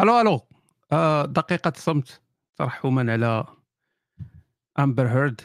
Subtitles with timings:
[0.00, 0.40] ألو ألو.
[0.92, 2.20] آه دقيقة صمت.
[2.56, 3.44] ترحما على
[4.78, 5.40] امبر هيرد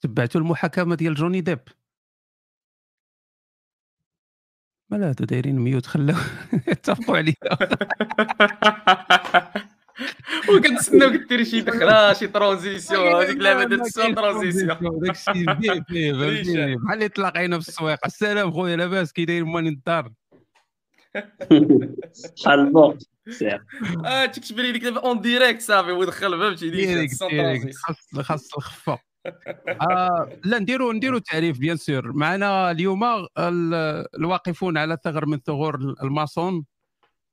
[0.00, 1.60] تبعتوا المحاكمة ديال جوني ديب.
[4.90, 6.16] مالا هادو دايرين mute خلاو
[6.68, 7.36] اتفقوا عليها.
[10.50, 16.76] وكنتسناوك دير شي دخلة شي transition هذيك اللعبه ديال السوا transition داكشي فيه فيه فهمتيني
[16.76, 20.12] بحال اللي تلاقينا في السويق السلام خويا لاباس كي داير ماني الدار.
[22.44, 22.96] بحال البوق
[24.04, 27.22] آه تكتب لي ديك en direct صافي ودخل فهمتي direct
[27.74, 28.98] خاص خاص الخفة.
[29.80, 35.94] آه لا نديرو نديرو تعريف bien sûr معنا اليوم ال- الواقفون على ثغر من ثغور
[36.02, 36.64] الماسون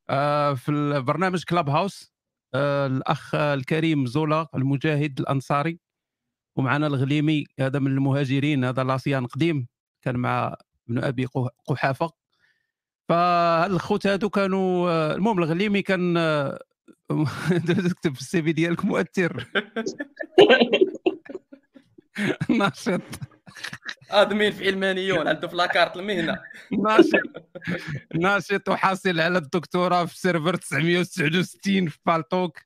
[0.10, 2.14] آه في البرنامج كلاب هاوس
[2.54, 5.80] آه الأخ الكريم زولا المجاهد الأنصاري.
[6.56, 9.68] ومعنا الغليمي هذا من المهاجرين هذا l'ancien قديم
[10.02, 10.56] كان مع
[10.90, 12.12] ابن أبي قح- قحافة.
[13.10, 16.60] فالخوت هادو كانوا آه، المهم الغليمي كان آه،
[17.90, 19.48] تكتب في ال CV ديالك مؤثر.
[22.60, 23.02] ناشط.
[24.12, 26.40] آدمين في علمانيون عنده في la carte المهنة.
[26.72, 27.54] ناشط.
[28.16, 32.60] ناشط وحاصل على الدكتوراه في server 969 في بالتوك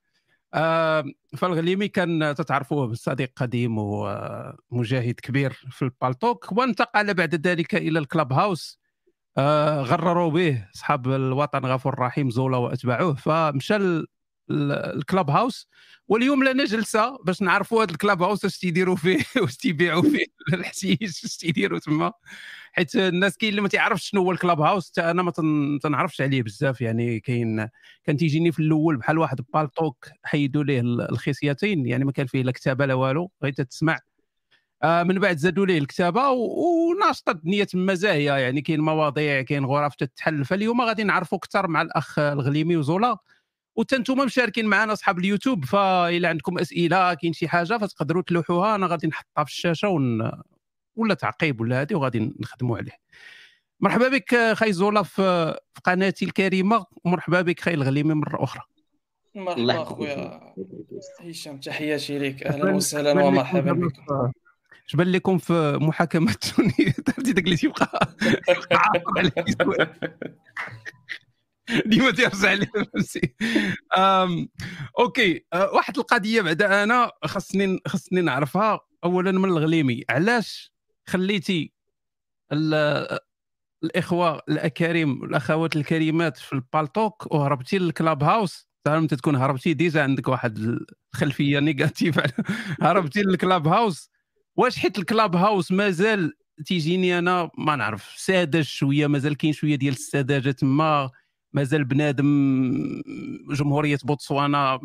[0.54, 1.06] آه،
[1.38, 8.80] فالغليمي كان تتعرفوه صديق قديم ومجاهد كبير في البالتوك وانتقل بعد ذلك إلى الكلاب هاوس.
[9.82, 10.68] غرروا به.
[10.76, 14.08] أصحاب الوطن غفور الرحيم زولا واتباعه فمشى ال-
[14.52, 15.68] ال- الكلاب هاوس
[16.08, 20.26] واليوم لنا جلسه باش نعرفوا هذا الكلاب هاوس واش تيديروا فيه واش تيبيعوا فيه.
[20.54, 22.12] الحشيش واش تيديروا تما.
[22.74, 24.90] حيت الناس كاين اللي ما تعرفش شنو هو الكلاب هاوس.
[24.92, 26.82] حتى أنا ما تن- تنعرفش عليه بزاف.
[26.82, 27.68] يعني كاين
[28.04, 32.44] كان تيجيني في الأول بحال واحد بالطوك حيدوا ليه ال- الخصيتين يعني ما كان فيه
[32.44, 33.32] لا كتابة لا والو.
[33.44, 34.00] غير تسمع آه
[34.84, 39.96] من بعد زادوا ليه الكتابة و- وناشطه الدنيا تما زاهيه يعني كاين مواضيع كاين غرف
[39.96, 43.18] تتحل فاليوم غادي نعرفوا أكثر مع الأخ الغليمي وزولا.
[43.76, 49.08] وتنتوما مشاركين معنا أصحاب اليوتيوب فإلا عندكم أسئلة كاين شي حاجة فتقدروا تلوحوها أنا غادي
[49.08, 50.32] نحطها في الشاشة ون...
[50.96, 52.92] ولا تعقيب ولا هذه وغادي نخدموا عليه.
[53.80, 56.86] مرحبا بك خاي زولا في قناتي الكريمة.
[57.06, 58.62] ومرحبا بك خاي الغليمي مرة أخرى.
[59.36, 59.82] الله مرحبا.
[59.82, 60.54] أخويا.
[61.20, 64.32] هشام تحياتي لك أهلا وسهلا ومرحبا لكم
[64.88, 68.16] في- شبان لكم في محاكمة توني عرفتي داك اللي تيبقى.
[71.86, 73.34] ديما تيرجع لي فهمتي
[73.98, 74.50] أم،
[75.00, 75.46] أوكي.
[75.54, 78.80] أه، واحد القضية بعدا أنا خصني خصني نعرفها.
[79.04, 80.04] اولا من الغليمي.
[80.10, 80.72] علاش
[81.10, 81.74] خليتي
[82.52, 83.20] ال-
[83.84, 90.58] الإخوة الاكارم الأخوات الكريمات في البالتوك وهربتي للكلاب هاوس؟ أنت تكون هربتي ديجا عندك واحد
[91.16, 92.20] الخلفيه نيجاتيف.
[92.82, 94.10] هربتي للكلاب هاوس.
[94.58, 96.34] واش حيت الكلاب هاوس مازال
[96.66, 98.14] تيجيني أنا؟ ما نعرف.
[98.18, 101.10] ساذج شوية مازال كاين شوية ديال السذاجه تما.
[101.54, 102.28] مازال بنادم
[103.50, 104.80] جمهورية بوتسوانا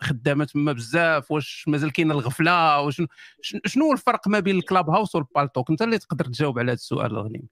[0.00, 1.30] خدامة تما بزاف.
[1.30, 6.24] واش مازال كاينة الغفلة؟ شن- شنو الفرق ما بين الكلاب هاوس والبالتوك انت اللي تقدر
[6.24, 7.48] تجاوب على هذا السؤال الغنيم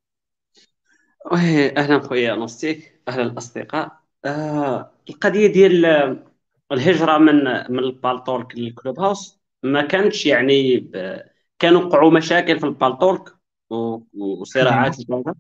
[1.77, 3.01] أهلا خويا نوستيك.
[3.09, 3.93] أهلا الأصدقاء.
[4.25, 5.85] آه القضية ديال
[6.73, 7.35] الهجرة من
[7.73, 10.91] من البالتورك للكلوب هاوس ما كانتش يعني.
[11.59, 13.35] كانوا وقعوا مشاكل في البالتورك.
[14.15, 15.35] وصراعات وكذا.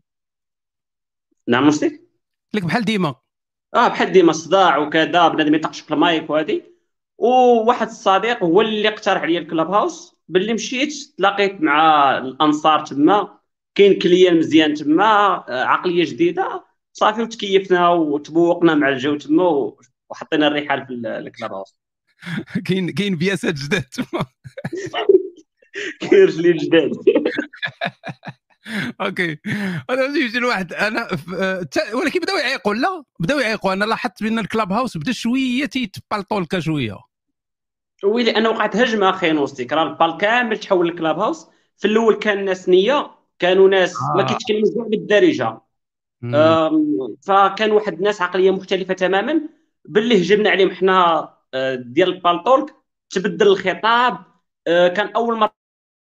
[1.48, 2.02] نعم نوستيك
[2.54, 3.14] لك بحال ديما.
[3.74, 6.62] آه بحال ديما صداع وكذا بنادم يطقش في المايك وهذه
[7.18, 13.38] وواحد الصديق هو اللي اقترح عليا الكلاب هاوس باللي مشيت تلاقيت مع الأنصار تما
[13.74, 15.04] كاين كليان مزيان تما
[15.48, 16.64] آه، عقلية جديدة.
[16.92, 19.72] صافي وتكيفنا وتبوقنا مع الجو تما
[20.10, 21.76] وحطينا الرحال في ال- الكلاب هاوس.
[22.66, 24.26] كاين كاين بياسات جداد تما.
[26.00, 26.92] كاين رجلين جداد.
[29.00, 29.38] أوكي.
[29.90, 31.08] أنا يجي الواحد أنا
[31.94, 32.74] ولكن بداو يعيقوا.
[32.74, 33.72] لا بداو يعيقوا.
[33.72, 36.98] أنا لاحظت بأن الكلاب هاوس بدأ شوية تيتبلطوا لك شوية.
[38.04, 41.46] ويلي أنا وقعت هجمة أخي نوستيك راه البال كامل تحول للكلاب هاوس.
[41.76, 44.26] في الأول كان ناس نية كانوا ناس ما آه.
[44.26, 45.58] كيتكلموش كاع بالدارجة.
[47.26, 49.40] فكان واحد الناس عقلية مختلفة تماما.
[49.84, 52.74] باللي هجمنا عليهم حنا آه، ديال البالتورك
[53.10, 54.18] تبدل الخطاب
[54.66, 55.63] آه، كان أول مرة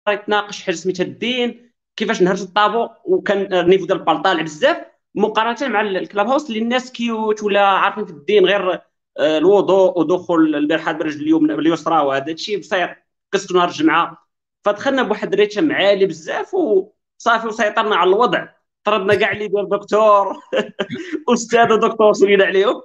[0.08, 4.76] يتناقش حاجة سميتها الدين كيفاش نهرج الطابو وكان النيفو ديال البال طالع بزاف
[5.14, 8.72] مقارنة مع الكلاب هاوس اللي الناس كيوت ولا عارفين في الدين غير
[9.18, 12.90] آه، الوضوء ودخول المرحاض بالرجل اليمنى باليسرى وهذا الشيء بسيط
[13.32, 14.26] قصته نهار الجمعة.
[14.64, 18.48] فدخلنا بواحد الريتم عالي بزاف وصافي وسيطرنا على الوضع.
[18.84, 20.36] طردنا كاع اللي ديال دكتور
[21.32, 22.82] أستاذ ودكتور سولينا عليهم.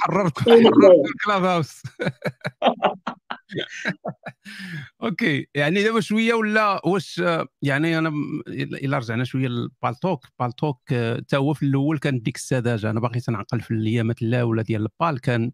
[0.00, 0.72] حررت حررت
[1.08, 1.82] الكلاب هاوس.
[5.02, 7.22] أوكي يعني دابا شوية ولا واش
[7.62, 8.12] يعني أنا
[8.48, 12.90] إلا رجعنا شوية للبالتوك بالتوك حتى هو في الأول كان ديك السذاجة.
[12.90, 15.20] أنا باقي تنعقل في الأيامات الأولى ديال البال.
[15.20, 15.52] كان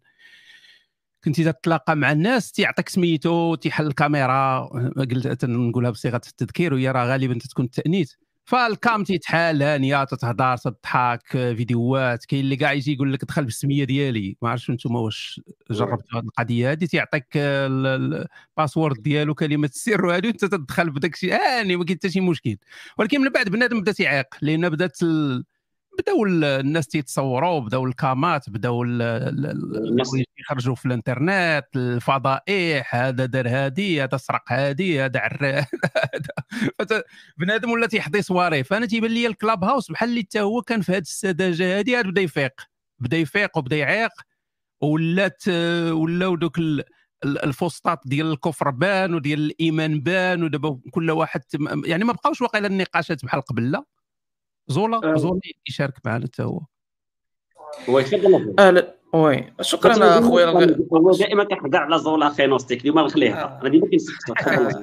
[1.23, 4.59] كنتي تتلاقى مع الناس تيعطيك سميتو تيحل الكاميرا
[4.97, 8.13] قلت نقولها بصيغة التذكير وهي راه غالبا تكون التأنيث.
[8.45, 14.37] فالكام تيتحال هانيه تتهضر تضحك فيديوهات كاين اللي كاع يجي يقول لك دخل بالسمية ديالي.
[14.41, 15.41] ما عرفتش أنتم واش
[15.71, 21.75] جربتوا هذه القضية هذه تيعطيك الباسورد ديالو كلمة السر وهذه انت تدخل بداك الشيء هاني
[21.75, 22.57] ما كاين حتى شي مشكل.
[22.97, 24.99] ولكن من بعد بنادم بدأ تيعيق لأن بدأت
[25.99, 28.83] بداو الناس تيتصوروا بداو الكامات بداو
[30.39, 35.51] يخرجوا في الانترنت الفضائح هذا دار هادي هذا سرق هادي هذا عرى
[36.81, 37.03] هذا.
[37.37, 40.91] بنادم ولا تيحضي صواري فأنا تيبان لي الكلاب هاوس بحال اللي حتى هو كان في
[40.91, 42.53] هذه السذاجه هذه بدا يفيق.
[42.99, 44.11] بدا يفيق وبدا يعيق.
[44.81, 45.47] ولات
[45.91, 46.57] ولاو دوك
[47.25, 51.41] الفوسطات ديال الكفر بان وديال الإيمان بان ودابا كل واحد
[51.85, 53.83] يعني ما بقاوش واقيلا النقاشات بحال قبل لا.
[54.67, 55.15] زولا؟ أه.
[55.15, 55.39] زولا
[55.69, 56.61] يشارك معنا حتى هو.
[57.87, 59.53] وي تفضل أهلا وي.
[59.61, 60.45] شكرا اخويا
[60.93, 63.61] هو دائما كيحكى على زولا أخي نوستيك اليوم نخليها آه.
[63.61, 64.37] أنا ديما كنسقط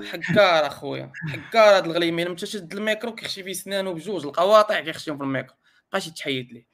[0.05, 1.13] حكار أخويا.
[1.29, 2.31] حكار هذا الغليمين.
[2.31, 5.55] متى شد الميكرو كيخشي فيه سنانه بجوج القواطع كيخشيهم في الميكرو.
[5.91, 6.67] بقاش يتحيد ليه.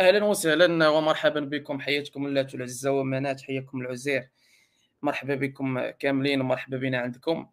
[0.00, 1.80] أهلا وسهلا ومرحبا بكم.
[1.80, 4.28] حياتكم اللات العزة ومنات حياكم العزير.
[5.02, 7.46] مرحبا بكم كاملين ومرحبا بنا عندكم.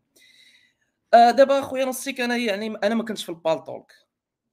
[1.13, 3.93] آه دابا أخويا نصيك أنا يعني أنا ما كنتش في البالتولك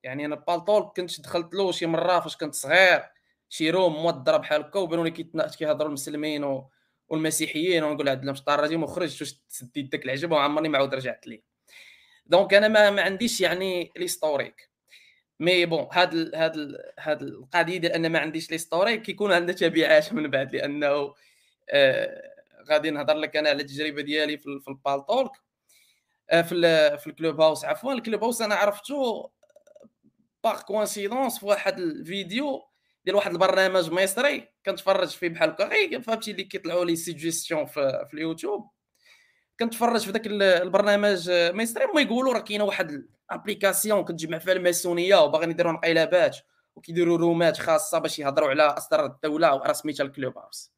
[0.02, 3.02] يعني أنا بالطول كنت دخلت له شي مرة فاش كنت صغير
[3.48, 5.10] شي روم موضره بحال هكا وبانوني
[5.58, 6.70] كيهضروا المسلمين و...
[7.08, 11.42] والمسيحيين ونقول عندنا شطار رجيم وخرجت واش سديت داك العجب وعمرني ما عاود رجعت ليه.
[12.26, 14.70] دونك أنا ما, ما عنديش يعني ليستوريك
[15.40, 20.30] مي بون هاد هاد هاد القضية ديال ان ما عنديش ليستوريك كيكون عندنا تبعات من
[20.30, 21.14] بعد لأنه
[21.70, 22.22] آه
[22.70, 25.30] غادي نهضر لك أنا على التجربة ديالي في, في البالتولك
[26.30, 29.30] آه في في الكلوب هاوس عفوا الكلوب هاوس أنا عرفته
[30.46, 32.62] باغ كوانسيدونس في واحد الفيديو
[33.04, 38.06] ديال واحد البرنامج مصري كنتفرج فيه بحال هكا غير فهمتي اللي كيطلعوا لي سيجيستيون في,
[38.08, 38.70] في اليوتيوب.
[39.60, 45.50] كنتفرج في ذاك البرنامج مصري ما يقولوا راه كاينة واحد الابليكاسيون كتجمع فيها الماسونية وباغيين
[45.50, 46.36] يديروا انقلابات
[46.76, 50.72] وكيديروا رومات خاصة باش يهضروا على أسرار الدولة وراه سميتها الكلوب هاوس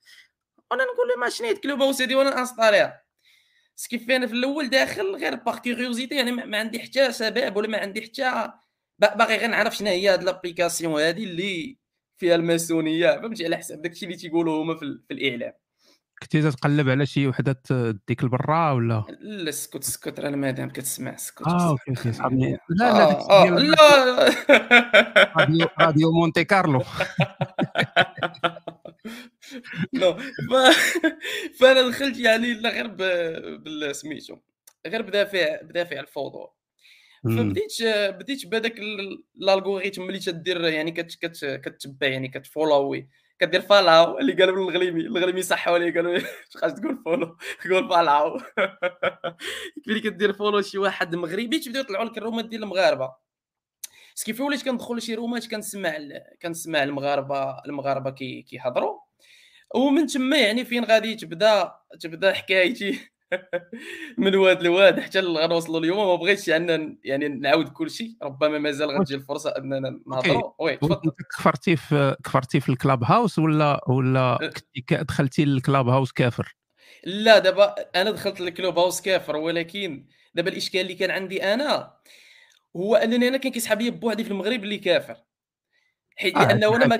[0.70, 3.02] وأنا نقول له ما شنو هي الكلوب هاوس هذه وأنا انستاليها
[3.76, 7.78] سكيف أنا في الأول داخل غير باغ كيوريوزيتي يعني ما عندي حتى سبب ولا ما
[7.78, 8.52] عندي حتى
[8.98, 11.78] باغي غير نعرف شنو هي هاد لابليكاسيون هادي اللي
[12.16, 15.52] فيها الماسونية فهمتي؟ على حسب داكشي اللي تيقولوا هما في, في الإعلام.
[16.22, 17.62] كنتي تقلب على شي وحدة
[18.08, 22.58] ديك البرا ولا؟ لا اسكت اسكت راه المدام كتسمع اسكت آه أوكي أوكي صحابني لا
[22.76, 23.74] لا آه آه لا.
[25.36, 26.82] راديو راديو مونتي كارلو.
[29.94, 30.16] نو
[31.60, 32.86] فانا دخلت يعني لا غير
[33.56, 34.36] بالسميتو
[34.86, 36.57] غير بدافع بدافع الفوضى.
[37.24, 37.82] فبديت
[38.14, 44.70] بديت بهذاك الالغوريثم اللي تدير يعني كت كت كتبع يعني كتفولوي كدير فالاو اللي قالوا
[44.70, 46.18] الغليمي الغليمي صحوا لي قالوا
[46.56, 48.40] خاص تقول فولو تقول فالاو
[49.86, 53.14] ملي كدير فولو شي واحد مغربي تبداو يطلعوا لك الرومات ديال المغاربة.
[54.24, 55.98] كيف وليت كندخل لشي رومات كنسمع
[56.42, 59.00] كنسمع المغاربة المغاربة كيهضروا.
[59.74, 63.10] ومن تما يعني فين غادي تبدا تبدا حكايتي؟
[64.18, 68.90] من واد لواد حتى غنوصلوا اليوم ما بغيتش يعني يعني نعاود كل شيء ربما مازال
[68.90, 70.52] غتجي الفرصة اننا نهضروا.
[70.58, 71.12] وي تفضل.
[71.38, 74.50] كفرتي في كفرتي في الكلاب هاوس ولا ولا.
[74.90, 76.56] دخلتي للكلاب هاوس كافر؟
[77.04, 81.94] لا دابا أنا دخلت للكلوب هاوس كافر ولكن دابا الإشكال اللي كان عندي أنا
[82.76, 85.16] هو أنني أنا كان كيسحب لي بوحدي في المغرب اللي كافر.
[86.16, 86.94] حيت آه لأنه أنا ما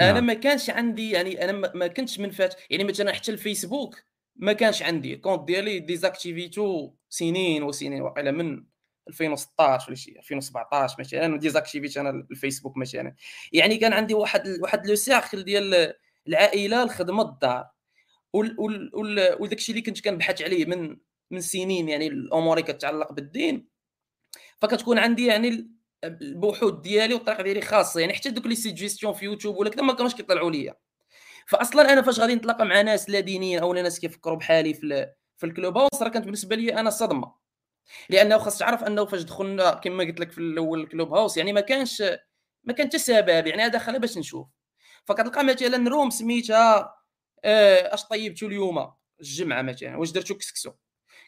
[0.00, 0.26] أنا نعم.
[0.26, 4.07] ما كانش عندي يعني أنا ما كنتش من فات يعني مثلا حتى الفيسبوك
[4.38, 5.16] ما كانش عندي.
[5.16, 8.64] كونت ديالي désactivيتو سنين وسنين واقيلا من
[9.08, 13.14] 2016 ولا شي 2017 مثلا désactivيت أنا الفيسبوك مثلا.
[13.52, 15.94] يعني كان عندي واحد واحد le cercle ديال
[16.28, 17.66] العائلة الخدمة الدار.
[19.40, 20.96] وداك الشيء اللي كنت كنبحث عليه من
[21.30, 23.68] من سنين يعني الأمور اللي كتعلق بالدين.
[24.58, 25.70] فكتكون عندي يعني
[26.04, 28.00] البحوث ديالي والطريقة ديالي خاصة.
[28.00, 30.74] يعني حتى دوك les suggestions في يوتيوب ولا كذا ما كانوش كيطلعوا ليا.
[31.48, 35.46] فاصلا أنا فاش غادي نتلاقى مع ناس لا دينيين أو ناس كيفكروا بحالي في في
[35.46, 37.34] الكلوب هاوس راه كانت بالنسبة لي أنا صدمة.
[38.10, 41.60] لأنه خاص تعرف أنه فاش دخلنا كما قلت لك في الأول الكلوب هاوس يعني ما
[41.60, 42.02] كانش
[42.64, 44.46] ما كان حتى سبب يعني هذا خلى باش نشوف.
[45.04, 46.94] فكتلقى مثلا room سميتها
[47.44, 50.72] آه أش طيبتو اليوم؟ الجمعة مثلا واش درتو كسكسو؟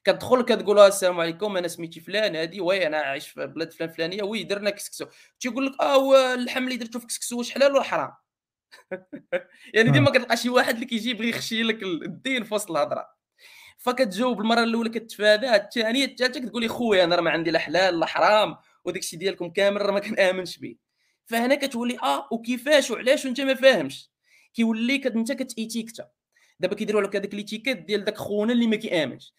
[0.04, 4.22] كتدخل كتقول السلام عليكم أنا سميتي فلان هادي oui أنا عايش في بلاد فلان فلانية
[4.22, 5.06] oui درنا كسكسو.
[5.40, 8.12] تيقول لك آه اللحم اللي درتو في كسكسو واش حلال ولا حرام؟
[9.74, 10.12] يعني ديما آه.
[10.12, 13.06] كتلقى شي واحد اللي كيجي يبغي يخشي لك الدين في وسط الهضرة.
[13.78, 18.00] فكتجاوب المرة الأولى كتفادى الثانية الثالثه كتقول لي خويا أنا راه ما عندي لا حلال
[18.00, 20.76] لا حرام وداك الشيء ديالكم كامل راه ما كنآمنش به
[21.26, 24.10] فهنا كتولي آه وكيفاش وعلاش وأنت ما فاهمش.
[24.54, 26.08] كيولي أنت كت étiquetá
[26.60, 29.34] دابا كيديروا لك هذاك l'étiquette ديال داك خونا اللي ما كيآمنش.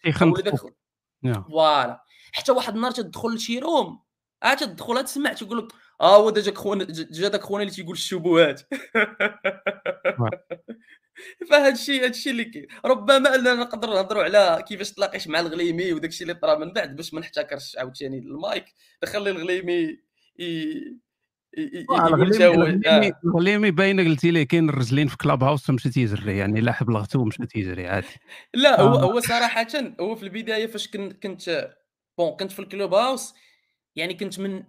[1.22, 1.44] نعم.
[1.44, 2.04] ف voilà.
[2.32, 4.02] حتى واحد النهار تدخل لشي room
[4.42, 8.62] عاد تدخل تسمع تقول لك آه هو جاك خونا جا داك خونا اللي تيقول الشبهات.
[11.50, 15.92] فهاد الشيء هاد الشيء اللي كاين ربما أننا نقدروا نهضروا على كيفاش تلاقيت مع الغليمي
[15.92, 18.64] وداك الشيء اللي طرا من بعد باش ما نحتكرش عاوتاني المايك
[19.04, 19.98] نخلي الغليمي
[23.24, 27.46] الغليمي باين قلتي لي كاين الرجلين في كلاب هاوس مشى تيجري يعني لا بلغته ومشى
[27.46, 28.06] تيجري عادي.
[28.54, 29.66] لا هو هو صراحة
[30.00, 31.70] هو في البداية فاش كنت
[32.18, 33.34] bon كنت في الكلوب هاوس
[33.96, 34.62] يعني كنت من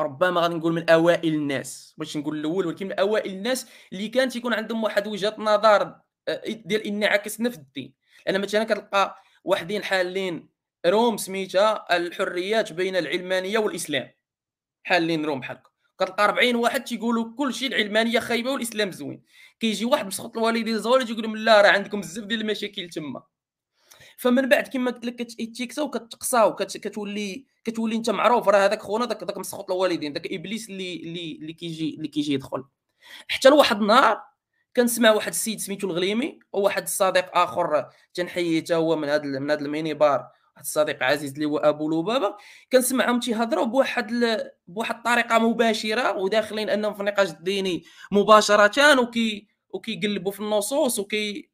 [0.00, 1.94] ربما غادي نقول من أوائل الناس.
[1.98, 6.42] باش نقول الأول ولكن من أوائل الناس اللي كان تيكون عندهم واحد وجهة نظر آه،
[6.46, 7.94] ديال انعكاسنا في الدين
[8.26, 10.48] لأن مثلا كتلقى واحدين حالين
[10.86, 14.12] room سميتها الحريات بين العلمانية والإسلام.
[14.84, 15.62] حالين room بحالك
[15.98, 19.22] كتلقى 40 واحد تيقولوا كل شيء العلمانية خايبة والإسلام زوين.
[19.60, 23.22] كيجي واحد مسخط الوالدين voilà تيقول لهم لا راه عندكم بزاف ديال المشاكل تما.
[24.16, 29.24] فمن بعد كما قلت لك كتيكسا وكتقصا وكتولي كتولي انت معروف راه هذاك خونا داك
[29.24, 32.64] داك مسخوط الوالدين داك إبليس اللي اللي اللي كيجي اللي كيجي يدخل.
[33.28, 34.22] حتى لواحد النهار
[34.76, 39.60] كنسمع واحد السيد سميتو الغليمي وواحد الصديق آخر تنحيي حتى هو من هذا من هذا
[39.60, 40.18] الميني بار
[40.56, 42.36] واحد الصديق عزيز اللي هو أبو لبابة.
[42.72, 44.50] كنسمعهم تيهضروا بواحد ل...
[44.66, 51.50] بواحد الطريقة مباشرة وداخلين أنهم في النقاش الديني مباشرة وكي وكيقلبوا في النصوص وكي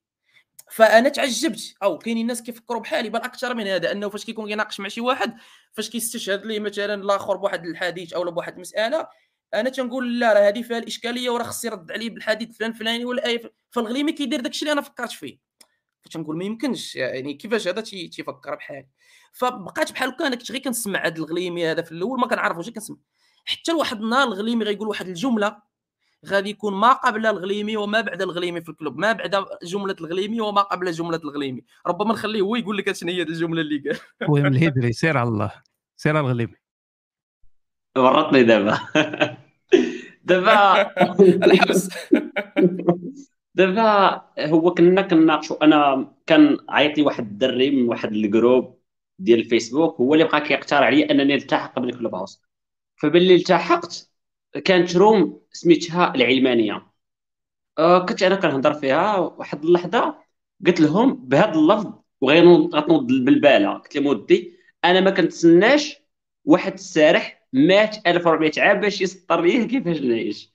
[0.72, 1.74] فانا تعجبت.
[1.82, 5.00] أو كاينين الناس كيفكروا بحالي بل أكثر من هذا أنه فاش كيكون كيناقش مع شي
[5.00, 5.36] واحد
[5.72, 9.08] فاش كيستشهد ليه مثلا الآخر بواحد الحديث أو بواحد المساله
[9.54, 13.26] أنا تنقول لا راه هذه فيها الإشكالية وراه خصي يرد عليه بالحديث فلان فلاني ولا
[13.26, 15.38] أي فالغليمي كيدير داكشي اللي أنا فكرت فيه.
[16.02, 18.88] فتنقول ما يمكنش يعني كيفاش هذا تيفكر بحالي.
[19.32, 22.96] فبقات بحال هكا أنا كنت غير كنسمع هذا الغليمي هذا في الأول ما كنعرفوش كنسمع.
[23.44, 25.71] حتى لواحد النهار الغليمي غيقول واحد الجملة
[26.26, 30.62] غادي يكون ما قبل الغليمي وما بعد الغليمي في الكلوب ما بعد جملة الغليمي وما
[30.62, 31.64] قبل جملة الغليمي.
[31.86, 33.98] ربما نخليه هو يقول لك شنو هي الجملة اللي قال.
[34.22, 35.52] المهم الهدري سير على الله
[35.96, 36.54] سير على الغليمي.
[37.96, 38.78] ورطني دابا.
[40.24, 40.82] دابا
[41.46, 41.88] الحبس.
[43.54, 48.78] دابا هو كنا كنناقشوا أنا كان عيط لي واحد الدري من واحد ال groupe
[49.18, 52.42] ديال الفيسبوك هو اللي بقى كيقترح عليا أنني نلتحق بالكلوب هاوس.
[52.96, 54.11] فباللي التحقت
[54.64, 56.86] كانت room سميتها العلمانية.
[57.78, 60.18] آه كنت أنا كنهضر فيها واحد اللحظة
[60.66, 63.72] قلت لهم بهذا اللفظ وغنوض بالبالة.
[63.74, 65.96] قلت لهم ودي أنا ما كنتسناش
[66.44, 70.52] واحد السارح مات 1400 عام باش يسطر ليه كيفاش نعيش.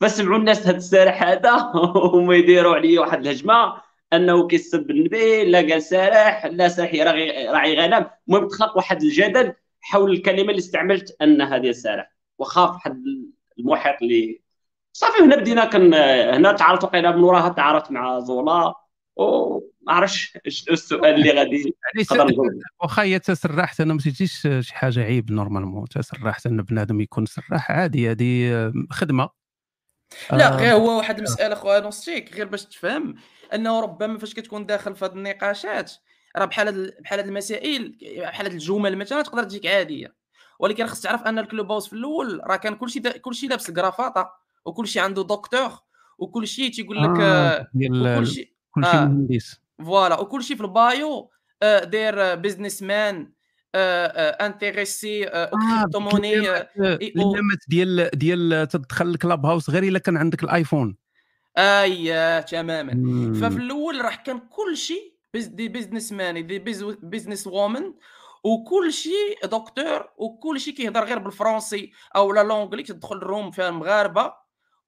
[0.00, 1.72] فسمعوا الناس هذا السارح هذا
[2.14, 6.94] وما يديروا عليه واحد الهجمة أنه كيسب النبي لا قال سارح لا سارح
[7.52, 8.10] راعي غنم.
[8.28, 13.04] المهم تخلق واحد الجدل حول الكلمة اللي استعملت أن هذه السارح وخاف واحد
[13.58, 14.40] المحيط اللي
[14.92, 18.74] صافي هنا بدينا كن هنا تعرفت وقيلا من وراها تعرفت مع زولا
[19.16, 21.74] وما عرفتش السؤال اللي غادي
[22.16, 22.36] يعني
[22.82, 25.88] واخا هي تسرحت أنا ما مشيتيش شي حاجة عيب نورمالمون.
[25.88, 29.28] تسرحت أن بنادم يكون سراح عادي هذه خدمة.
[30.32, 33.14] لا غير هو واحد المسألة خويا نوستيك غير باش تفهم
[33.54, 35.92] أنه ربما فاش كتكون داخل في هذه النقاشات
[36.36, 40.14] راه بحال بحال هذه المسائل بحال هذه الجمل مثلا تقدر تجيك عادية.
[40.58, 43.18] ولكن خصك تعرف أن الكلوب هاوس في الأول راه كان كلشي دا...
[43.18, 44.32] كلشي لابس الكرافاطه
[44.64, 45.70] وكلشي عنده دكتور
[46.18, 49.60] وكلشي تيقول لك آه وكلشي كلشي آه مهندس.
[49.84, 51.30] ف voilà وكلشي في ال bio
[51.62, 53.32] آه داير businessman
[53.74, 56.34] intéressé crypto-monnaie
[56.78, 60.96] اللمات ديال ديال تدخل الكلاب هاوس غير إلا كان عندك الآيفون.
[61.58, 62.92] اي تماما.
[63.34, 66.58] ففي الأول راح كان كل شيء des businessmen des
[67.02, 67.94] businesswomen
[68.48, 73.68] وكل شيء دكتور وكل شيء كيهضر غير بالفرنسي أو لا l'anglais تدخل ال room فيها
[73.68, 74.32] المغاربة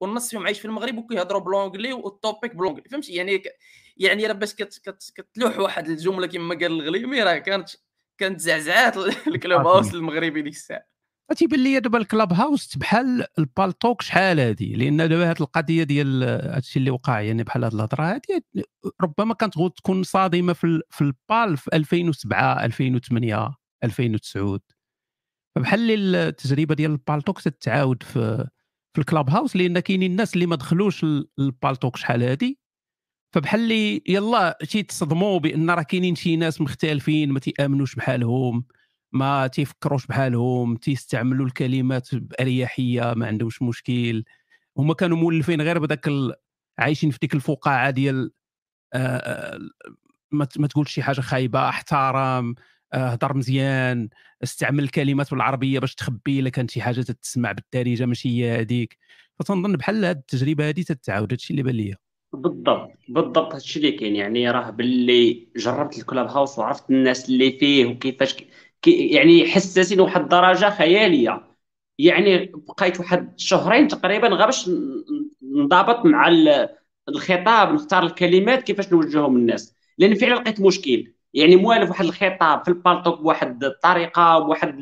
[0.00, 3.49] والنص فيهم عايش في المغرب وكيهضروا ب l'anglais وال topic ب l'anglais فهمتي؟ يعني ك...
[3.97, 4.81] يعني راه باش كت...
[4.85, 5.12] كت...
[5.17, 7.69] كتلوح واحد الجملة كما قال الغليمي راه كانت
[8.19, 8.97] كانت زعزعات
[9.29, 10.87] الكلوب هاوس المغربي ديك الساعة.
[11.37, 16.78] تيبان لي دابا الكلاب هاوس بحال البالتوك شحال هادي؟ لأن دابا هاد القضية ديال هادشي
[16.78, 18.44] اللي وقع يعني بحال هاد الهضرة هادي
[19.00, 24.60] ربما كانت تكون صادمة في في البال في 2007 2008 2009
[25.56, 28.49] فبحال اللي التجربة ديال البالتوك تتعاود في
[28.94, 31.04] في الكلاب هاوس لأن كاينين الناس اللي ما دخلوش
[31.38, 32.58] البالتوك شحال هادي.
[33.34, 38.64] فبحال اللي يلا تيتصدموا بأن راه كاينين شي ناس مختلفين ما تيآمنوش بحالهم.
[39.12, 44.25] ما تيفكروش بحالهم تيستعملوا الكلمات بأريحية ما عندهمش مشكل.
[44.79, 46.35] هما كانوا مولفين غير بداك ال...
[46.79, 48.33] عايشين في ديك الفقاعة ديال
[48.95, 49.59] آه،
[50.33, 52.55] ما تقولش شي حاجة خايبة احترم
[52.93, 54.09] آه، هضر مزيان
[54.43, 58.99] استعمل الكلمات بالعربية باش تخبي إلا كانت شي حاجة تتسمع بالدارجة ماشي هي هذيك
[59.40, 61.97] فتنظن بحال هاد التجربة هذه تتعاود هادشي اللي بان ليا.
[62.33, 64.17] بالضبط بالضبط هادشي اللي كاين.
[64.17, 68.49] يعني راه باللي جربت الكلاب هاوس وعرفت الناس اللي فيه وكيفاش كي
[68.87, 71.50] يعني حساسين واحد الدرجة خيالية.
[71.99, 74.70] يعني بقيت واحد شهرين تقريبا غير باش
[75.42, 76.28] نضابط مع
[77.08, 79.75] الخطاب نختار الكلمات كيفاش نوجههم للناس.
[79.99, 81.12] لأن فعلا لقيت مشكل.
[81.34, 84.78] يعني موالف واحد الخطاب في البالطوك بواحد الطريقة بواحد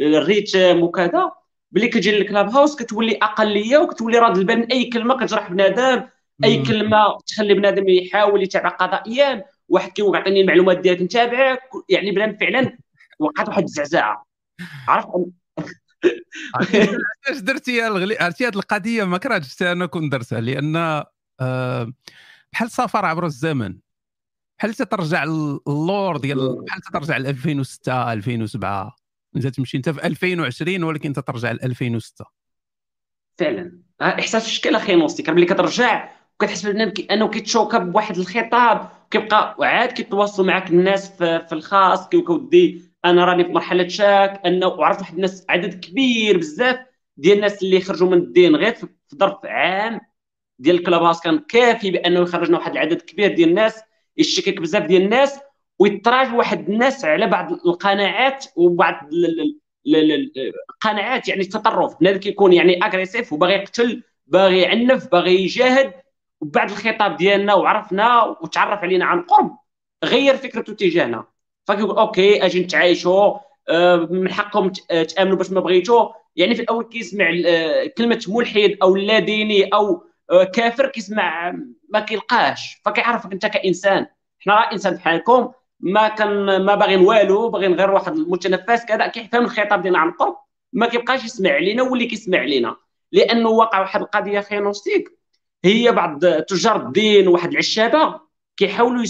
[0.00, 1.32] الريتم وكذا.
[1.72, 6.02] ملي كتجي للكلاب هاوس كتولي أقلية وكتولي راد البال أي كلمة كتجرح بنادم
[6.44, 9.44] أي كلمة تخلي بنادم يحاول يتابع قضائيا.
[9.68, 11.60] واحد كيقول عطيني المعلومات ديالك نتابعك.
[11.88, 12.78] يعني بنادم فعلا
[13.18, 14.26] وقعت واحد الزعزعه
[14.88, 15.08] عرفت؟
[16.54, 20.76] علاش درتي الغلي عرفتي هذه القضية؟ ما كرهتش أنا كنت درتها لأن
[21.40, 21.92] آه،
[22.52, 23.78] بحال السفر عبر الزمن
[24.58, 28.96] بحال ترجع اللور ديال بحال ترجع ل 2006 2007
[29.36, 32.24] انت تمشي أنت في 2020 ولكن انت ترجع ل 2006
[33.38, 33.78] فعلا.
[34.02, 40.46] إحساس الشكل أخي نوستيك ملي كترجع وكتحس بان أنه كيتشوكا بواحد الخطاب كيبقى عاد كيتواصلوا
[40.46, 45.46] معك الناس في, الخاص كيقول ودي أنا راني في مرحله شاك انه وعرفت واحد الناس
[45.48, 46.78] عدد كبير بزاف
[47.16, 50.00] ديال الناس اللي خرجوا من الدين غير في ظرف عام
[50.58, 53.82] ديال الكلاب هاوس كان كافي بانه يخرجنا واحد العدد كبير ديال الناس
[54.16, 55.40] يشكك بزاف ديال الناس
[55.78, 58.94] ويتراجع واحد الناس على بعض القناعات وبعض
[59.86, 62.00] القناعات يعني التطرف.
[62.00, 65.92] بنادم كيكون يعني agressif وباغي يقتل باغي يعنف باغي يجاهد
[66.40, 69.58] وبعد الخطاب ديالنا وعرفنا وتعرف علينا عن قرب
[70.04, 71.33] غير فكرته تجاهنا.
[71.64, 74.68] فكيقول OK أجي نتعايشوا آه، من حقكم
[75.08, 80.04] تأمنوا باش ما بغيتوا يعني في الأول كيسمع آه، كلمة ملحد أو لا ديني أو
[80.30, 81.54] آه، كافر كيسمع
[81.88, 82.80] ما كيلقاش.
[82.84, 84.06] فكيعرفك أنت كإنسان.
[84.38, 89.44] حنا راه إنسان بحالكم ما كان ما باغيين والو باغيين غير واحد المتنفس كذا كيفهم
[89.44, 90.36] الخطاب ديالنا عن قرب
[90.72, 92.76] ما كيبقاش يسمع علينا واللي كيسمع علينا
[93.12, 95.18] لأنه وقع واحد القضية خينوستيك.
[95.64, 98.20] هي بعض تجار الدين وواحد العشابة
[98.56, 99.04] كيحاولوا.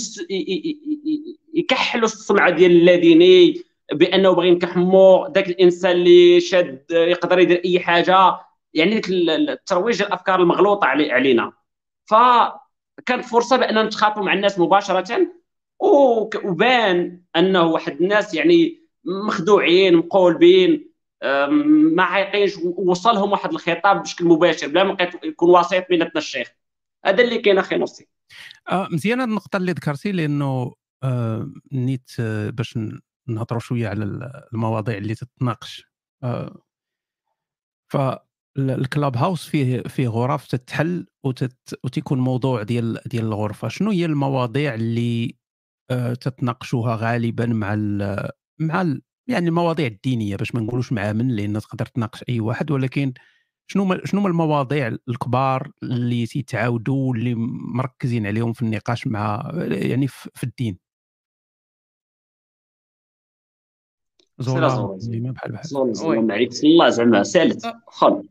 [1.55, 8.41] يكحلوا السمعه ديال اللاديني بأنه باغي ينكحموا ذاك الإنسان اللي شاد يقدر يدير أي حاجة.
[8.75, 11.53] يعني ديك الترويج الأفكار المغلوطة علينا.
[12.05, 15.27] فكانت فرصة باننا نتخاطبوا مع الناس مباشرة
[15.81, 20.91] وبان أنه واحد الناس يعني مخدوعين مقولبين
[21.67, 26.49] ما عايقينش وصلهم واحد الخطاب بشكل مباشر بلا ما يكون وسيط بيناتنا الشيخ.
[27.05, 28.09] هذا اللي كاين أخي نصي
[28.71, 32.79] آه مزيان هذه النقطة اللي ذكرتي لأنه آه نيت آه باش
[33.29, 34.05] نهضروا شوية على
[34.53, 35.87] المواضيع اللي تتناقش.
[37.93, 43.69] فالكلاب هاوس فيه فيه غرف تتحل وتت وتكون موضوع ديال ديال الغرفة.
[43.69, 45.37] شنو هي المواضيع اللي
[46.21, 47.75] تتناقشوها غالبا مع
[48.61, 48.95] مع
[49.29, 53.15] يعني المواضيع الدينية باش ما نقولوش مع من لأن تقدر تناقش أي واحد ولكن
[53.67, 57.35] شنو شنو هما المواضيع الكبار اللي تيتعاودوا واللي
[57.75, 60.79] مركزين عليهم في النقاش مع يعني في الدين؟
[64.39, 64.99] زولا
[65.33, 66.33] بحال بحال.
[66.33, 67.65] عليك الله زعما سالت.
[67.65, 67.83] أه.
[67.87, 68.29] خل.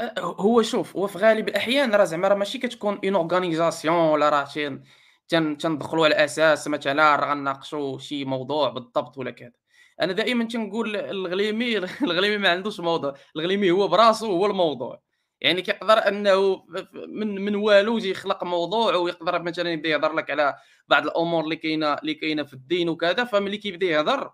[0.00, 4.28] أه، هو شوف هو في غالب الأحيان راه زعما راه ماشي كتكون une organisation ولا
[4.28, 4.80] راه
[5.28, 9.65] تندخلوا على أساس مثلا راه غنناقشوا شي موضوع بالضبط ولا كذا.
[10.00, 15.00] أنا دائما تنقول الغليمي الغليمي ما عندوش موضوع الغليمي هو براسو هو الموضوع.
[15.40, 16.64] يعني كيقدر أنه
[17.08, 20.56] من من والو يخلق موضوع ويقدر مثلا يبدأ يهضر لك على
[20.88, 24.32] بعض الأمور اللي كاينة اللي كاينة في الدين وكذا فملي كيبدأ يهضر.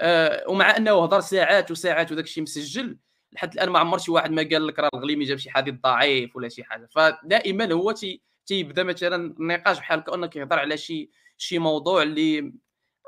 [0.00, 2.98] آه ومع أنه هضر ساعات وساعات وداك الشيء مسجل
[3.32, 6.36] لحد الآن ما عمر شي واحد ما قال لك راه الغليمي جاب شي حديث ضعيف
[6.36, 6.88] ولا شي حاجة.
[6.94, 12.52] فدائما هو تي تيبدأ مثلا النقاش بحال كأنه كيهضر على شي شي موضوع اللي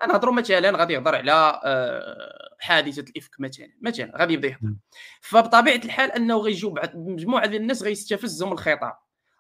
[0.07, 4.75] نهضروا مثلا غادي يهضر على آه، حادثة الإفك مثلا مثلا غادي يبدا يهضر.
[5.21, 8.93] فبطبيعة الحال أنه غيجيو مجموعة ديال الناس غيستفزهم الخطاب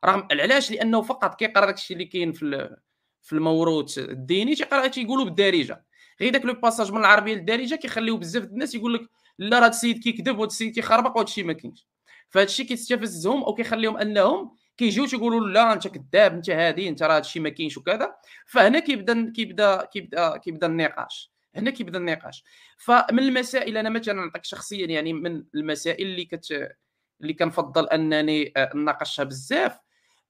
[0.04, 2.76] رغم علاش؟ لأنه فقط كيقرا داك الشيء اللي كاين في
[3.22, 5.84] في الموروث الديني تيقرا تيقولوا بالدارجة.
[6.20, 9.00] غير داك le passage من العربية للدارجة كيخليو بزاف الناس يقول لك
[9.38, 11.86] لا راه السيد كيكذب وهذا السيد كيخربق وهذا الشيء ما كاينش.
[12.28, 17.16] فهذا الشيء كيستفزهم أو كيخليهم أنهم كيجيو تيقولوا لا انت كذاب انت هادي انت راه
[17.16, 18.14] هادشي ما كاينش وكذا.
[18.46, 21.32] فهنا كيبدا كيبدا كيبدا كيبدا النقاش.
[21.54, 22.44] هنا كيبدا النقاش.
[22.78, 26.76] فمن المسائل أنا مثلا نعطيك شخصيا يعني من المسائل اللي كت
[27.20, 29.78] اللي كنفضل أنني آه، نناقشها بزاف.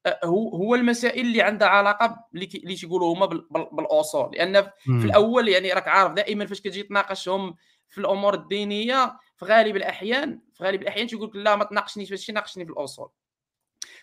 [0.06, 3.26] آه، هو هو المسائل اللي عندها علاقة اللي تيقولوا هما
[3.72, 4.30] بالأصول.
[4.34, 7.54] لأن في الأول يعني راك عارف دائما فاش كتجي تناقشهم
[7.88, 12.30] في الأمور الدينية في غالب الأحيان في غالب الأحيان تيقول لك لا ما تناقشنيش باش
[12.30, 13.10] ناقشني في الأصول.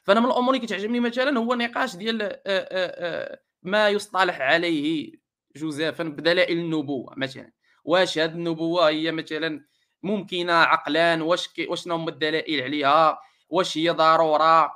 [0.06, 5.12] فانا من الأمور اللي كتعجبني مثلا هو نقاش ديال آه، آه، آه، ما يصطلح عليه
[5.56, 7.52] جزافا بدلائل النبوة مثلا.
[7.84, 9.66] واش هذه النبوة هي مثلا
[10.04, 14.72] ممكنة عقلا؟ واش واش هما الدلائل عليها؟ واش هي ضرورة؟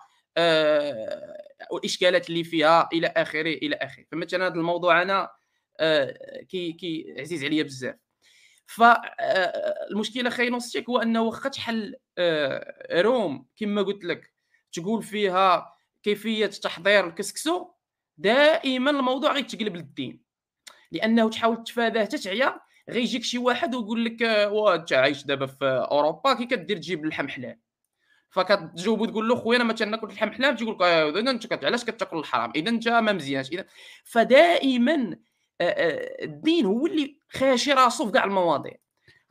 [1.72, 4.06] والإشكالات اللي فيها؟ إلى آخره إلى آخره.
[4.12, 5.30] فمثلا هذا الموضوع أنا
[6.50, 7.96] كي كي عزيز عليا بزاف.
[8.66, 11.96] فالمشكلة خاي نوستيك هو أنه واخا تحل
[12.92, 14.39] room كما قلت لك.
[14.74, 17.68] تقول فيها كيفية تحضير الكسكسو
[18.18, 20.24] دائما الموضوع غيتقلب للدين.
[20.92, 26.34] لأنه تحاول تفاداه تتعيا غيجيك شي واحد ويقول لك آه، وانت عايش دابا في أوروبا
[26.34, 27.60] كي كدير تجيب اللحم حلال.
[28.30, 30.56] فكتجاوب وتقول له خويا أنا ما تناكل اللحم حلال.
[30.56, 33.52] تيقول لك آه، إذا أنت علاش كتاكل الحرام؟ إذا أنت ما مزيانش.
[33.52, 33.66] إذا
[34.04, 35.18] فدائما
[35.62, 38.74] آه، الدين هو اللي خاشي راسو في كاع المواضيع.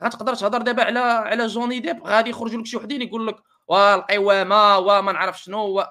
[0.03, 3.35] غتقدر تهضر دابا على على جوني ديب غادي يخرجوا لك شي وحدين يقول لك
[3.69, 5.83] والقوامة وما نعرف شنو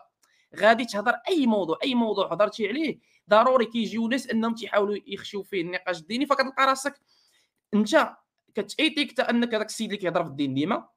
[0.57, 2.99] غادي تهضر أي موضوع أي موضوع هضرتي عليه
[3.31, 6.27] ضروري كيجيو ناس أنهم تيحاولوا يخشيو فيه النقاش الديني.
[6.27, 7.01] فكتلقى راسك
[7.75, 8.11] أنت
[8.55, 10.88] كت étiqueté أنك هذاك السيد اللي كيهضر في الدين ديما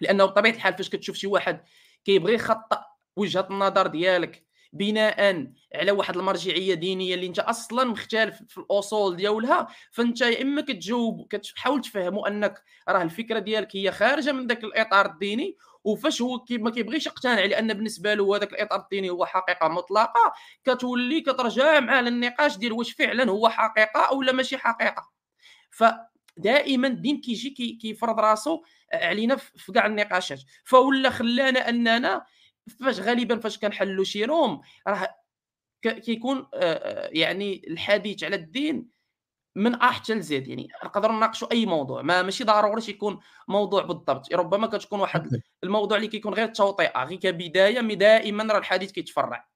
[0.00, 1.64] لأنه بطبيعة الحال فاش كتشوف شي واحد
[2.04, 2.84] كيبغي يخطأ
[3.16, 9.68] وجهة النظر ديالك بناء على واحد المرجعية دينية اللي انت أصلا مختلف في الأصول ديالها
[9.90, 15.06] فانت يا إما كتجاوب كتحاول تفهموا أنك راه الفكرة ديالك هي خارجة من ذاك الإطار
[15.06, 20.32] الديني وفاش هو ما كيبغيش يقتنع لأن بالنسبة له هذاك الإطار الديني هو حقيقة مطلقة
[20.64, 25.10] كتولي كترجع معاه للنقاش ديال واش فعلا هو حقيقة أو لا ماشي حقيقة.
[25.70, 30.40] فدائما الدين كيجي كي كيفرض راسو علينا في كاع النقاشات.
[30.64, 32.24] فولا خلانا أننا
[32.80, 35.16] فاش غالبا فاش كنحلوا شي روم راه
[35.82, 36.46] كيكون
[37.12, 38.88] يعني الحديث على الدين
[39.56, 44.34] من ا حتى لزد يعني نقدروا نناقشوا أي موضوع ما ماشي ضروري يكون موضوع بالضبط
[44.34, 49.50] ربما كتكون واحد الموضوع اللي كيكون غير توطئه غير كبداية mais دائما راه الحديث كيتفرع.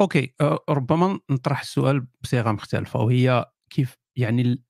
[0.00, 0.34] OK
[0.68, 4.62] ربما نطرح السؤال بصيغة مختلفة وهي كيف يعني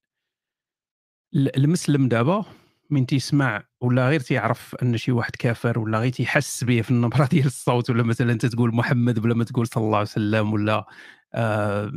[1.34, 2.44] المسلم دابا
[2.92, 7.26] من تيسمع ولا غير تيعرف أن شي واحد كافر ولا غير تيحس به في النبرة
[7.26, 10.86] ديال الصوت ولا مثلا أنت تقول محمد بلا ما تقول صلى الله عليه وسلم ولا
[11.34, 11.92] آه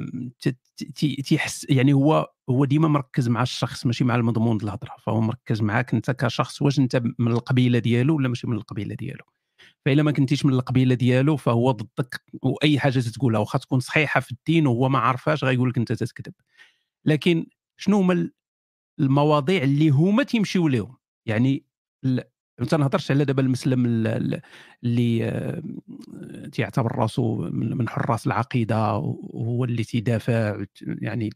[1.25, 4.95] تيحس يعني هو هو ديما مركز مع الشخص ماشي مع المضمون ديال الهضرة.
[5.05, 9.23] فهو مركز معاك أنت كشخص واش أنت من القبيلة ديالو ولا ماشي من القبيلة ديالو.
[9.85, 14.31] فإلا ما كنتيش من القبيلة ديالو فهو ضدك وأي حاجة تقولها واخا تكون صحيحة في
[14.31, 16.33] الدين وهو ما عارفاش غيقول لك أنت تكذب
[17.05, 17.45] لكن
[17.77, 18.29] شنو هما
[18.99, 21.65] المواضيع اللي هما تيمشيو لهم يعني
[22.59, 23.85] ما تنهضرش على دابا المسلم
[24.83, 25.63] اللي آه،
[26.51, 31.29] تيعتبر راسو من حراس العقيدة وهو اللي تيدافع يعني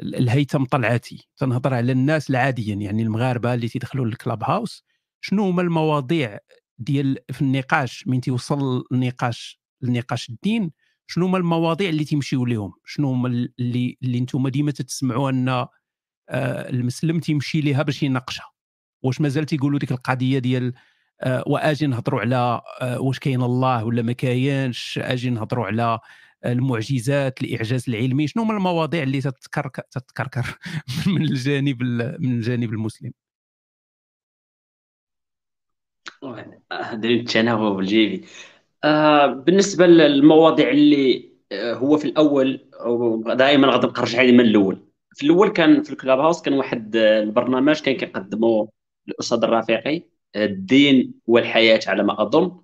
[0.00, 1.28] الهيثم طلعاتي.
[1.36, 4.84] تنهضر على الناس العاديين يعني المغاربة اللي تيدخلوا للكلاب هاوس.
[5.20, 6.38] شنو هما المواضيع
[6.78, 10.70] ديال في النقاش؟ من تيوصل النقاش لنقاش الدين
[11.06, 15.66] شنو هما المواضيع اللي تيمشيو لهم شنو هما اللي اللي نتوما ديما تسمعوا أن
[16.30, 18.50] المسلم تيمشي ليها باش يناقشها.
[19.02, 20.72] واش مازال تيقولوا ديك القضية ديال
[21.22, 25.98] آه، وأجي نهضروا على آه، واش كاين الله ولا ما كاينش أجي نهضروا على
[26.46, 30.58] المعجزات الإعجاز العلمي شنو هما المواضيع اللي تتكركر تتكركر
[31.06, 31.82] من الجانب
[32.20, 33.12] من الجانب المسلم؟
[36.92, 38.26] دريت التناوب الجيبي
[38.84, 42.70] آه بالنسبة للمواضيع اللي هو في الأول
[43.36, 44.89] دائما غادي نرجع من الأول.
[45.14, 48.68] في الأول كان في الكلاب هاوس كان واحد البرنامج كان كيقدمه
[49.08, 50.02] الأستاذ الرافقي
[50.36, 52.60] الدين والحياة على ما أظن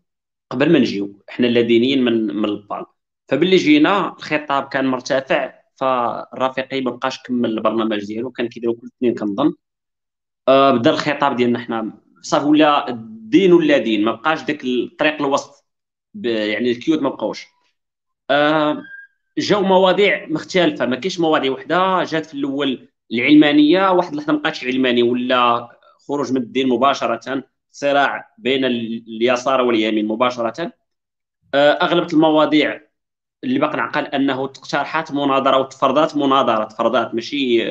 [0.50, 1.22] قبل ما نجيو.
[1.28, 2.86] حنا لا دينيين من من البال.
[3.28, 9.14] فباللي جينا الخطاب كان مرتفع فالرافقي ما بقاش كمل البرنامج ديالو كان كيديرو كل اثنين
[9.14, 9.54] كنظن.
[10.48, 11.92] آه بدا الخطاب ديالنا حنا.
[12.22, 15.66] صافي ولا الدين ولا دين ما بقاش داك الطريق الوسط
[16.24, 17.46] يعني ال cute ما بقاوش.
[18.30, 18.82] آه
[19.38, 24.64] جاو مواضيع مختلفة ما كاينش مواضيع وحدة جات في الأول العلمانية واحد اللحظه ما بقاتش
[24.64, 25.68] علماني ولا
[26.08, 30.72] خروج من الدين مباشرة صراع بين اليسار واليمين مباشرة.
[31.54, 32.82] آه، اغلب المواضيع
[33.44, 37.64] اللي باقي نعقل أنه اقترحات مناظرة وتفرضات مناظرة تفرضات ماشي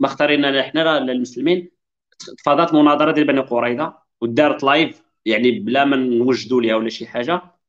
[0.00, 1.70] ما اختارينا حنا المسلمين
[2.38, 7.32] تفرضات مناظرة ديال بني قريظة ودارت لايف يعني بلا ما نوجدوا ليها ولا شي حاجة.
[7.34, 7.61] آه،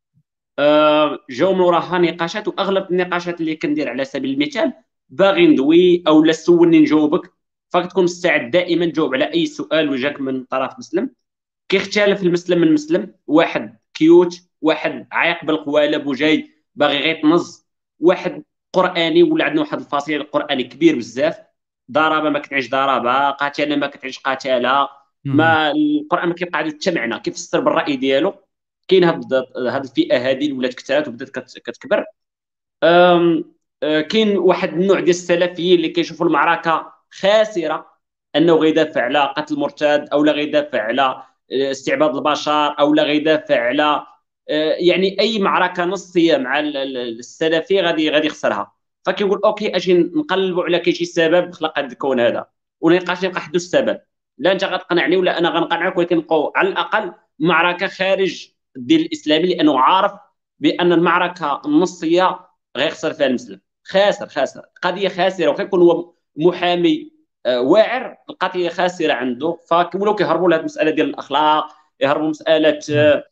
[1.30, 4.74] جاو من وراها نقاشات وأغلب النقاشات اللي كندير على سبيل المثال
[5.10, 7.32] باغي ندوي أو لا سولني نجاوبك
[7.70, 11.10] فكتكون مستعد دائما تجاوب على أي سؤال وجاك من طرف مسلم.
[11.70, 17.66] كيختلف المسلم من المسلم واحد كيوت واحد عايق بالقوالب وجاي باغي غير يطنز
[18.00, 21.40] واحد قرآني ولا عندنا واحد الفصيل القرآني كبير بزاف
[21.92, 24.88] ضربة ما كتعيش ضربة قاتلة ما كتعيش قاتلة.
[25.26, 28.34] ما القرآن ما كيبقى عنده حتى معنى كيفسر بالرأي ديالو.
[28.94, 32.06] كاين هاد هاد الفئة هذه اللي ولات كثرات وبدات كتكبر.
[32.84, 37.94] آه، كاين واحد النوع ديال السلفيين اللي كيشوفوا المعركة خاسرة
[38.36, 41.02] أنه غيدافع على قتل المرتد أو لا غيدافع على
[41.52, 44.06] آه، استعباد البشر أو لا غيدافع على
[44.80, 48.74] يعني أي معركة نصية مع السلفي غادي غادي يخسرها.
[49.06, 52.48] فكيقول أوكي أجي نقلبوا على كاين شي سبب خلق هذا الكون هذا.
[52.82, 54.00] ونلقاش يبقى حدو السبب.
[54.38, 56.26] لا أنت غتقنعني ولا أنا غنقنعك ولكن
[56.56, 60.12] على الأقل معركة خارج الدين الاسلامي لأنه عارف
[60.60, 62.40] بأن المعركة النصية
[62.78, 63.62] غيخسر فيها المسلم.
[63.84, 64.62] خاسر خاسر.
[64.82, 67.14] قضية خاسرة وكيكون يكون هو محامي
[67.46, 68.18] آه، واعر.
[68.30, 69.58] القضية خاسرة عنده.
[69.70, 71.68] فكيولوا كيهربوا لهذه المسألة ديال الأخلاق
[72.00, 73.24] يهربوا مسألة آه،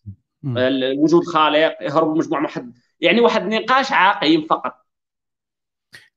[0.97, 2.73] وجود خالق يهربوا مجموعة واحد.
[2.99, 4.73] يعني واحد النقاش عاقل فقط.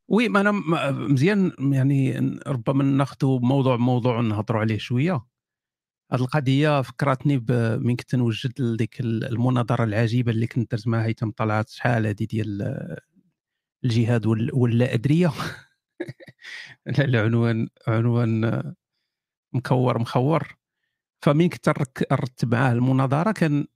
[0.09, 0.51] وي ما أنا
[0.91, 5.34] مزيان يعني ربما ناخذوا موضوع موضوع نهضروا عليه شوية.
[6.15, 7.45] هذه القضية فكرتني
[7.79, 12.63] من كنت نوجد ديك المناظرة العجيبة اللي كنت درت مع هيثم طلعت شحال هذه ديال
[13.85, 15.33] الجهاد واللا ادريه
[16.99, 18.63] العنوان عنوان
[19.55, 20.57] مكور مخور.
[21.25, 21.69] فمن كنت
[22.13, 23.67] رتب معاه المناظرة كان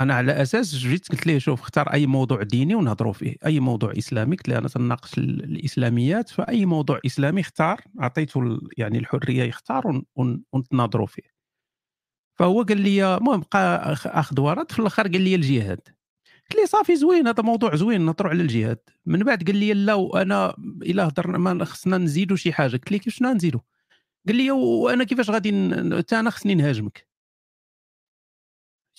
[0.00, 3.36] أنا على أساس جيت قلت ليه شوف اختار أي موضوع ديني ونهضروا فيه.
[3.46, 6.28] أي موضوع إسلامي قلت أنا تناقش الإسلاميات.
[6.30, 10.02] فأي موضوع إسلامي اختار أعطيته يعني الحرية يختار
[10.52, 11.33] ونتناظروا فيه.
[12.38, 15.80] فهو قال لي المهم بقى اخذ ورد في الآخر قال لي الجهاد.
[16.50, 18.78] قلت لي صافي زوين هذا موضوع زوين نهضروا على الجهاد.
[19.06, 22.76] من بعد قال لي لا وأنا الا هضرنا ما خصنا نزيدوا شي حاجة.
[22.76, 23.60] قلت له كيفاش نزيدوا
[24.28, 25.48] قال لي وأنا كيفاش غادي
[26.12, 27.08] أنا خصني نهاجمك.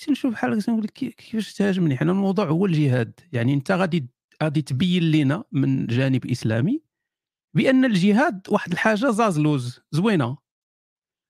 [0.09, 3.19] نشوف بحال نقول كيفاش تهاجمني؟ حنا الموضوع هو الجهاد.
[3.33, 4.07] يعني أنت غادي
[4.43, 6.81] غادي تبين لنا من جانب إسلامي
[7.53, 10.44] بأن الجهاد واحد الحاجة زازلوز زوينة.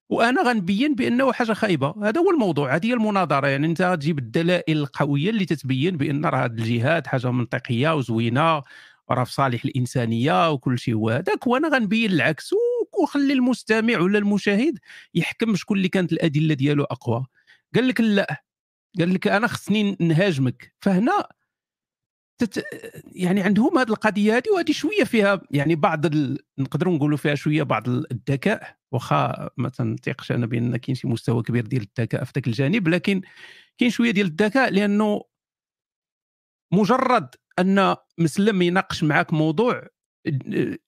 [0.09, 1.93] وأنا غنبين بأنه حاجة خايبة.
[2.03, 2.75] هذا هو الموضوع.
[2.75, 3.47] هذه هي المناظرة.
[3.47, 8.63] يعني أنت تجيب الدلائل القوية اللي تتبين بأن راه هذا الجهاد حاجة منطقية وزوينة
[9.09, 10.93] وراه في صالح الإنسانية وكل شيء.
[10.95, 11.09] هو.
[11.09, 12.51] هذاك وأنا غنبين العكس.
[13.03, 14.79] وخلي المستمع ولا المشاهد
[15.15, 17.25] يحكم شكون اللي كانت الأدلة ديالو أقوى.
[17.75, 18.43] قال لك لا.
[18.99, 20.73] قال لك أنا خصني نهاجمك.
[20.81, 21.27] فهنا
[22.37, 22.65] تت...
[23.05, 26.39] يعني عندهم هذه القضية هذه وهذه شوية فيها يعني بعض ال...
[26.57, 28.77] نقدروا نقولوا فيها شوية بعض الذكاء.
[28.91, 33.21] واخا ما تنطيقش أنا بان كاين شي مستوى كبير ديال الذكاء في ذاك الجانب لكن
[33.77, 35.21] كاين شوية ديال الذكاء لأنه
[36.73, 39.87] مجرد أن مسلم يناقش معك موضوع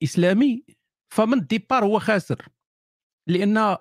[0.02, 0.64] إسلامي
[1.14, 2.48] فمن الديبار هو خاسر.
[3.28, 3.76] لأن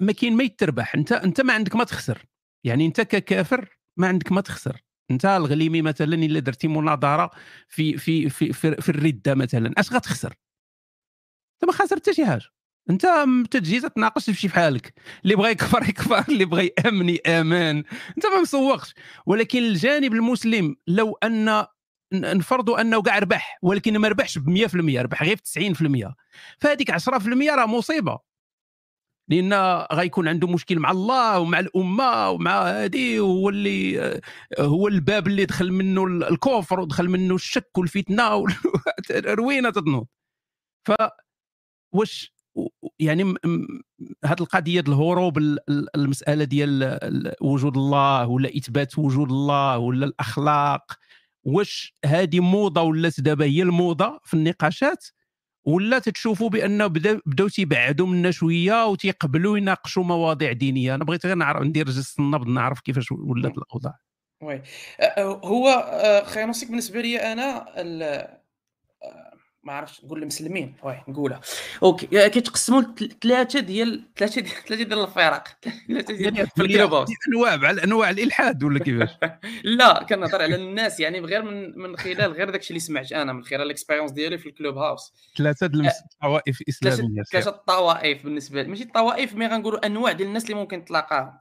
[0.00, 0.94] ما كاين ما يتربح.
[0.94, 2.26] انت أنت ما عندك ما تخسر.
[2.66, 4.82] يعني أنت ككافر ما عندك ما تخسر.
[5.10, 7.30] انت الغليمي مثلا إلا درتي مناظرة
[7.68, 10.34] في في في في, في الردة مثلا أش غتخسر؟
[11.54, 12.44] أنت ما خسرت حتى شي حاجة.
[12.90, 13.06] أنت
[13.50, 14.94] تجي تناقش تمشي في حالك
[15.24, 17.76] اللي بغى يكفر يكفر اللي بغى يأمن يأمن.
[18.16, 18.94] أنت ما مسوقش.
[19.26, 21.66] ولكن الجانب المسلم لو أن
[22.12, 26.14] نفرضوا أنه كاع ربح ولكن ما ربحش ب 100% ربح غير في 90%
[26.58, 28.18] فهذيك 10% راه مصيبة.
[29.30, 29.54] لأن
[29.92, 34.20] غيكون عنده مشكل مع الله ومع الأمة ومع هذه هو اللي
[34.58, 38.44] هو الباب اللي دخل منه الكفر ودخل منه الشك والفتنة
[39.38, 40.06] روينه تظنون
[40.84, 40.92] ف
[41.92, 42.34] واش
[42.98, 43.34] يعني
[44.24, 45.38] هذه القضية ديال الهروب
[45.94, 46.98] المسألة ديال
[47.40, 50.92] وجود الله ولا إثبات وجود الله ولا الأخلاق
[51.44, 55.06] واش هذه موضة ولات دابا هي الموضة في النقاشات؟
[55.64, 60.94] ولا تتشوفوا بأن بدأو تيبعدوا منا شوية وتيقبلوا يناقشوا مواضيع دينية.
[60.94, 63.98] أنا بغيت غير نعرف ندير جس النبض نعرف كيفاش ولات الأوضاع.
[64.42, 64.62] Oui.
[65.44, 65.84] هو
[66.26, 67.66] خير بالنسبة لي أنا
[69.62, 71.02] ما عرفتش نقول المسلمين oui.
[71.08, 71.40] نقولها
[71.82, 72.06] OK.
[72.06, 72.82] كيتقسموا
[73.22, 75.48] ثلاثة ديال ثلاثة ديال ثلاثة ديال الفرق
[75.88, 79.10] ثلاثة ديال في ال Club أنواع على أنواع الإلحاد ولا كيفاش؟
[79.78, 83.44] لا كنهضر على الناس يعني غير من من خلال غير داكشي اللي سمعت أنا من
[83.44, 88.68] خلال ال expérience ديالي في الكلوب هاوس ثلاثة الطوائف الاسلاميه ثلاثة الطوائف بالنسبة لي.
[88.68, 91.32] ماشي الطوائف مي غنقولوا أنواع ديال الناس اللي ممكن تلاقاهم.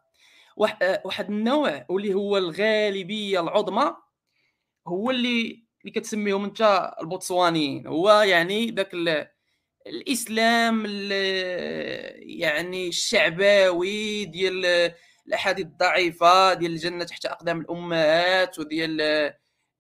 [1.06, 3.96] واحد النوع واللي هو الغالبية العظمى
[4.88, 8.92] هو اللي اللي كتسميهم انت البوتسوانيين هو يعني ذاك
[9.88, 10.86] الإسلام
[12.20, 14.92] يعني الشعباوي ديال
[15.28, 19.02] الأحاديث الضعيفة ديال الجنة تحت أقدام الأمهات وديال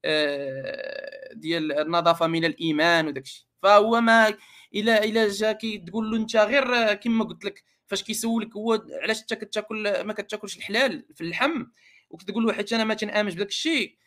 [0.05, 3.45] آه، ديال النظافة من الإيمان وداك الشيء.
[3.63, 4.37] فهو ما
[4.75, 5.51] إلى إلى جا
[5.87, 10.57] تقول له أنت غير كما قلت لك فاش كيسولك هو علاش أنت كتاكل ما كتاكلش
[10.57, 11.65] الحلال في اللحم؟
[12.09, 13.97] وكتقول له حيت أنا ما تنآمنش بداك الشيء.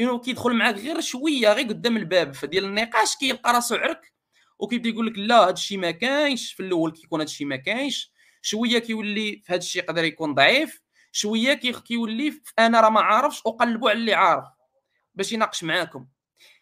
[0.00, 4.12] انه كيدخل معاك غير شوية غير قدام الباب فديال النقاش كيلقى راسو عرك
[4.58, 6.52] وكيبدا يقول لك لا هذا الشيء ما كاينش.
[6.52, 8.12] في الأول كيكون هذا الشيء ما كاينش.
[8.42, 10.80] شوية كيولي في هذا الشيء يقدر يكون ضعيف.
[11.12, 14.44] شوية كيولي أنا راه ما عارفش اقلبوا على اللي عارف
[15.14, 16.06] باش يناقش معاكم.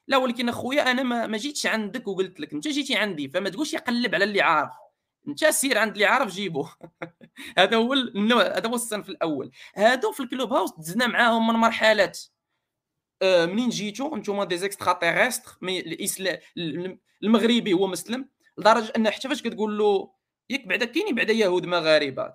[0.08, 3.74] لا ولكن أخويا أنا ما, ما جيتش عندك وقلت لك أنت جيتي عندي فما تقولش
[3.74, 4.72] يقلب على اللي عارف.
[5.28, 6.66] أنت سير عند اللي عارف جيبو.
[7.58, 9.50] هذا هو النوع هذا هو الصنف الأول.
[9.76, 12.18] هادو في الكلوب هاوس دزنا معاهم من مرحلات.
[13.22, 16.38] منين جيتو؟ أنتم des extraterrestres mais الاسلام
[17.22, 18.28] المغربي هو مسلم
[18.58, 20.12] لدرجة أن حتى فاش كتقول له
[20.50, 22.32] ياك بعدا كاينين بعدا يهود مغاربة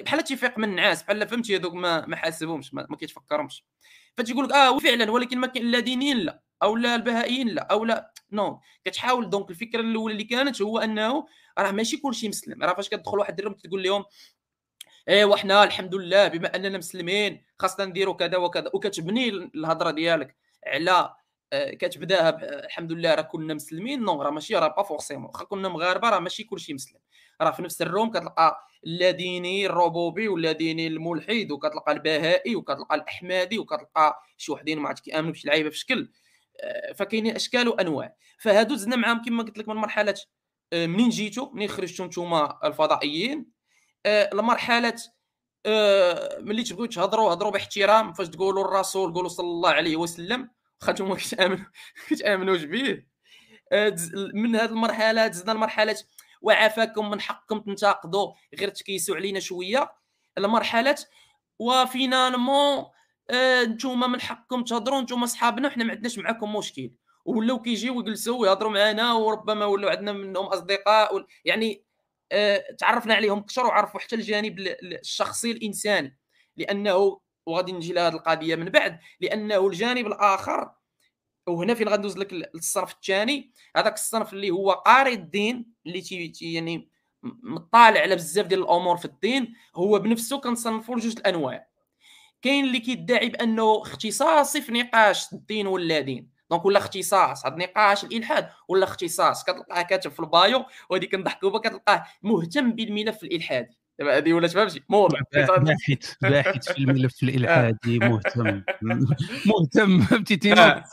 [0.00, 3.64] بحال تيفيق من النعاس بحال فهمتي هذوك ما ما حاسبهمش ما, كيتفكرهمش.
[4.16, 7.84] فتيقول لك آه فعلا ولكن ما كاين لا دينيين لا أو لا البهائيين لا أو
[7.84, 11.26] لا non كتحاول donc الفكرة الأولى اللي كانت هو أنه
[11.58, 14.04] راه ماشي كلشي مسلم راه فاش كتدخل واحد ال room تقول لهم
[15.08, 18.70] ايوا حنا الحمد لله بما أننا مسلمين خاصنا نديروا كذا وكذا.
[18.74, 20.36] وكتبني الهضرة ديالك
[20.66, 21.14] على
[21.52, 22.28] آه، كتبداها
[22.64, 25.30] الحمد لله راه كنا مسلمين non راه ماشي راه pas forcément.
[25.30, 27.00] واخا كنا مغاربة راه ماشي كلشي مسلم.
[27.40, 32.94] راه في نفس ال room كتلقى لا ديني الربوبي ولا ديني الملحد وكتلقى البهائي وكتلقى
[32.94, 36.10] الأحمدي وكتلقى شي وحدين ما عرفت كيأمنوا بشي لعيبة في شكل
[36.60, 38.16] آه، فكاينين أشكال وأنواع.
[38.38, 40.14] فهادو زدنا معاهم كما قلت لك من مرحلة
[40.72, 43.59] آه، منين جيتو؟ منين خرجتوا نتوما الفضائيين؟
[44.06, 44.94] لمرحلة
[46.38, 51.14] ملي تبغيو تهضروا هضروا باحترام فاش تقولوا الرسول قولوا صلى الله عليه وسلم واخا نتوما
[51.24, 51.64] كتامنوا
[52.08, 53.02] كتامنوش به
[53.72, 53.96] آه،
[54.34, 55.96] من هذه المرحلة زدنا المرحله
[56.42, 59.92] وعافاكم من حقكم تنتقدوا غير تكيسوا علينا شوية.
[60.38, 60.96] المرحله
[61.58, 62.84] وفينالمون
[63.30, 66.90] آه، نتوما من حقكم تهضروا نتوما صحابنا وحنا ما عندناش معكم مشكل.
[67.24, 71.89] ولاو كيجيو ويجلسوا ويهضروا معنا وربما ولاو عندنا منهم أصدقاء يعني آه،
[72.78, 76.18] تعرفنا عليهم أكثر وعرفوا حتى الجانب الشخصي الإنساني
[76.56, 80.70] لأنه وغادي نجي لهذه القضية من بعد لأنه الجانب الآخر
[81.46, 86.90] وهنا فين غندوز لك للصنف الثاني هذاك الصنف اللي هو قاري الدين اللي تي يعني
[87.22, 91.68] مطالع على بزاف ديال الأمور في الدين هو بنفسه كنصنفوا لجوج الأنواع.
[92.42, 96.30] كاين اللي كيدعي بأنه اختصاصي في نقاش الدين ولا دين.
[96.50, 101.50] donc ولا اختصاص هذا نقاش الإلحاد ولا اختصاص كتلقاه كاتب في ال bio وهذه كنضحكوا
[101.50, 103.80] بها كتلقاه مهتم بالملف الإلحادي.
[103.98, 108.62] دابا هذه ولا فهمتي موضوع باحث باحث في الملف الإلحادي مهتم.
[109.50, 110.84] مهتم فهمتي تينا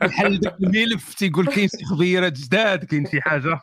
[0.00, 3.60] بحال ذاك الملف تيقول كاين شي خبيرات جداد كاين شي حاجة.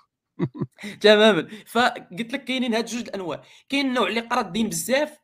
[1.01, 1.47] تماما.
[1.67, 3.43] فقلت لك كاينين هاد جوج الأنواع.
[3.69, 5.17] كاين النوع اللي قرا الدين بزاف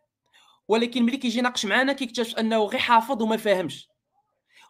[0.67, 3.89] ولكن ملي كيجي يناقش معنا كيكتشف أنه غير حافظ وما فاهمش.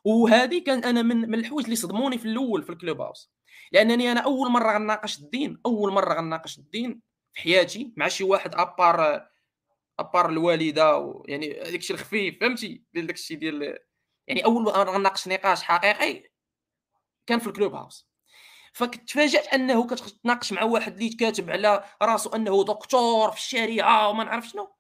[0.06, 3.32] وهذه كان أنا من من الحوايج اللي صدموني في الأول في الكلوب هاوس.
[3.72, 7.02] لأنني أنا أول مرة غناقش الدين أول مرة غناقش الدين
[7.34, 9.28] في حياتي مع شي واحد à part
[10.00, 13.80] à part الوالدة يعني داك الشيء الخفيف فهمتي؟ داك الشيء ديال
[14.28, 16.30] يعني أول مره غناقش نقاش حقيقي
[17.28, 18.10] كان في ال Clubhouse.
[18.74, 24.48] فتفاجات أنه كتناقش مع واحد اللي كاتب على راسو أنه دكتور في الشريعة وما نعرف
[24.48, 24.77] شنو.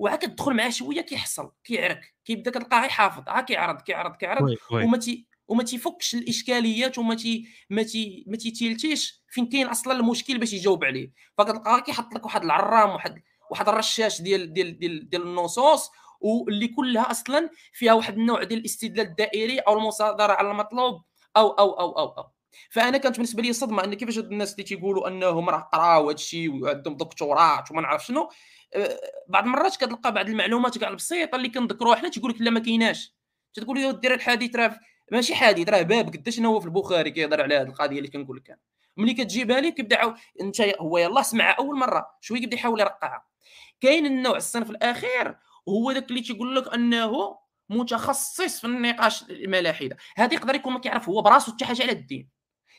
[0.00, 5.62] وعا كتدخل معاه شوية كيحصل كيعرك كيبدا كتلقاه حافظها كيعرض كيعرض كيعرض وما تي وما
[5.62, 11.12] تيفكش الإشكاليات وما تي ما تي ما تيتيلتيش فين كاين أصلا المشكل باش يجاوب عليه
[11.38, 17.10] فكتلقاه كيحط لك واحد العرام واحد واحد الرشاش ديال ديال ديال, ديال النصوص واللي كلها
[17.10, 21.02] أصلا فيها واحد النوع ديال الاستدلال الدائري أو المصادرة على المطلوب
[21.36, 22.24] أو أو أو أو, أو.
[22.70, 26.14] فأنا كانت بالنسبة لي صدمة إن كيفاش هاد الناس اللي تيقولوا أنهم راه قراو هذا
[26.14, 28.28] الشيء وعندهم دكتوراه وما نعرف شنو
[29.28, 33.14] بعض المرات كتلقى بعض المعلومات كاع البسيطة اللي كنذكروها حنا تيقول لك لا ما كايناش.
[33.54, 34.80] تقول له دير الحديث راه
[35.12, 38.50] ماشي حديث راه باب قداش هو في البخاري كيهضر على هذه القضية اللي كنقول لك
[38.50, 38.58] أنا.
[38.96, 43.26] ملي كتجيبها لي كيبدا انت هو يلاه سمعها أول مرة شوية كيبدا يحاول يرقعها.
[43.80, 45.36] كاين النوع الصنف الأخير
[45.68, 49.96] هو ذاك اللي تيقول لك أنه متخصص في النقاش الملاحدة.
[50.16, 52.28] هذا يقدر يكون ما كيعرف هو براسو حتى حاجة على الدين.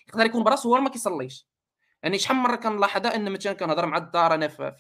[0.08, 1.48] يقدر يكون براسو هو ما كيصليش.
[2.04, 4.72] يعني شحال من مرة كنلاحظ أن مثلا كنهضر مع الدار أنا في,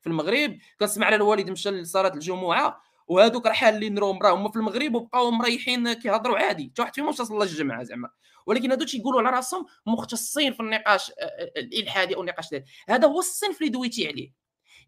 [0.00, 4.56] في, المغرب كنسمع على الوالد مشى لصلاة الجمعة وهذوك راه حالين راهم راه هما في
[4.56, 8.10] المغرب وبقاو مريحين كيهضروا عادي حتى واحد فيهم صلى الجمعة زعما.
[8.46, 13.08] ولكن هادو تيقولوا على راسهم مختصين في النقاش آه، آه، الإلحادي أو النقاش ديال هذا
[13.08, 14.32] هو الصنف اللي دويتي عليه.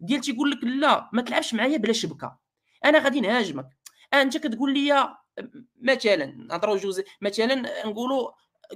[0.00, 2.38] ديال تيقول لك لا ما تلعبش معايا بلا شبكة.
[2.84, 3.68] أنا غادي نهاجمك.
[4.14, 5.16] أنت كتقول لي
[5.82, 8.30] مثلا نهضروا جوز مثلا نقولوا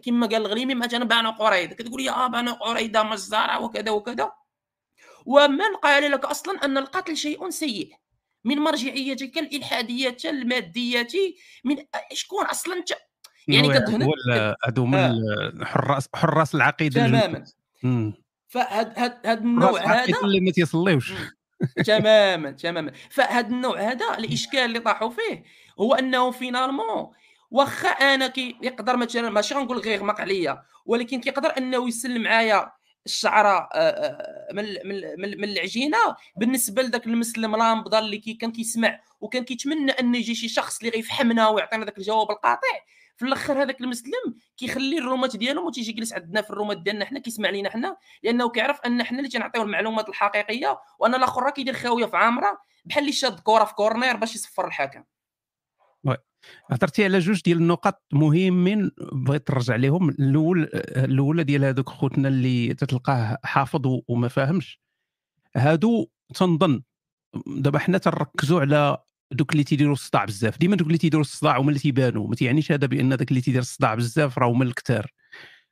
[0.05, 4.33] كما قال الغريمي مثلا بانو قريضه كتقول لي آه بانو قريضه مزاره وكذا وكذا.
[5.27, 7.93] ومن قال لك أصلا أن القتل شيء سيء.
[8.45, 11.09] من مرجعيتك الالحاديه المادية
[11.65, 11.77] من
[12.13, 12.91] شكون أصلا؟ انت
[13.49, 14.07] يعني كتهنا
[14.67, 15.65] هادو من آه.
[15.65, 17.45] حراس حراس العقيدة تماما.
[18.49, 21.13] فهاد هاد هاد النوع هذا اللي ما تيصليوش.
[21.87, 22.93] تماما تماما.
[23.11, 25.45] فهاد النوع هذا الإشكال اللي طاحوا فيه
[25.81, 27.11] هو أنه finalement
[27.51, 32.73] واخا أنا كي مثلا ماشي غنقول غير مق عليا ولكن كيقدر انه يسلم معايا
[33.07, 34.65] الشعره آه، آه، من
[35.41, 35.99] من العجينة
[36.37, 40.91] بالنسبة لذاك المسلم لامبدا اللي كي كان كيسمع وكان كيتمنى ان يجي شي شخص اللي
[40.91, 42.69] غيفهمنا ويعطينا ذاك الجواب القاطع.
[43.17, 47.51] في الآخر هذاك المسلم كيخلي الرومات ديالهم وتيجي يجلس عندنا في الرومات ديالنا حنا كيسمع
[47.51, 52.07] لينا حنا لأنه كيعرف أن حنا اللي تنعطيو المعلومات الحقيقية وأن الأخر راه كيدير خاوية
[52.07, 55.05] في عامرة بحال اللي شاد كره في كورنير باش يصفر الحكم.
[56.71, 62.75] هضرتي على جوج ديال النقط مهمين بغيت نرجع لهم الأول الاولى ديال هذوك خوتنا اللي
[62.75, 64.81] تتلقاه حافظ وما فاهمش.
[65.57, 66.83] هادو تنظن
[67.47, 68.99] دابا حنا تنركزوا على
[69.33, 70.59] دوك اللي تيديروا الصداع بزاف.
[70.59, 73.61] ديما دوك اللي تيديروا الصداع هما اللي تيبانوا ما تيعنيش هذا بأن داك اللي تيدير
[73.61, 75.13] الصداع بزاف راه هما الكثار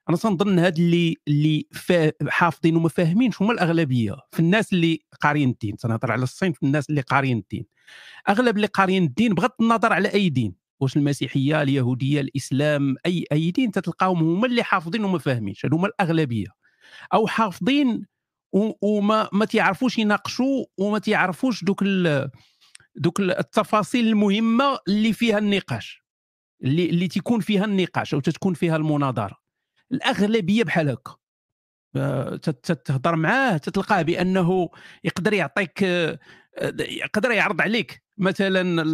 [0.08, 1.66] أنا تنظن هاد اللي اللي
[2.28, 4.16] حافظين وما فاهمينش هما الأغلبية.
[4.32, 7.66] في الناس اللي قاريين الدين تنهضر على الصين في الناس اللي قاريين الدين.
[8.28, 10.54] أغلب اللي قاريين الدين بغض النظر على أي دين.
[10.80, 15.86] واش المسيحية اليهودية الإسلام أي أي دين تتلقاهم هما اللي حافظين وما فاهمينش هادو هما
[15.86, 16.46] الأغلبية.
[17.14, 18.06] أو حافظين
[18.82, 21.84] وما ما تيعرفوش يناقشوا وما تيعرفوش دوك
[22.96, 26.04] دوك التفاصيل المهمة اللي فيها النقاش.
[26.64, 29.38] اللي اللي تيكون فيها النقاش أو تتكون فيها المناظرة.
[29.92, 31.16] الأغلبية بحال هكا.
[31.96, 34.68] آه، تهضر معاه تتلقاه بأنه
[35.04, 35.84] يقدر يعطيك
[36.80, 38.02] يقدر يعرض عليك.
[38.18, 38.84] مثلا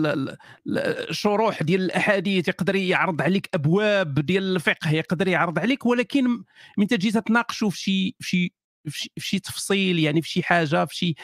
[1.10, 6.44] الشروح ديال الأحاديث يقدر يعرض عليك أبواب ديال الفقه يقدر يعرض عليك ولكن
[6.78, 8.50] من تجي تناقشوا في شي في
[8.88, 11.14] في شي تفصيل يعني في شي حاجة في شي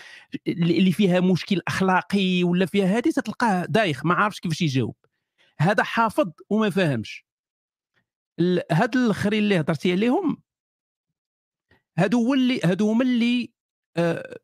[0.46, 4.96] اللي فيها مشكل أخلاقي ولا فيها هذه تلقاه دايخ ما عارفش كيفاش يجاوب.
[5.60, 7.24] هذا حافظ وما فاهمش
[8.72, 10.42] هاد الاخرين اللي هضرتي عليهم
[11.98, 13.52] هادو هو اللي هادو هما اللي
[13.96, 14.38] آه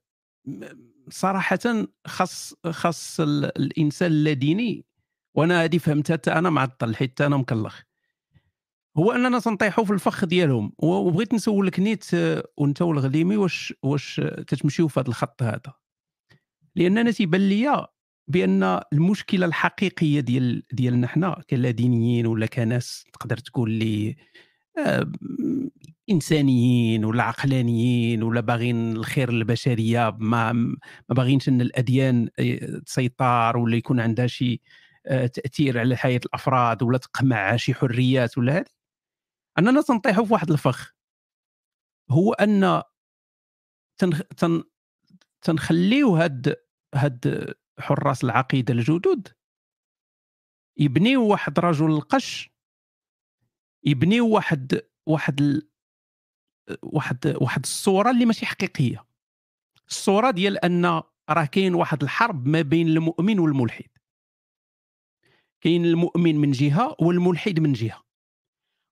[1.09, 1.59] صراحة
[2.07, 4.85] خاص خاص الإنسان اللاديني
[5.35, 7.83] وأنا هذه فهمتها أنا معطل حيت أنا مكلخ.
[8.97, 12.05] هو أننا تنطيحوا في الفخ ديالهم وبغيت نسولك نيت
[12.57, 15.75] وأنت والغليمي واش واش تتمشيو في هذا الخط هذا.
[16.77, 17.87] لأن أنا تيبان ليا
[18.29, 24.17] بأن المشكلة الحقيقية ديال ديالنا حنا كلادينيين ولا كناس تقدر تقول لي
[26.11, 30.77] إنسانيين ولا عقلانيين ولا باغين الخير للبشرية ما ما
[31.11, 34.61] باغينش إن الأديان آه، تسيطر ولا يكون عندها شي
[35.07, 38.65] آه، تأثير على حياة الأفراد ولا تقمع شي حريات ولا هذه.
[39.59, 40.95] اننا تنطيحوا في واحد الفخ.
[42.11, 42.83] هو أن
[44.01, 44.65] تن تن
[45.43, 46.57] تنخليو هاد
[46.95, 49.29] هاد حراس العقيدة الجدد.
[50.79, 52.56] يبنيو واحد رجل القش
[53.87, 55.69] يبنيو واحد واحد ال...
[56.83, 59.07] واحد واحد الصورة اللي ماشي حقيقية.
[59.89, 63.89] الصورة ديال أن راه كاين واحد الحرب ما بين المؤمن والملحد.
[65.61, 68.03] كاين المؤمن من جهة والملحد من جهة.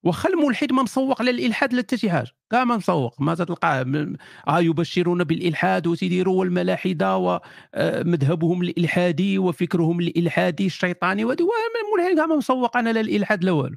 [0.05, 2.31] واخا الملحد ما مسوق على الإلحاد لا حتى شي حاجة.
[2.51, 3.21] كاع ما مسوق.
[3.21, 4.13] ما تلقاه
[4.49, 11.45] آه يبشرون بالإلحاد وتيديروا والملاحدة ومذهبهم الإلحادي وفكرهم الإلحادي الشيطاني وهذا
[11.87, 13.77] الملحد كاع ما مسوق أنا لا الإلحاد لا والو.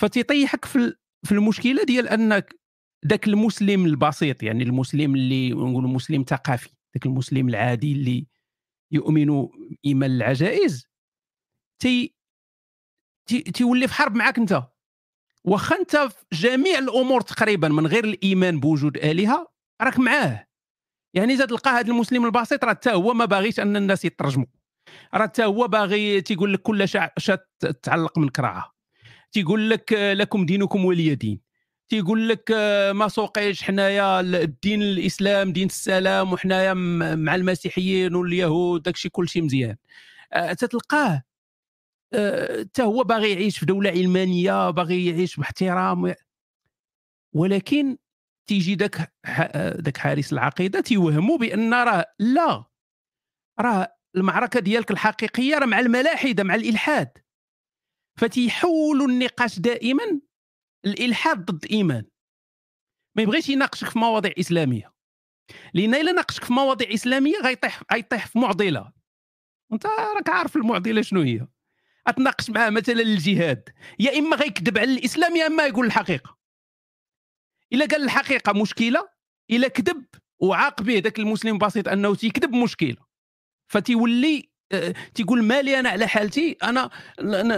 [0.00, 0.96] فتيطيحك في
[1.26, 2.54] في المشكلة ديال أنك
[3.06, 8.26] ذاك المسلم البسيط يعني المسلم اللي نقول مسلم ثقافي ذاك المسلم العادي اللي
[8.92, 9.48] يؤمن
[9.84, 10.86] إيمان العجائز
[11.82, 12.14] تي
[13.54, 14.62] تيولي في حرب معاك أنت.
[15.44, 20.46] واخا أنت في جميع الأمور تقريبا من غير الإيمان بوجود آلهة راك معاه.
[21.14, 24.46] يعني إذا تلقى هذا المسلم البسيط راه حتى هو ما باغيش أن الناس يترجموا.
[25.14, 26.88] راه حتى هو باغي تيقول لك كل
[27.18, 27.48] شات
[27.82, 28.79] تعلق من كراعه
[29.32, 31.40] تيقول لك لكم دينكم ولي دين.
[31.88, 32.50] تيقول لك
[32.94, 36.74] ما سوقيش حنايا الدين الإسلام دين السلام وحنايا
[37.14, 39.76] مع المسيحيين واليهود داكشي كلشي مزيان.
[40.32, 41.22] أه، تتلقاه
[42.14, 46.14] حتى هو باغي يعيش في دولة علمانية باغي يعيش باحترام
[47.34, 47.96] ولكن
[48.46, 49.12] تيجي داك
[49.78, 52.64] داك حارس العقيدة تيوهموا بأن راه لا.
[53.60, 57.10] راه المعركة ديالك الحقيقية راه مع الملاحدة مع الإلحاد.
[58.16, 60.20] فتيحولوا النقاش دائما
[60.84, 62.04] الإلحاد ضد الايمان
[63.16, 64.94] ما يبغيش يناقشك في مواضيع إسلامية.
[65.74, 68.92] لأن إلا ناقشك في مواضيع إسلامية غيطيح غيطيح في معضلة.
[69.72, 71.46] أنت راك عارف المعضلة شنو هي.
[72.06, 76.38] أتناقش معاه مثلا الجهاد يا إما غيكذب على الإسلام يا إما يقول الحقيقة.
[77.72, 79.08] إلا قال الحقيقة مشكلة
[79.50, 80.04] إلا كذب
[80.38, 83.06] وعاق به ذاك المسلم البسيط أنه تيكذب مشكلة.
[83.70, 84.49] فتيولي
[85.14, 86.90] تيقول مالي أنا على حالتي؟ أنا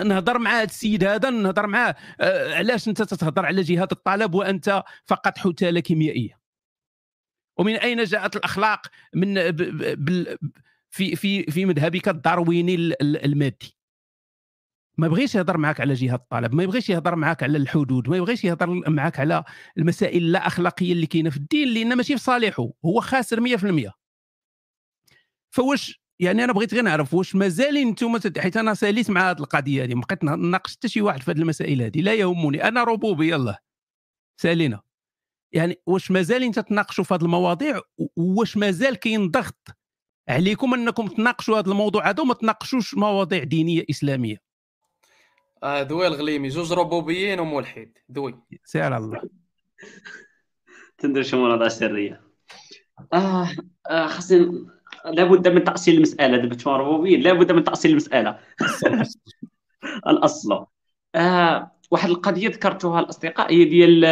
[0.05, 1.97] نهضر مع هذا السيد هذا نهضر معاه.
[2.21, 6.41] آه، علاش أنت تتهضر على جهاد الطلب وأنت فقط حثاله كيميائية؟
[7.57, 9.35] ومن أين جاءت الأخلاق من
[10.91, 13.77] في في في مذهبك الدارويني المادي؟
[14.99, 18.45] ما بغيش يهضر معك على جهة الطلب ما يبغيش يهضر معك على الحدود ما يبغيش
[18.45, 19.45] يهضر معك على
[19.79, 23.91] المسائل اللا أخلاقية اللي كاينة في الدين لأن ماشي في صالحه هو خاسر 100%
[25.51, 29.85] فواش يعني أنا بغيت غير نعرف واش مازالين أنتم حيت أنا ساليت مع هذه القضية
[29.85, 32.69] هذه ما بقيت نناقش حتى شي واحد في هذه المسائل هذه لا يهمني.
[32.69, 33.59] أنا ربوبي يلاه
[34.37, 34.81] سالينا.
[35.53, 37.81] يعني واش مازالين تتناقشوا في هذه المواضيع
[38.17, 39.69] واش مازال كاين ضغط
[40.29, 44.37] عليكم أنكم تناقشوا هذا الموضوع هذا وما تناقشوش مواضيع دينية إسلامية؟
[45.63, 47.93] آه ذوي الغليمي جوج ربوبيين وملحد.
[48.13, 48.39] ذوي.
[48.65, 49.23] سير الله.
[50.99, 52.23] تندر شي سريه
[53.13, 53.49] آه,
[53.91, 54.67] آه خاصني
[55.05, 58.39] لابد من تأصيل المسألة دابا تفهم ربوبيه لابد من تأصيل المسألة.
[60.09, 60.67] الأصل.
[61.15, 64.05] آه واحد القضية ذكرتوها الأصدقاء هي ديال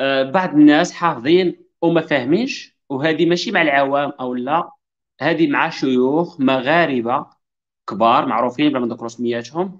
[0.00, 4.70] آه بعض الناس حافظين وما فاهمينش وهذه ماشي مع العوام أو لا
[5.20, 7.26] هذه مع شيوخ مغاربة
[7.88, 9.78] كبار معروفين بلا ما نذكروا سمياتهم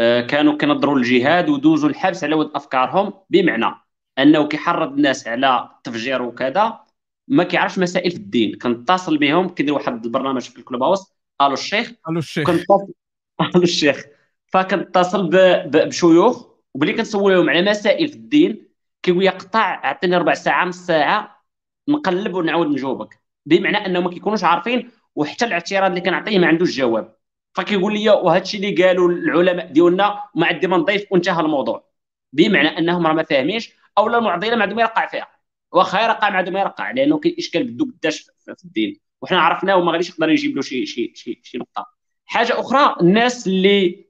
[0.00, 3.74] آه كانوا كينظروا للجهاد ودوزوا الحبس على ود أفكارهم بمعنى
[4.18, 6.80] أنه كيحرض الناس على التفجير وكذا
[7.28, 8.58] ما كيعرفش مسائل في الدين.
[8.58, 11.12] كنتصل بهم كيدير واحد البرنامج في الكلوب هاوس.
[11.40, 11.92] ألو الشيخ.
[12.08, 12.50] ألو الشيخ.
[13.54, 14.04] ألو الشيخ.
[14.46, 15.30] فكنتصل
[15.66, 18.68] بشيوخ وبلي كنسولهم على مسائل في الدين.
[19.02, 21.44] كيقول لي قطع اعطيني ربع ساعة نص ساعة
[21.88, 23.20] نقلب ونعاود نجاوبك.
[23.46, 27.16] بمعنى أنهم ما كيكونوش عارفين وحتى الاعتراض اللي كنعطيه ما عندوش جواب.
[27.54, 31.86] فكيقول لي وهذا الشيء اللي قالوا العلماء ديالنا ما عندي ما نضيف وانتهى الموضوع.
[32.32, 35.35] بمعنى أنهم راه ما فاهمينش أو المعضله ما عندهم يرقع فيها.
[35.76, 39.00] واخا يرقع ما عندهم يرقع لأنه كاين إشكال بدو قداش في الدين.
[39.22, 41.86] وحنا عرفناه وما غاديش يقدر يجيب له شي شي شي, شي نقطة.
[42.26, 44.06] حاجة أخرى الناس اللي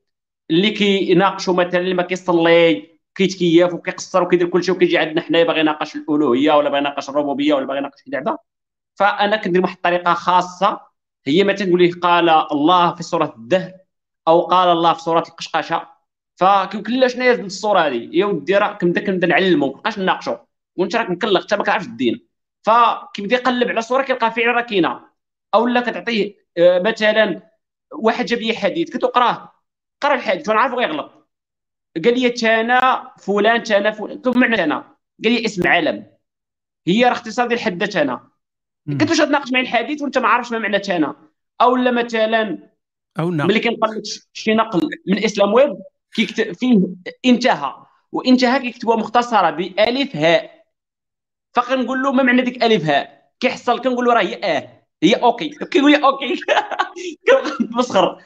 [0.50, 5.60] اللي كيناقشوا مثلا اللي ما كيصلي كيتكيف وكيقصر وكيدير كل شيء وكيجي عندنا حنايا باغي
[5.60, 8.38] يناقش الألوهية ولا باغي يناقش الربوبيه ولا باغي يناقش شي لعبه
[8.94, 10.80] فأنا كندير واحد الطريقة خاصة.
[11.26, 13.72] هي ما تنقول ليه قال الله في سورة الدهر
[14.28, 15.88] أو قال الله في سورة القشقشة.
[16.36, 18.08] فكيقول لا شنو هي الصورة هذه.
[18.12, 20.36] يا ودي راه كنبدا كنبدا نعلمو ما بقاش نناقشوا
[20.76, 22.26] وانت راك مكلخ انت ما كتعرفش الدين.
[22.62, 25.00] فكيبدا يقلب على صوره كيلقى فعلا راه كاينة
[25.54, 27.50] أو لا كتعطيه آه، مثلا
[27.92, 29.52] واحد جاب لي حديث كتقراه
[30.00, 31.28] قرأ الحديث وأنا عارف غيغلط
[32.04, 34.20] قال لي تانا فلان تانا فلان.
[34.22, 34.76] كيف معنى تانا
[35.24, 36.06] قال لي اسم علم.
[36.86, 38.28] هي راه اختصار ديال حدة تانا
[38.86, 41.16] كنت واش تناقش مع الحديث وانت ما عارفش ما معنى تانا
[41.60, 42.70] أو لا مثلا
[43.18, 44.02] أو نعم ملي كنقلب
[44.32, 45.76] شي نقل من إسلام ويب
[46.14, 46.80] كيكتب فيه
[47.24, 47.86] انتهى.
[48.12, 50.55] وانتهى كيكتبوها مختصرة بألف هاء.
[51.56, 54.68] فكنقول له ما معنى ديك ألف هاء كيحصل كنقول له راه هي آه.
[55.02, 55.48] هي OK.
[55.48, 56.40] كيقول لي OK.
[57.78, 58.18] مسخر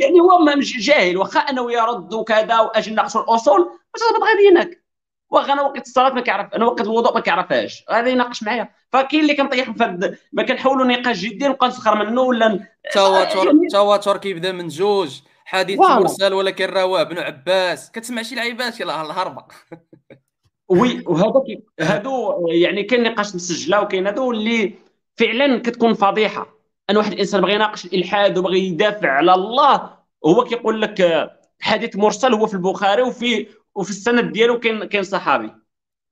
[0.00, 1.16] يعني هو جاهل.
[1.16, 4.84] واخا أنه يرد وكذا وأجي ناقشوا الاصول واش تضبط غادي هناك
[5.30, 7.84] واخا أنا وقت الصلاة ما كيعرف أنا وقت الوضوء ما كيعرفهاش.
[7.90, 8.68] غادي يناقش معايا.
[8.92, 14.52] فكاين اللي كنطيح في ما كنحاولوا نقاش جدي نبقى نسخر منه ولا تواتر تواتر كيبدا
[14.52, 17.90] من جوج حديث مرسل ولكن رواه ابن عباس.
[17.90, 19.44] كتسمع شي لعيبات؟ يلاه الهربه
[20.68, 21.42] وي وهذا
[21.80, 24.74] هادو يعني كاين نقاش مسجلة وكاين هادو اللي
[25.16, 26.56] فعلا كتكون فضيحة.
[26.90, 29.96] ان واحد الإنسان بغى يناقش الإلحاد وبغى يدافع على الله
[30.26, 35.50] هو كيقول لك حديث مرسل هو في البخاري وفي وفي السند ديالو كاين كاين صحابي.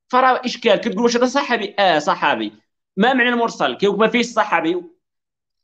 [0.08, 2.52] فراه إشكال كتقول واش هذا صحابي؟ آه صحابي.
[2.96, 4.82] ما معنى المرسل؟ كيقول ما فيش صحابي.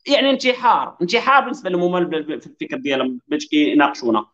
[0.07, 0.97] يعني انتحار.
[1.01, 4.25] انتحار بالنسبة لهم في الفكر ديالهم باش كيناقشونا.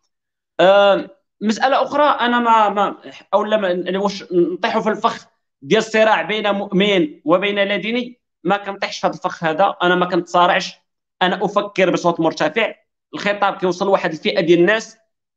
[0.60, 2.96] آه مسألة أخرى أنا ما ما
[3.34, 5.26] أو لا واش نطيحوا في الفخ
[5.62, 10.06] ديال الصراع بين مؤمن وبين لا ديني ما كنطيحش في هذا الفخ هذا أنا ما
[10.06, 10.74] كنتصارعش
[11.22, 12.74] أنا أفكر بصوت مرتفع
[13.14, 14.96] الخطاب كيوصل لواحد الفئة ديال الناس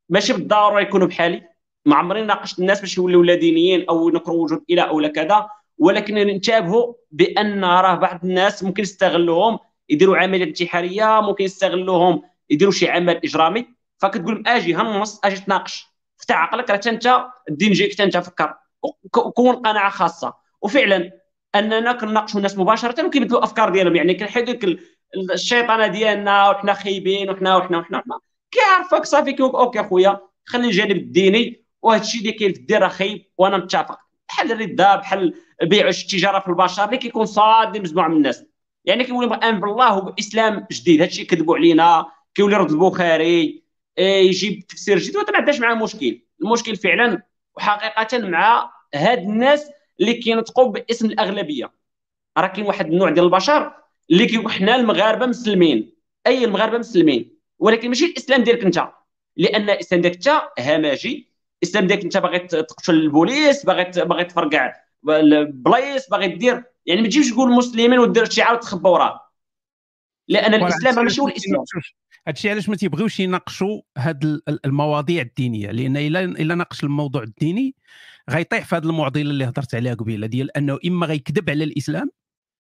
[0.10, 1.44] ماشي بالضرورة يكونوا بحالي.
[1.86, 6.16] ما عمري ناقشت الناس باش يوليو لا دينيين أو نكروا وجود إله أو كذا ولكن
[6.16, 13.18] ننتبهوا بأن راه بعض الناس ممكن يستغلوهم يديروا عملية انتحارية ممكن يستغلوهم يديروا شي عمل
[13.18, 13.68] إجرامي.
[13.98, 15.91] فكتقول أجي هنص أجي تناقش.
[16.22, 18.54] فتح عقلك راه انت الدين جايك انت فكر.
[18.84, 20.34] وكون قناعة خاصة.
[20.62, 21.12] وفعلا
[21.56, 23.96] أننا كنناقشوا الناس مباشرة وكيبدلوا الأفكار ديالهم.
[23.96, 24.80] يعني كنحيد ديك
[25.34, 28.20] الشيطانة ديالنا وحنا خايبين وحنا وحنا وحنا وحنا.
[28.52, 32.88] كيعرفك صافي كيقول أوكي أخويا خلي الجانب الديني وهذا الشيء اللي كاين في الدين راه
[32.88, 34.00] خايب وأنا متفق
[34.30, 38.46] بحال الرده بحال بيع التجارة في البشر اللي كيكون صاد مجموعه من الناس.
[38.86, 41.02] يعني كيولي مؤمن بالله وباسلام جديد.
[41.02, 42.06] هادشي كذبوا علينا
[42.36, 43.61] كيولي رد البخاري
[43.98, 46.22] يجيب تفسير جديد وما عندناش معاه مشكل.
[46.42, 47.24] المشكل فعلا
[47.58, 49.70] وحقيقه مع هاد الناس
[50.00, 51.72] اللي كينطقوا باسم الأغلبية.
[52.38, 53.74] راه كاين واحد النوع ديال البشر
[54.12, 55.94] اللي كيقول حنا المغاربة مسلمين.
[56.28, 58.88] أي المغاربة مسلمين؟ ولكن ماشي الإسلام ديالك أنت.
[59.38, 61.32] لأن الإسلام ديالك أنت همجي
[61.64, 64.74] الإسلام ديالك أنت باغي تقتل البوليس باغي باغي تفرقع
[65.10, 66.64] البلايص باغي دير.
[66.86, 69.32] يعني ما تجيبش تقول مسلمين ودير شعار وتخبى وراه
[70.28, 71.64] لأن الإسلام ماشي هو الإسلام.
[72.28, 77.76] هادشي علاش ما تيبغيوش يناقشوا هاد المواضيع الدينية لأن الا إلا ناقش الموضوع الديني
[78.30, 82.12] غيطيح في هذه المعضلة اللي هضرت عليها قبيلة ديال أنه إما غيكذب على الإسلام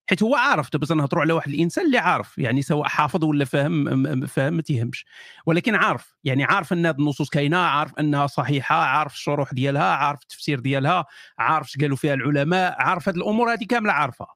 [0.10, 4.26] حيت هو عارف دابا نهضروا على واحد الإنسان اللي عارف يعني سواء حافظ ولا فاهم
[4.26, 5.06] فاهم ما تيهمش.
[5.46, 10.22] ولكن عارف يعني عارف أن هذه النصوص كاينة عارف أنها صحيحة عارف الشروح ديالها عارف
[10.22, 11.06] التفسير ديالها
[11.38, 14.28] عارف اش قالوا فيها العلماء عارف هذه الأمور هذه كاملة عارفها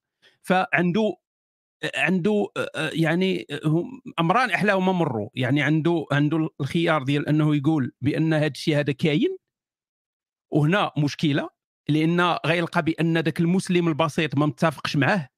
[0.42, 1.16] فعنده
[1.96, 3.48] عنده يعني
[4.20, 9.38] أمران أحلاهما مروا يعني عنده عنده الخيار ديال أنه يقول بأن هذا الشيء هذا كاين
[10.52, 11.50] وهنا مشكلة
[11.90, 15.30] لأن غيلقى بأن ذاك المسلم البسيط ما متفقش معاه.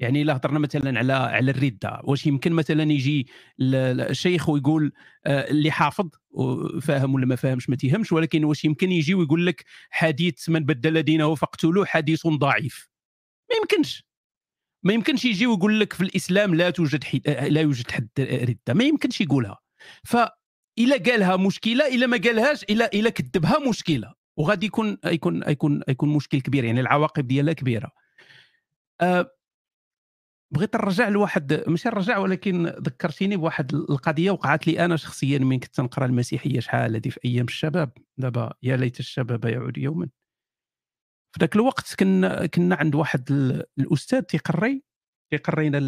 [0.00, 3.26] يعني إلا هضرنا مثلا على على الردة واش يمكن مثلا يجي
[3.60, 4.92] الشيخ ويقول
[5.26, 6.08] اللي حافظ
[6.82, 11.02] فاهم ولا ما فاهمش ما تيهمش ولكن واش يمكن يجي ويقول لك حديث من بدل
[11.02, 12.88] دينه فاقتلوه حديث ضعيف.
[13.50, 14.07] ما يمكنش.
[14.88, 18.74] ما يمكنش يجي ويقول لك في الإسلام لا توجد حد لا يوجد حد ردة.
[18.74, 19.58] ما يمكنش يقولها.
[20.04, 20.16] ف
[20.78, 24.14] الا قالها مشكلة إلا ما قالهاش إلا إلا كذبها مشكلة.
[24.36, 27.90] وغادي يكون يكون يكون يكون مشكل كبير يعني العواقب ديالها كبيرة.
[29.00, 29.30] أه
[30.54, 35.80] بغيت نرجع لواحد ماشي نرجع ولكن ذكرتيني بواحد القضية وقعت لي أنا شخصيا من كنت
[35.80, 37.92] نقرا المسيحية شحال هذه في أيام الشباب.
[38.18, 40.08] دابا يا ليت الشباب يعود يوما.
[41.32, 43.30] في ذاك الوقت كنا كنا عند واحد
[43.78, 44.82] الأستاذ تيقري
[45.30, 45.78] تيقرينا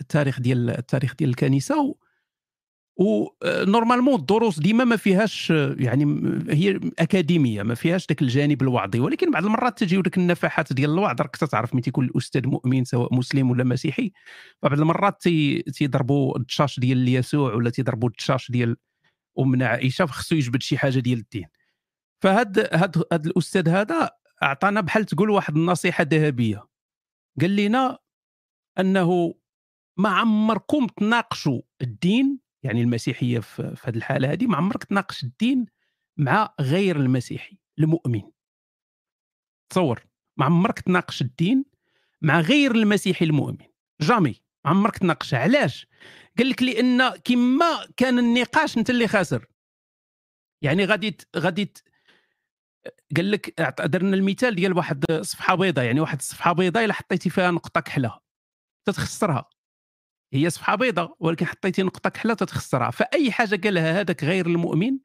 [0.00, 1.94] التاريخ ديال التاريخ ديال الكنيسة
[2.96, 6.04] و normalement الدروس ديما ما فيهاش يعني
[6.50, 9.00] هي أكاديمية ما فيهاش ذاك الجانب الوعظي.
[9.00, 13.14] ولكن بعض المرات تجيو ديك النفحات ديال الوعظ راك تعرف ملي تيكون الأستاذ مؤمن سواء
[13.14, 14.12] مسلم ولا مسيحي.
[14.62, 15.22] فبعض المرات
[15.74, 18.76] تيضربوا الدشاش ديال يسوع ولا تيضربوا الدشاش ديال
[19.38, 21.46] امنا عائشه فخصو يجبد شي حاجة ديال الدين.
[22.22, 24.10] فهاد هاد هاد الأستاذ هذا
[24.42, 26.68] أعطانا بحال تقول واحد النصيحة ذهبية.
[27.40, 27.98] قال لنا
[28.78, 29.34] أنه
[29.96, 35.66] ما عمركم تناقشوا الدين يعني المسيحية في, هذه الحالة هذه ما عمرك تناقش الدين
[36.16, 38.22] مع غير المسيحي المؤمن.
[39.70, 40.06] تصور
[40.36, 41.64] ما عمرك تناقش الدين
[42.22, 43.66] مع غير المسيحي المؤمن.
[44.00, 45.86] جامي ما عمرك تناقش علاش؟
[46.38, 49.46] قال لك لأن كما كان النقاش انت اللي خاسر.
[50.62, 51.72] يعني غادي غادي
[53.16, 57.50] قال لك درنا المثال ديال واحد صفحة بيضاء يعني واحد الصفحه بيضاء إلا حطيتي فيها
[57.50, 58.18] نقطة كحله
[58.84, 59.50] تتخسرها.
[60.32, 62.90] هي صفحة بيضاء ولكن حطيتي نقطة كحله تتخسرها.
[62.90, 64.98] فأي حاجة قالها هذاك غير المؤمن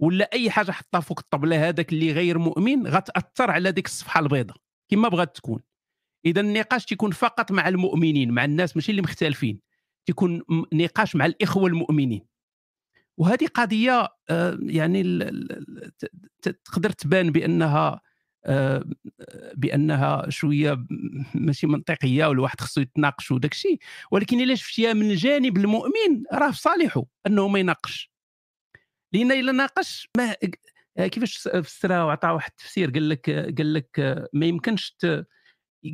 [0.00, 4.56] ولا أي حاجة حطها فوق الطبله هذاك اللي غير مؤمن غتأثر على ديك الصفحة البيضاء
[4.88, 5.60] كما بغات تكون.
[6.26, 9.60] إذا النقاش تيكون فقط مع المؤمنين مع الناس ماشي اللي مختلفين
[10.06, 10.42] تيكون
[10.72, 12.26] نقاش مع الإخوة المؤمنين.
[13.16, 15.02] وهذه قضية آه، يعني
[16.42, 18.00] تقدر تبان بأنها
[18.44, 18.84] آه،
[19.54, 20.86] بأنها شوية
[21.34, 23.78] ماشي منطقية ولا واحد خصو يتناقش وداك الشيء
[24.10, 28.10] ولكن إلا شفتيها من الجانب المؤمن راه في صالحه أنه ما يناقش.
[29.12, 30.36] لأن إلا ناقش ما
[30.98, 34.00] آه، كيفاش فسرها وعطى واحد التفسير قال لك قال لك
[34.32, 35.06] ما يمكنش ت...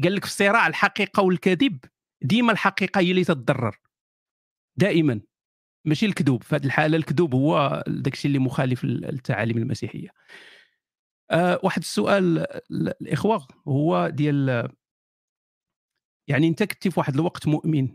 [0.05, 1.79] قال لك في صراع الحقيقة والكذب
[2.23, 3.79] ديما الحقيقة هي اللي تتضرر.
[4.77, 5.21] دائما.
[5.85, 10.09] ماشي الكذوب في هذه الحالة الكذوب هو داك الشيء اللي مخالف للتعاليم المسيحية.
[11.31, 14.69] أه واحد السؤال الإخوة هو ديال
[16.29, 17.89] يعني أنت كنتي في واحد الوقت مؤمن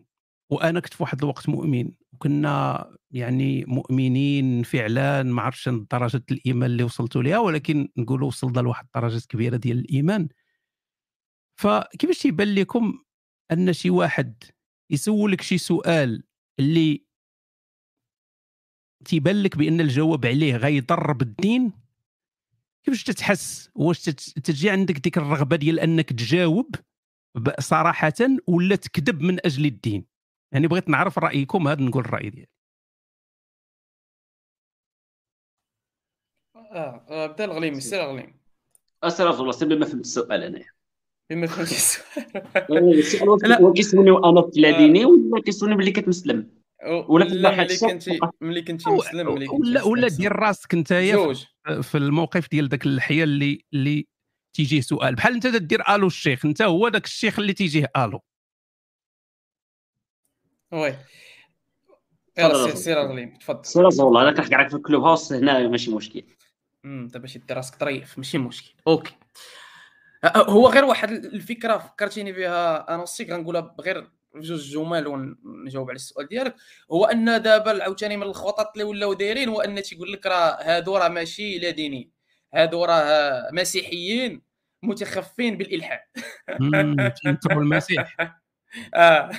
[0.49, 6.83] وأنا كنت في واحد الوقت مؤمن وكنا يعني مؤمنين فعلا ما عرفتش درجة الإيمان اللي
[6.83, 10.29] وصلت لها ولكن نقولوا وصلنا لواحد الدرجات كبيرة ديال الإيمان.
[11.59, 13.03] فكيفاش تيبان لكم
[13.51, 14.43] أن شي واحد
[14.89, 16.23] يسولك شي سؤال
[16.59, 17.06] اللي
[19.05, 21.73] تيبان لك بأن الجواب عليه غيضر بالدين؟
[22.83, 23.99] كيفاش تتحس؟ واش
[24.43, 26.75] تجي عندك ديك الرغبة ديال أنك تجاوب
[27.59, 28.13] صراحة
[28.47, 30.05] ولا تكذب من أجل الدين؟
[30.51, 32.47] يعني بغيت نعرف رأيكم هذا نقول الرأي ديالي.
[36.55, 38.37] آه, آه، بدا الغليم سير الغليم.
[39.03, 40.65] اسال الله سير بما فهمت السؤال أنا.
[41.29, 42.25] بما فهمت السؤال.
[43.49, 43.73] لا.
[43.75, 49.47] كيسولني وأنا في ديني ولا كيسولني باللي كتمسلم؟ ولا ملي كنتي ملي كنتي مسلم ملي
[49.47, 50.93] كنتي ولا ولا دير راسك انت
[51.81, 54.07] في الموقف ديال ذاك الحياة اللي اللي
[54.53, 55.15] تيجيه سؤال.
[55.15, 58.21] بحال انت دير آلو الشيخ انت هو ذاك الشيخ اللي تيجيه آلو.
[60.71, 60.95] oui.
[62.37, 63.65] يلا سير غليم تفضل.
[63.65, 66.23] سير والله أنا كنحكي في ال Clubhouse هنا ماشي مشكل.
[66.85, 68.73] امم دابا شي دير راسك طريف ماشي مشكل.
[68.87, 69.15] OK.
[70.35, 76.27] هو غير واحد الفكرة فكرتيني بها أنا وصيك غنقولها غير بجوج جمل ونجاوب على السؤال
[76.27, 76.55] ديالك.
[76.91, 80.97] هو أن دابا عاوتاني من الخطط اللي ولاو دايرين هو أن تيقول لك راه هادو
[80.97, 82.11] راه ماشي لا ديني.
[82.53, 84.41] هادو راه مسيحيين
[84.83, 85.99] متخفين بالالحاد
[87.25, 88.17] ينكروا المسيح.
[88.95, 89.31] آه.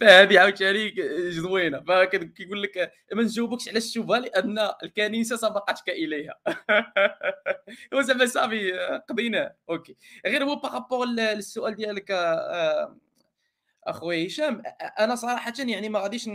[0.00, 0.94] فهذه عاوتاني
[1.30, 1.80] زوينة.
[1.80, 6.34] فكيقول لك ما نجاوبكش على الشبهة لأن الكنيسة سبقتك إليها.
[7.94, 8.72] وزعما صافي
[9.08, 9.54] قضيناه.
[9.70, 9.96] OK.
[10.26, 12.96] غير هو par rapport للسؤال ديالك آه،
[13.84, 14.62] اخويا هشام
[14.98, 16.30] أنا صراحة يعني ما غاديش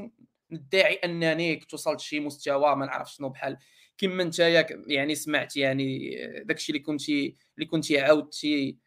[0.52, 3.58] ندعي أنني كنت وصلت شي مستوى ما نعرف شنو بحال.
[3.98, 4.40] كما انت
[4.88, 8.78] يعني سمعت يعني داكشي اللي كنتي اللي كنتي عاودتي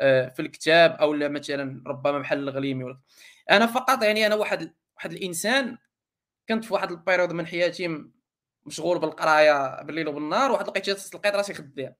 [0.00, 2.96] آه، في الكتاب أو مثلا ربما بحال الغليمي
[3.50, 5.78] أنا فقط يعني أنا واحد واحد الإنسان
[6.48, 8.04] كنت في واحد ال période من حياتي
[8.66, 11.94] مشغول بالقراية بالليل وبالنهار واحد لقيت لقيت راسي خدام.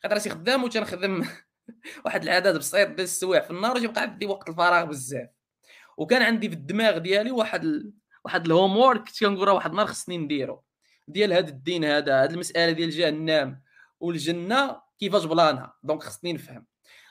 [0.00, 1.24] لقيت راسي خدام وتنخدم
[2.04, 5.35] واحد العدد بسيط ديال السوايع في النهار وتيبقى عندي وقت الفراغ بزاف.
[5.96, 7.92] وكان عندي في الدماغ ديالي واحد ال...
[8.24, 10.64] واحد ال homework كنت كنقول واحد النهار خصني نديرو.
[11.08, 13.60] ديال هذا الدين هذا هذه المسألة ديال جهنم
[14.00, 16.66] والجنة كيفاش بلانها؟ donc خصني نفهم.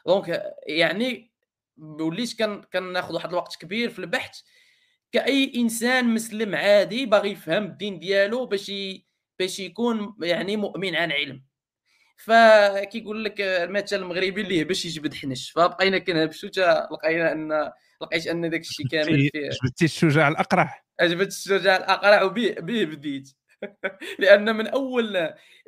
[0.08, 1.32] donc يعني
[1.78, 4.40] وليت كان كناخذ واحد الوقت كبير في البحث.
[5.12, 8.72] كأي إنسان مسلم عادي باغي يفهم الدين ديالو باش
[9.40, 11.44] باش يكون يعني مؤمن عن علم.
[12.18, 18.50] فكيقول لك المثل المغربي اللي باش يجبد حنش فبقينا كنهبشوا حتى لقينا ان لقيت أن
[18.50, 20.84] داك الشيء كامل فيه جبدتي الشجاع الأقرع.
[21.02, 23.30] جبدت الشجاع الأقرع وبه بديت.
[24.20, 25.14] لأن من اول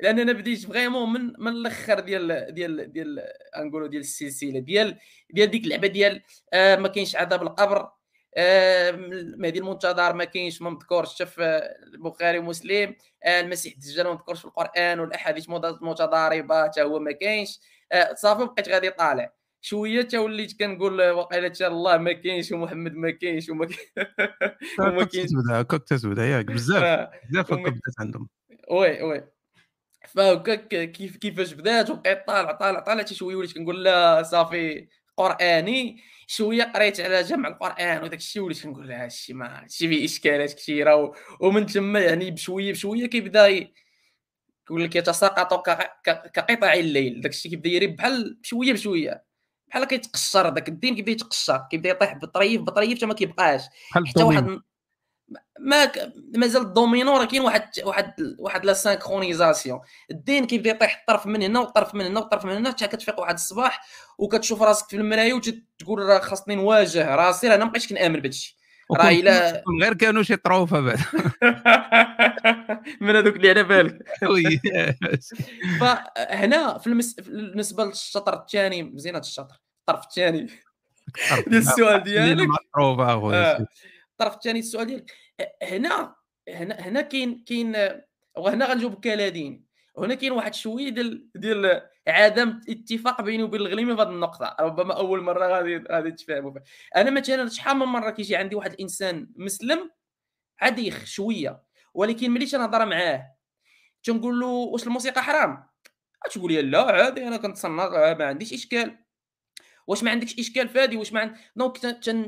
[0.00, 3.24] لأن أنا بديت فريمون من من الأخر ديال ديال ديال
[3.56, 4.98] نقولوا ديال السلسلة ديال
[5.30, 6.22] ديال ديك اللعبة ديال
[6.52, 7.88] آه ما كاينش عذاب القبر.
[8.36, 8.90] آه
[9.36, 11.60] مهدي المنتظر ما كاينش ما مذكورش حتى في
[11.94, 17.58] البخاري ومسلم آه المسيح الدجال ما مذكورش في القرآن والأحاديث المتضاربه حتى هو ما كاينش.
[17.92, 22.94] آه صافي بقيت غادي طالع شوية تا وليت كنقول وقيله تا الله ما كاينش ومحمد
[22.94, 23.66] ما كاينش وما
[25.12, 25.30] كاينش.
[25.66, 28.28] كنت تزود ياك بزاف آه، بزاف بدات عندهم.
[28.70, 29.24] oui oui.
[30.08, 36.02] فهكاك كيف كيفاش بدات وبقيت طالع طالع طالع حتى شوية وليت كنقول لا صافي قرآني.
[36.30, 40.54] شوية قريت على جمع القرآن وداك الشيء وليت كنقول لا هادشي ما هادشي فيه إشكالات
[40.54, 43.46] كثيرة ومن تما يعني بشويه بشوية كيبدا
[44.66, 45.66] يقول لك يتساقط
[46.06, 47.20] كقطع الليل.
[47.20, 49.24] داك الشيء كيبدا يريب بحال بشويه بشوية.
[49.68, 53.62] بحال كيتقشر داك الدين كيبدا يتقشر كيبدا يطيح بطريف بطريف حتى ما كيبقاش.
[53.90, 54.60] حتى واحد
[55.60, 55.92] ما
[56.34, 59.80] مازال الدومينو راه كاين واحد واحد واحد la synchronisation
[60.10, 63.34] الدين كيبدا يطيح الطرف من هنا والطرف من هنا والطرف من هنا حتى كتفيق واحد
[63.34, 63.86] الصباح
[64.18, 68.28] وكتشوف راسك في المرايه وتقول راه خاصني نواجه راسي راه أنا ما بقيتش كنآمن بهذا
[68.28, 68.58] الشيء
[68.92, 70.98] راه إلا غير كانوا شي طروفة بعد.
[73.00, 73.98] من هذوك اللي على بالك.
[75.80, 77.14] فهنا في المس...
[77.14, 79.60] بالنسبة للشطر الثاني مزيان هذا الشطر.
[79.80, 80.46] الطرف الثاني
[81.46, 82.48] ديال السؤال ديالك.
[84.20, 85.12] الطرف الثاني السؤال ديالك.
[85.62, 86.14] هنا
[86.48, 87.76] هنا هنا كاين كاين
[88.36, 89.64] وهنا غنجاوبك كالادين
[89.98, 94.56] هنا كاين واحد شوية ديال ديال عدم اتفاق بيني وبين الغليمي في هذه النقطة.
[94.60, 96.52] ربما أول مرة غادي غادي تفهموا.
[96.96, 99.90] أنا مثلا شحال من مرة كيجي عندي واحد الإنسان مسلم
[100.60, 101.62] عديخ شوية
[101.94, 103.34] ولكن ملي تنهضر معاه
[104.02, 105.68] تنقول له واش الموسيقى حرام؟
[106.30, 107.80] تقول لي لا عادي أنا كنتصنت
[108.18, 108.98] ما عنديش إشكال.
[109.88, 111.36] واش ما عندكش اشكال في هذه واش ما عند...
[111.56, 111.78] دونك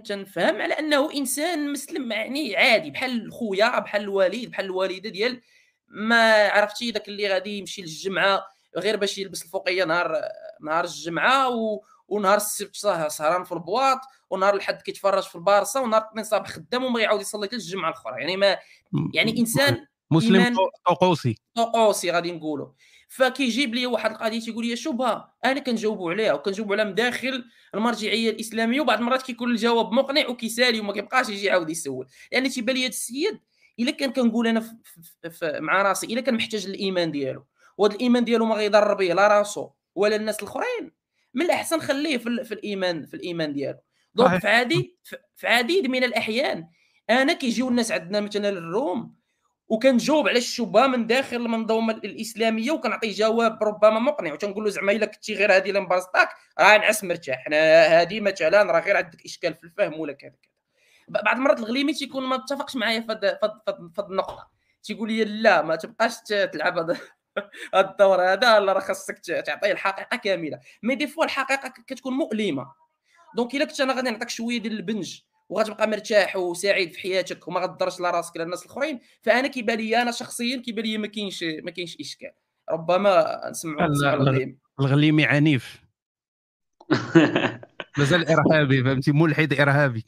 [0.07, 5.41] تنفهم على انه انسان مسلم يعني عادي بحال خويا بحال الوالد بحال الوالدة ديال
[5.89, 8.43] ما عرفتي داك اللي غادي يمشي للجمعة
[8.77, 10.15] غير باش يلبس الفوقية نهار
[10.61, 11.81] نهار الجمعة و...
[12.09, 12.77] ونهار السبت
[13.09, 13.99] سهران في البواط
[14.31, 18.21] ونهار الاحد كيتفرج في البارسا ونهار الاثنين صباح خدام وما يعاود يصلي حتى الجمعة الأخرى.
[18.21, 18.59] يعني ما
[19.15, 20.57] يعني إنسان مسلم
[20.87, 22.69] طقوسي طقوسي غادي نقولوا
[23.11, 27.45] فكيجيب لي واحد القضية تيقول لي شبهه أنا كنجاوبوا عليها وكنجاوبوا عليها من داخل
[27.75, 32.07] المرجعية الإسلامية وبعض المرات كيكون الجواب مقنع وكيسالي وما كيبقاش يجي يعاود يسول.
[32.33, 33.41] يعني تيبان لي هذا السيد
[33.79, 34.75] إلا كان كنقول أنا في
[35.23, 37.47] في في مع راسي إلا كان محتاج الايمان ديالو
[37.79, 40.93] وهذا الإيمان ديالو ما غيضر به لا راسو ولا الناس الأخرين.
[41.35, 43.79] من الأحسن خليه في, في الايمان في الإيمان ديالو.
[44.15, 44.97] donc في عديد
[45.37, 46.69] في عديد من الأحيان
[47.11, 49.20] أنا كيجيو الناس عندنا مثلا ال room
[49.71, 54.33] وكنجاوب على الشبهه من داخل المنظومة الإسلامية وكنعطيه جواب ربما مقنع.
[54.33, 57.45] وتنقول له زعما إلا كنتي غير هذه اللي مبسطاك راه نعس مرتاح.
[57.45, 60.51] حنا هذه مثلا راه غير عندك إشكال في الفهم ولا كذا كذا.
[61.09, 63.39] بعض المرات الغليمي تيكون ما اتفقش معايا في هذه
[63.99, 64.49] النقطة.
[64.83, 66.21] تيقول لي لا ما تبقاش
[66.53, 66.97] تلعب هذا
[67.75, 70.61] الدور هذا لا راه خاصك تعطيه الحقيقة كاملة.
[70.83, 72.73] mais des fois الحقيقة كتكون مؤلمة.
[73.37, 75.21] donc إلا كنت أنا غادي نعطيك شوية ديال البنج
[75.51, 80.03] وغتبقى مرتاح وسعيد في حياتك وما غتضرش لا راسك لا الناس الاخرين فانا كيبان لي
[80.03, 82.31] أنا شخصيا كيبان لي ما كاينش ما كاينش اشكال.
[82.71, 83.89] ربما نسمعوا
[84.81, 85.81] الغليمي عنيف
[87.99, 90.05] مازال إرهابي فهمتي؟ ملحد إرهابي.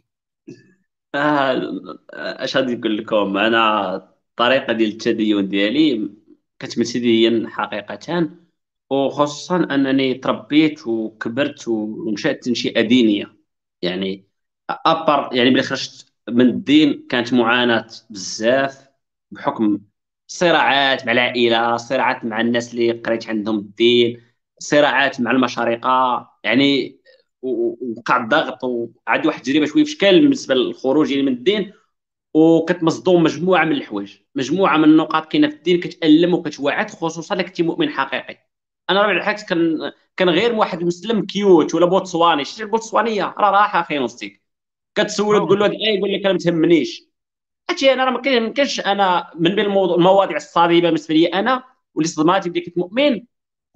[1.15, 1.61] آه،
[2.15, 6.11] أش غادي نقول لكم؟ أنا الطريقة ديال التدين ديالي
[6.59, 8.31] كتمثل حقيقه
[8.91, 13.37] وخصوصا أنني تربيت وكبرت ومشات تنشئة دينية.
[13.83, 14.32] يعني
[14.71, 18.89] ابر يعني ملي خرجت من الدين كانت معاناة بزاف
[19.31, 19.79] بحكم
[20.27, 24.23] صراعات مع العائلة صراعات مع الناس اللي قريت عندهم الدين
[24.59, 26.99] صراعات مع المشارقة يعني
[27.43, 31.73] وقع الضغط وعندي واحد التجربة شوية في شكل بالنسبة للخروج يعني من الدين
[32.35, 37.63] وكتمصدوم مجموعة من الحوايج مجموعة من النقاط كاينة في الدين كتألم وكتوعد خصوصا الا كنتي
[37.63, 38.39] مؤمن حقيقي.
[38.91, 43.81] أنا راه بالعكس كان كان غير واحد مسلم كيوت ولا بوتسواني شتي البوتسوانيه راه راحه
[43.81, 44.42] أخي نوستيك.
[44.95, 47.05] كتسولو تقول له إيه يقول لك أنا ما تهمنيش.
[47.71, 51.65] هادشي أنا راه ما كاينش أنا من بين المواضيع الصادمه بالنسبة لي أنا
[51.95, 53.23] واللي صدماتي بدي كنت مؤمن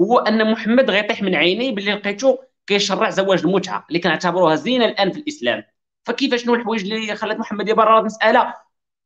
[0.01, 5.12] هو أن محمد غيطيح من عيني باللي لقيته كيشرع زواج المتعة اللي كنعتبروها زينة الآن
[5.12, 5.62] في الإسلام.
[6.05, 8.55] فكيفاش شنو الحوايج اللي خلات محمد يبرر المسألة؟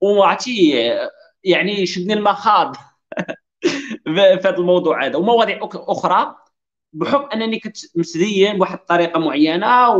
[0.00, 0.70] وعرفتي
[1.44, 2.76] يعني شدني المخاض
[4.04, 5.16] في هذا الموضوع هذا.
[5.16, 6.36] ومواضيع أخرى
[6.92, 9.90] بحكم أنني كنت متدين بواحد الطريقة معينة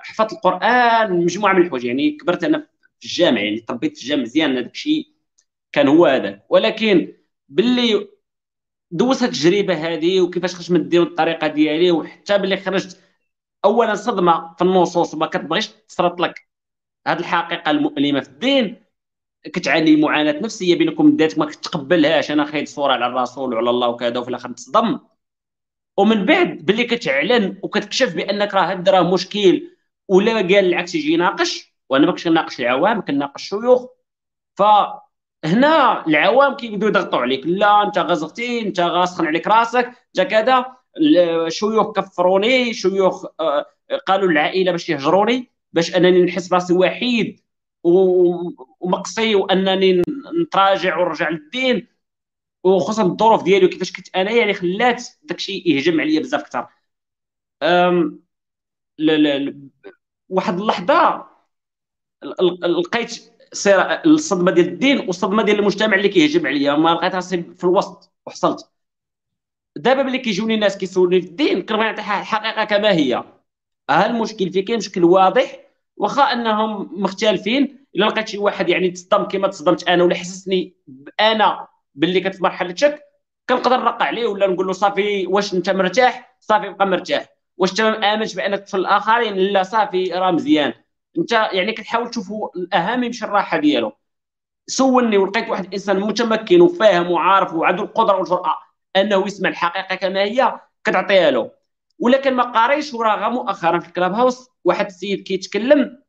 [0.00, 1.84] وحفظت القرآن مجموعه من الحوايج.
[1.84, 2.66] يعني كبرت أنا
[3.00, 5.08] في الجامع يعني تربيت في الجامع مزيان هذاك الشيء
[5.72, 6.42] كان هو هذا.
[6.48, 7.14] ولكن
[7.48, 8.08] باللي
[8.90, 13.00] دوزت التجربة هذه وكيفاش خرجت من الدين الطريقة ديالي وحتى باللي خرجت
[13.64, 16.48] اولا صدمة في النصوص وما كتبغيش تسرط لك
[17.06, 18.82] هذه الحقيقة المؤلمة في الدين
[19.44, 22.30] كتعاني معاناة نفسية بينك وبين ذاتك ما كتقبلهاش.
[22.30, 24.98] أنا خايد صورة على الرسول وعلى الله وكذا وفي الآخر تصدم.
[25.96, 29.70] ومن بعد باللي كتعلن وكتكشف بأنك راه هاد راه مشكل
[30.08, 33.86] ولا قال العكس يجي يناقش وأنا ما كنتش كناقش العوام كناقش الشيوخ
[34.56, 37.46] فهنا العوام كيبداو يضغطوا عليك.
[37.46, 40.76] لا أنت غزغتي أنت غاسخن عليك راسك انت كذا
[41.48, 43.66] شيوخ كفروني شيوخ آه،
[44.06, 47.40] قالوا للعائله باش يهجروني باش أنني نحس براسي وحيد
[47.84, 50.02] ومقصي وأنني
[50.42, 51.88] نتراجع ونرجع للدين.
[52.64, 56.68] وخصوصا الظروف ديالي وكيفاش كنت أنا يعني خلات داكشي يهجم عليا بزاف أكثر.
[60.28, 61.26] واحد اللحظة
[62.62, 63.32] لقيت
[64.06, 66.74] الصدمة ديال الدين والصدمة ديال المجتمع اللي كيهجم عليا.
[66.74, 68.70] ما لقيت راسي في الوسط وحصلت.
[69.76, 73.24] دابا ملي كيجوني الناس كيسولوني في الدين كنبغي نعطي الحقيقة كما هي.
[73.90, 75.60] هل المشكل في كاين مشكل واضح
[75.96, 77.86] واخا أنهم مختلفين.
[77.96, 80.74] إلا لقيت شي واحد يعني تصدم كما تصدمت أنا ولا حسسني
[81.20, 83.02] أنا باللي كنت في مرحلة شك
[83.48, 87.37] كنقدر نرقع عليه ولا نقول له صافي واش أنت مرتاح؟ صافي بقى مرتاح.
[87.58, 90.72] واش انت امنت بانك تدخل الآخرين لا صافي راه مزيان.
[91.18, 93.92] انت يعني كتحاول تشوف الأهم مش الراحة ديالو.
[94.66, 98.54] سولني ولقيت واحد الإنسان متمكن وفاهم وعارف وعنده القدرة والجرأة
[98.96, 101.50] أنه يسمع الحقيقة كما هي كتعطيها له.
[101.98, 104.48] ولكن ما قاريش وراه مؤخرا في الكلاب هاوس.
[104.64, 106.02] واحد السيد كيتكلم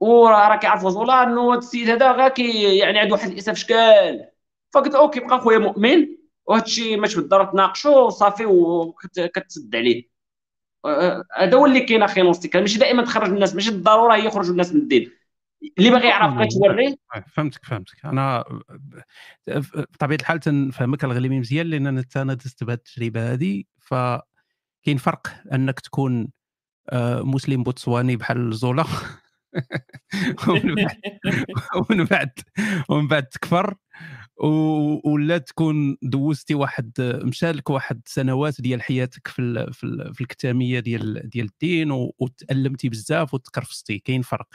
[0.00, 4.28] وراه راه كيعرف وزولا إنه هذا السيد هذا غا كي يعني عنده واحد الاسم شكال.
[4.74, 6.06] فقلت okay بقى خويا مؤمن.
[6.46, 10.09] وهذا الشيء ماشي بالضرورة تناقشوا صافي وكتسد عليه.
[11.38, 14.80] هذا هو اللي كاين أخي نوستي ماشي دائما تخرج الناس ماشي بالضروره يخرجوا الناس من
[14.80, 15.10] الدين.
[15.78, 16.94] اللي باغي يعرف بغيت توريه
[17.26, 18.44] فهمتك فهمتك أنا
[19.76, 23.64] بطبيعة الحال تنفهمك الغليمي مزيان لأن أنا دزت بهذه التجربه هذه.
[23.78, 26.28] فكاين فرق أنك تكون
[26.90, 28.84] آه، مسلم بوتسواني بحال زولا.
[30.48, 31.00] ومن بعد
[31.90, 32.30] ومن بعد
[32.88, 33.74] ومن بعد تكفر.
[35.04, 36.92] ولا تكون دوزتي واحد
[37.24, 42.88] مشالك واحد سنوات ديال حياتك في ال في, ال في الكتامية ديال ديال الدين وتألمتي
[42.88, 44.48] بزاف وتكرفستي كاين فرق.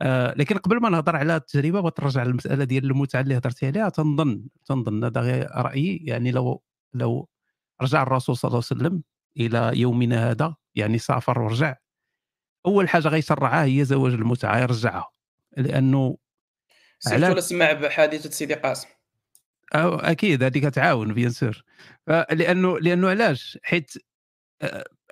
[0.00, 3.88] آه لكن قبل ما نهضر على التجربة بغيت نرجع للمسألة ديال المتعة اللي هضرتي عليها
[3.88, 5.96] تنظن تنظن هذا غير رأيي.
[5.96, 6.62] يعني لو
[6.94, 7.28] لو
[7.82, 9.02] رجع الرسول صلى الله عليه وسلم
[9.36, 11.76] إلى يومنا هذا يعني سافر ورجع
[12.66, 15.10] أول حاجة غيشرعها هي زواج المتعة يرجعها.
[15.56, 16.16] لأنه
[16.98, 18.97] سيرتو سمع بحادثه سيدي قاسم؟
[19.74, 21.62] أو أكيد هذيك تعاون بيان سور
[22.08, 23.92] لأنه لأنه علاش؟ حيت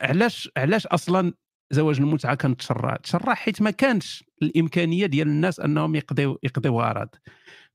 [0.02, 1.32] علاش علاش أصلا
[1.70, 7.08] زواج المتعة كان تشرع؟ تشرع حيت ما كانش الإمكانية ديال الناس أنهم يقضيو يقضيو غرض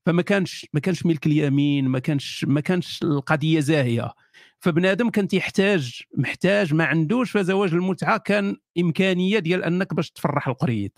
[0.06, 4.12] فما كانش ما كانش ملك اليمين ما كانش ما كانش القضية زاهية.
[4.60, 10.92] فبنادم كان تيحتاج محتاج ما عندوش فزواج المتعة كان إمكانية ديال أنك باش تفرح القريد.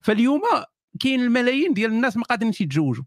[0.00, 0.42] فاليوم
[1.00, 3.04] كاين الملايين ديال الناس ما قادرينش يتزوجوا.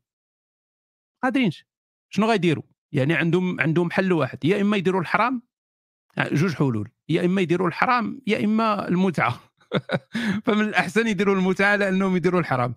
[1.24, 1.66] قادرينش.
[2.12, 5.42] شنو غيديروا يعني عندهم عندهم حل واحد يا إما يديروا الحرام
[6.20, 9.40] جوج حلول يا إما يديروا الحرام يا إما المتعة.
[10.46, 12.76] فمن الأحسن يديروا المتعة لأنهم يديروا الحرام.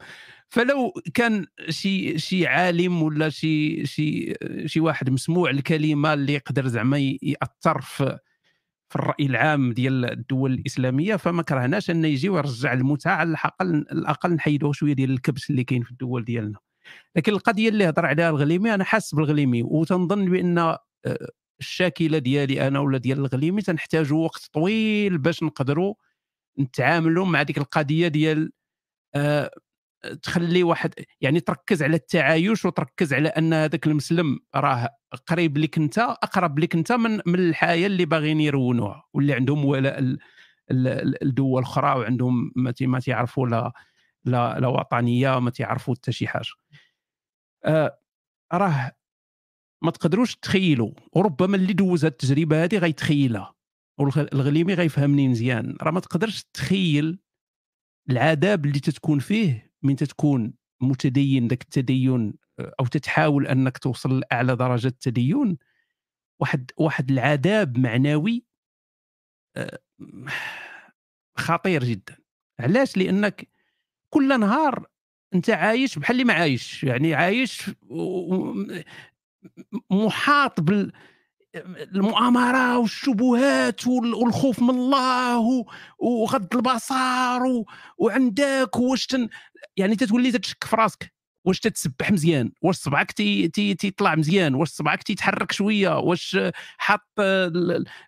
[0.49, 4.35] فلو كان شي شي عالم ولا شي شي
[4.67, 8.19] شي واحد مسموع الكلمة اللي يقدر زعما يأثر في
[8.89, 14.35] في الرأي العام ديال الدول الإسلامية فما كرهناش انه يجي ويرجع المتعة على الأقل الأقل
[14.35, 16.59] نحيدوا شوية ديال الكبس اللي كاين في الدول ديالنا.
[17.17, 20.79] لكن القضية اللي هضر عليها الغليمي أنا حاس بالغليمي وتنظن بأن آه،
[21.61, 25.95] الشاكلة ديالي أنا ولا ديال الغليمي تنحتاجوا وقت طويل باش نقدروا
[26.61, 28.53] نتعاملوا مع ديك القضية ديال
[29.15, 29.51] آه
[30.23, 34.89] تخلي واحد يعني تركز على التعايش وتركز على أن هذاك المسلم راه
[35.27, 40.17] قريب لك أنت أقرب لك أنت من من الحياة اللي باغيين يرونوها واللي عندهم ولاء
[40.71, 42.53] الدول الاخرى وعندهم
[42.87, 43.73] ما تيعرفوا لا
[44.25, 46.51] لا لا وطنيه ما تيعرفوا حتى شي حاجة.
[47.65, 47.99] آه
[48.53, 48.93] راه
[49.85, 53.55] ما تقدروش تخيلوا وربما اللي دوز هذه التجربة هذه غيتخيلها
[53.99, 55.77] والغليمي غيفهمني مزيان.
[55.83, 57.19] راه ما تقدرش تخيل
[58.11, 64.57] العذاب اللي تتكون فيه من تتكون متدين ذاك التدين آه، أو تتحاول أنك توصل لأعلى
[64.57, 65.59] درجة التدين.
[66.41, 68.45] واحد واحد العذاب معنوي
[69.57, 69.79] آه،
[71.39, 72.17] خطير جدا.
[72.61, 73.54] علاش؟ لأنك
[74.15, 74.87] كل نهار
[75.35, 77.71] أنت عايش بحال اللي ما عايش يعني عايش
[79.91, 80.93] محاط بال
[81.95, 85.65] المؤامرة والشبهات والخوف من الله
[85.99, 87.65] وغض البصر
[87.99, 89.09] وعندك واش
[89.77, 91.14] يعني تتولي تتشك في راسك.
[91.45, 96.39] واش تتسبح مزيان؟ واش صبعك تيطلع مزيان؟ واش صبعك تيتحرك شوية؟ واش
[96.79, 97.01] حاط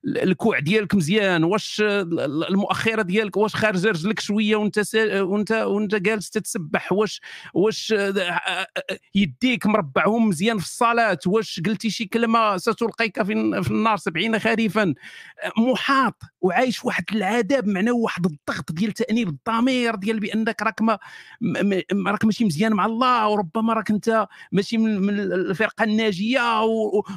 [0.07, 1.82] الكوع ديالك مزيان؟ واش
[2.51, 4.80] المؤخرة ديالك؟ واش خارج رجلك شوية وانت
[5.20, 7.20] وانت وانت جالس تتسبح؟ واش
[7.55, 7.95] واش
[9.14, 14.95] يديك مربعهم مزيان في الصلاة؟ واش قلتي شي كلمة ستلقيك في, في النار سبعين خريفا؟
[15.59, 20.99] محاط وعايش واحد العذاب معنوي واحد الضغط ديال تأنيب الضمير ديال بأنك راك ما
[22.07, 26.62] راك ماشي مزيان مع الله وربما راك أنت ماشي من الفرقة الناجية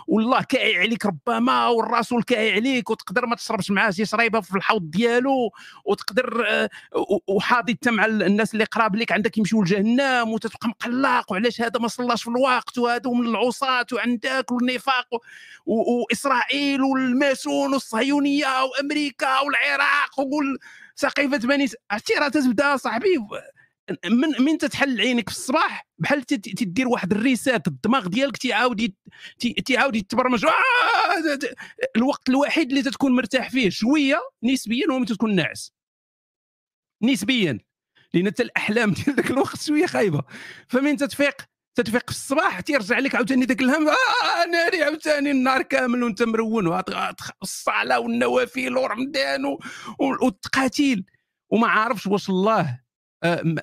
[0.08, 4.92] والله كاعي عليك ربما والرسول كاعي عليك وتقدر ما تشربش معاه شي شريبة في الحوض
[4.92, 5.52] ديالو
[5.86, 6.70] وتقدر آه،
[7.28, 11.88] وحاضي أنت مع الناس اللي قراب لك عندك يمشيو لجهنم وتتبقى مقلق وعلاش هذا ما
[11.88, 15.08] صلاش في الوقت وهذا من العصاة وعندك والنفاق
[15.66, 20.20] وإسرائيل والماسون والصهيونية وأمريكا والعراق
[20.96, 23.18] سقيفة بني عرفتي راه تتبدا صاحبي
[24.06, 28.94] من من تتحل عينك في الصباح بحال تدير واحد الريسات الدماغ ديالك تيعاود
[29.66, 30.46] تيعاود يتبرمج.
[30.46, 30.52] آه!
[31.96, 35.74] الوقت الوحيد اللي تتكون مرتاح فيه شوية نسبيا هو ملي تكون ناعس
[37.04, 37.60] نسبيا.
[38.14, 40.24] لأن حتى الأحلام ديال ذاك الوقت شوية خايبة.
[40.68, 41.42] فمن تتفيق
[41.76, 43.88] تتفيق في الصباح تيرجع لك عاوتاني ذاك الهم.
[43.90, 44.46] آه!
[44.52, 46.68] ناري عاوتاني النهار كامل وأنت مرون
[47.42, 49.58] الصلاه والنوافل ورمضان
[50.00, 51.06] والتقاتيل.
[51.50, 52.89] وما عارفش واش الله آه،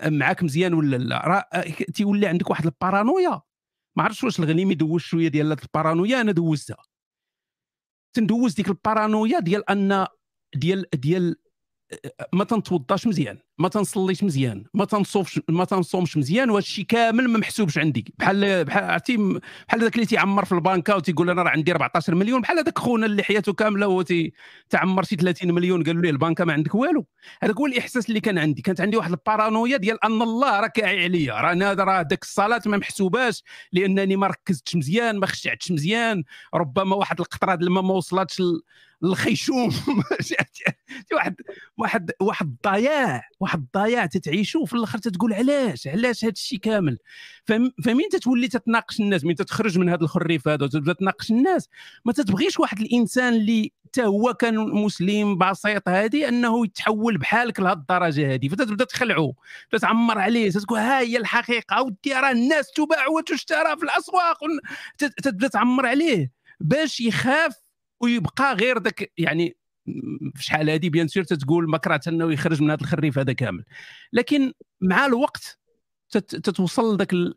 [0.07, 1.63] معاك مزيان ولا لا؟ راه آه،
[1.95, 3.43] تيولي عندك واحد البارانويا.
[3.97, 6.85] ما عرفتش واش الغليمي دوز شوية ديال البارانويا أنا دوزتها.
[8.17, 10.07] تندوز ديك البارانويا ديال أن
[10.55, 11.37] ديال ديال
[11.93, 13.39] آه، ما تنتوضاش مزيان.
[13.59, 18.15] ما تنصليش مزيان ما تنصومش ما تنصومش مزيان وهذا الشيء كامل ما محسوبش عندي.
[18.19, 19.17] بحال بحال عرفتي
[19.69, 23.07] بحال ذاك اللي تيعمر في البانكة وتيقول أنا راه عندي 14 مليون بحال هذاك خونا
[23.07, 24.05] اللي حياته كاملة هو
[24.71, 27.07] تعمر شي 30 مليون قالوا ليه البنكة ما عندك والو.
[27.43, 28.63] هذاك هو الإحساس اللي كان عندي.
[28.63, 31.35] كانت عندي واحد البارانويا ديال أن الله راه كاعي عليا.
[31.35, 33.43] راه أنا راه داك الصلاة ما محسوباش
[33.73, 38.43] لأنني ما ركزتش مزيان ما خشعتش مزيان ربما واحد القطرة الماء ما وصلتش
[39.05, 39.71] الخيشوم.
[41.13, 41.37] واحد
[41.79, 46.99] واحد واحد الضياع واحد الضياع تتعيشوا في الآخر تتقول علاش علاش هذا الشيء كامل؟
[47.85, 51.69] فمين تتولي تتناقش الناس؟ من تتخرج من هذا الخريف هذا وتبدا تناقش الناس.
[52.05, 57.73] ما تتبغيش واحد الإنسان اللي حتى هو كان مسلم بسيط هذه أنه يتحول بحالك لهذه
[57.73, 59.33] الدرجة هذه فتبدا تخلعه
[59.73, 64.39] تتعمر عليه تقول ها هي الحقيقة ودي راه الناس تباع وتشترى في الأسواق
[64.99, 66.31] تبدا تعمر عليه.
[66.61, 67.66] باش يخاف
[68.01, 69.57] ويبقى غير ذاك يعني
[70.35, 73.65] في شحال هذه بيان سور تتقول ما كرهت انه يخرج من هذا الخريف هذا كامل.
[74.13, 75.59] لكن مع الوقت
[76.11, 77.35] تتوصل لذاك ال...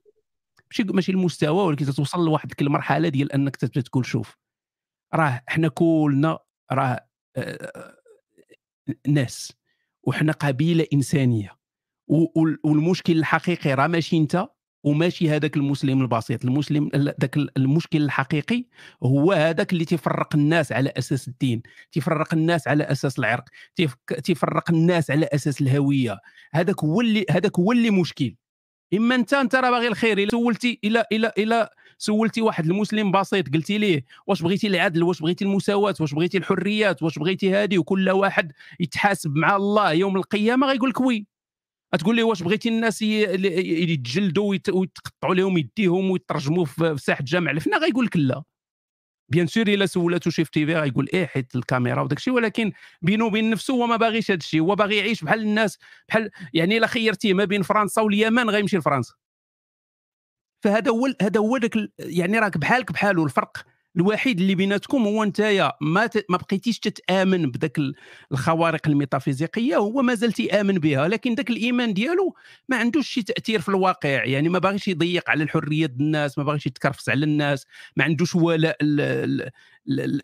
[0.68, 4.38] ماشي ماشي المستوى ولكن تتوصل لواحد المرحلة ديال أنك تقول شوف
[5.14, 6.40] راه إحنا كلنا
[6.72, 7.96] راه آه،
[9.08, 9.54] ناس
[10.04, 11.60] وحنا قبيلة إنسانية
[12.64, 14.48] والمشكل الحقيقي راه ماشي أنت
[14.84, 16.46] وماشي هذاك المسلم البسيط.
[16.46, 18.66] المسلم ذاك المشكل الحقيقي
[19.04, 21.62] هو هذاك اللي تيفرق الناس على أساس الدين
[21.92, 23.44] تيفرق الناس على أساس العرق
[24.24, 26.18] تيفرق الناس على أساس الهوية.
[26.54, 28.36] هذاك هو اللي هذاك هو اللي مشكل.
[28.94, 33.54] إما أنت أنت راه باغي الخير إلا سولتي إلى إلى إلى سولتي واحد المسلم بسيط
[33.54, 38.10] قلتي ليه واش بغيتي العدل واش بغيتي المساواة واش بغيتي الحريات واش بغيتي هذه وكل
[38.10, 41.28] واحد يتحاسب مع الله يوم القيامة غيقول لك oui.
[41.98, 48.06] تقول لي واش بغيتي الناس يتجلدوا ويتقطعوا لهم يديهم ويترجموا في ساحه جامع الفنا غيقول
[48.06, 48.44] لك لا.
[49.32, 52.72] bien sûr إلا سولاتو شي في TV غيقول إيه حيت الكاميرا وداك الشيء ولكن
[53.02, 55.78] بينه وبين نفسه هو ما باغيش هذا الشيء هو باغي يعيش بحال الناس
[56.10, 59.14] بحال يعني إلا خيرتيه ما بين فرنسا واليمن غيمشي لفرنسا.
[60.64, 63.66] فهذا هو هذا هو داك يعني راك بحالك بحاله الفرق
[63.98, 65.72] الوحيد اللي بيناتكم هو نتايا.
[65.82, 66.26] ما ت...
[66.30, 67.78] ما بقيتيش تتآمن بداك
[68.32, 71.08] الخوارق الميتافيزيقية هو ما زال تيامن بها.
[71.08, 72.36] لكن ذاك الإيمان ديالو
[72.70, 74.10] ما عندوش شي تأثير في الواقع.
[74.26, 77.66] يعني ما باغيش يضيق على الحرية الناس ما باغيش يتكرفس على الناس
[77.96, 78.78] ما عندوش ولاء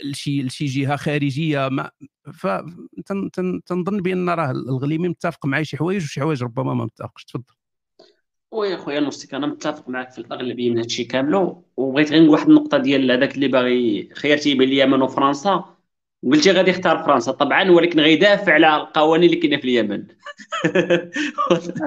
[0.03, 1.69] لشي لشي جهة خارجية.
[1.69, 1.91] ما
[2.33, 7.23] فتنظن بأن راه الغليمي متفق معي شي حوايج وشي حوايج ربما ما متفقش.
[7.25, 7.64] تفضل.
[8.55, 12.77] oui خويا الموسيك أنا متفق معك في الأغلبية من هادشي كامله وبغيت غير واحد النقطة
[12.77, 15.65] ديال هذاك اللي باغي خيرتي بين اليمن وفرنسا.
[16.23, 20.07] قلتي غادي يختار فرنسا طبعا ولكن غيدافع على القوانين اللي كاينة في اليمن.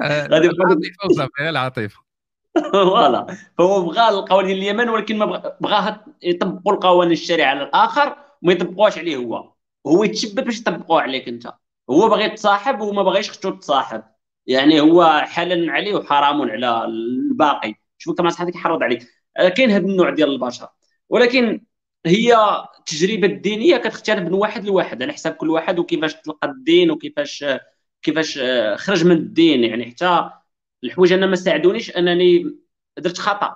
[0.03, 1.99] آه، غادي العاطفه وصافي العاطفة.
[2.73, 3.37] voilà.
[3.57, 9.17] فهو بغى القوانين اليمن ولكن ما بغاها يطبقوا القوانين الشريعة على الآخر وما يطبقوهاش عليه
[9.17, 9.53] هو.
[9.87, 11.53] هو يتشبت باش يطبقوها عليك أنت.
[11.89, 14.03] هو باغي يتصاحب وما باغيش اختو تصاحب
[14.49, 17.75] يعني هو حلال عليه وحرام على الباقي.
[17.97, 19.07] شوف كما صحتك يحرض عليك.
[19.37, 20.67] آه، كاين هذا النوع ديال البشر.
[21.09, 21.65] ولكن
[22.05, 22.35] هي
[22.79, 27.45] التجربه الدينيه كتختلف من واحد لواحد على حساب كل واحد وكيفاش تلقى الدين وكيفاش
[28.01, 29.63] كيفاش آه، خرج من الدين.
[29.63, 30.29] يعني حتى
[30.83, 32.57] الحوايج أنا ما ساعدونيش أنني
[32.97, 33.55] درت خطأ.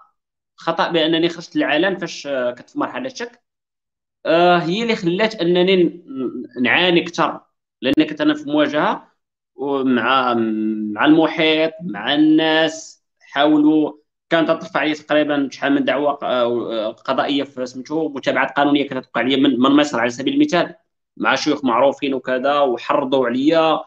[0.57, 3.43] خطأ بأنني خرجت للعالم فاش آه، كنت في مرحلة شك.
[4.61, 6.03] هي اللي خلات أنني
[6.61, 7.41] نعاني أكثر.
[7.81, 9.12] لأن كنت أنا في مواجهة
[9.55, 10.33] ومع
[10.93, 13.93] مع المحيط مع الناس حاولوا
[14.29, 19.21] كانت ترفع علي تقريبا شحال من دعوة آه، قضائية في سميتو متابعات قانونية كانت توقع
[19.21, 20.75] عليا من, من مصر على سبيل المثال
[21.17, 23.79] مع شيوخ معروفين وكذا وحرضوا عليا.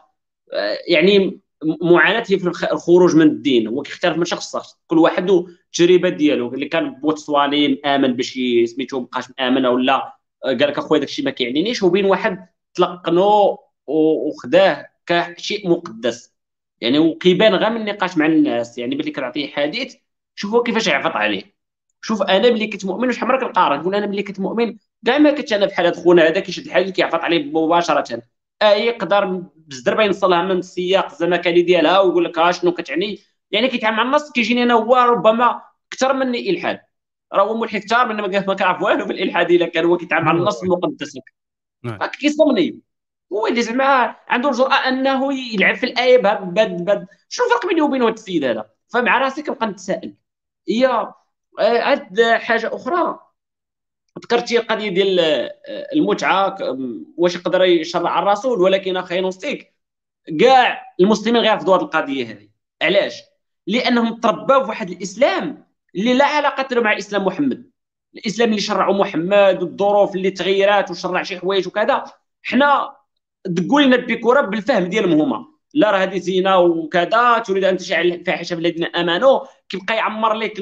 [0.53, 1.41] آه، يعني
[1.81, 6.65] معاناه في الخروج من الدين هو كيختلف من شخص لشخص كل واحد التجربه ديالو اللي
[6.65, 11.83] كان بوتسواني مامن باش سميتو مابقاش مآمن ولا آه، قال لك أخويا داكشي ما كيعنينيش
[11.83, 13.57] وبين واحد تلقنو
[13.87, 14.96] وخداه.
[15.07, 16.33] كشيء مقدس.
[16.81, 18.77] يعني وكيبان غير من النقاش مع الناس.
[18.77, 19.95] يعني ملي كنعطيه حديث
[20.35, 21.43] شوفوا كيفاش يعفط عليه.
[22.01, 24.77] شوف أنا ملي كنت مؤمن واش عمرك القارة نقول أنا ملي كنت مؤمن.
[25.05, 28.21] كاع ما كنت أنا بحال هذا خونا هذا كيشد الحديث كيعفط عليه مباشرة.
[28.61, 33.19] أي يقدر بزدربة ينصلها من السياق الزمكاني ديالها ويقول لك ها شنو كتعني؟
[33.51, 35.61] يعني كيتعامل مع النص كيجيني أنا هو ربما
[35.93, 36.79] أكثر مني إلحاد.
[37.33, 40.31] راه هو ملحد أكثر من ما كيعرف والو في الالحاد إلا كان هو كيتعامل مع
[40.31, 41.17] النص المقدس
[41.83, 41.99] نعم.
[43.33, 48.01] هو اللي زعما عنده الجرأة أنه يلعب في الايه بهاد بهاد شنو الفرق بيني وبين
[48.03, 50.15] هذا السيد هذا؟ فمع راسي كنبقى نتسائل
[50.69, 51.07] هي
[51.59, 53.19] عاد حاجة أخرى.
[54.19, 56.57] ذكرتي القضية ديال آه، المتعة
[57.17, 59.73] واش يقدر يشرع الرسول ولكن أخي نوستيك
[60.39, 62.49] كاع المسلمين غيرفضوا هذه القضية هذه.
[62.81, 63.23] علاش؟
[63.67, 67.71] لأنهم تربوا في واحد الإسلام اللي لا علاقة له مع اسلام محمد.
[68.15, 72.03] الإسلام اللي شرعه محمد والظروف اللي تغيرات وشرع شي حوايج وكذا.
[72.43, 72.96] حنا
[73.47, 75.45] دقوا لنا الديكورات بالفهم ديالهم هما.
[75.73, 79.39] لا راه هذه زينة وكذا تريد أن تشعل الفاحشه في الذين امنوا
[79.69, 80.53] كيبقى يعمر لك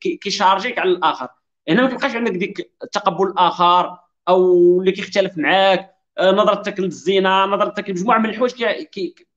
[0.00, 1.28] كيشارجيك على الآخر.
[1.68, 3.98] هنا ما كيبقاش عندك ديك تقبل الآخر
[4.28, 5.96] أو اللي كيختلف معاك.
[6.18, 8.64] آه، نظرتك للزينة نظرتك لمجموعة من الحوايج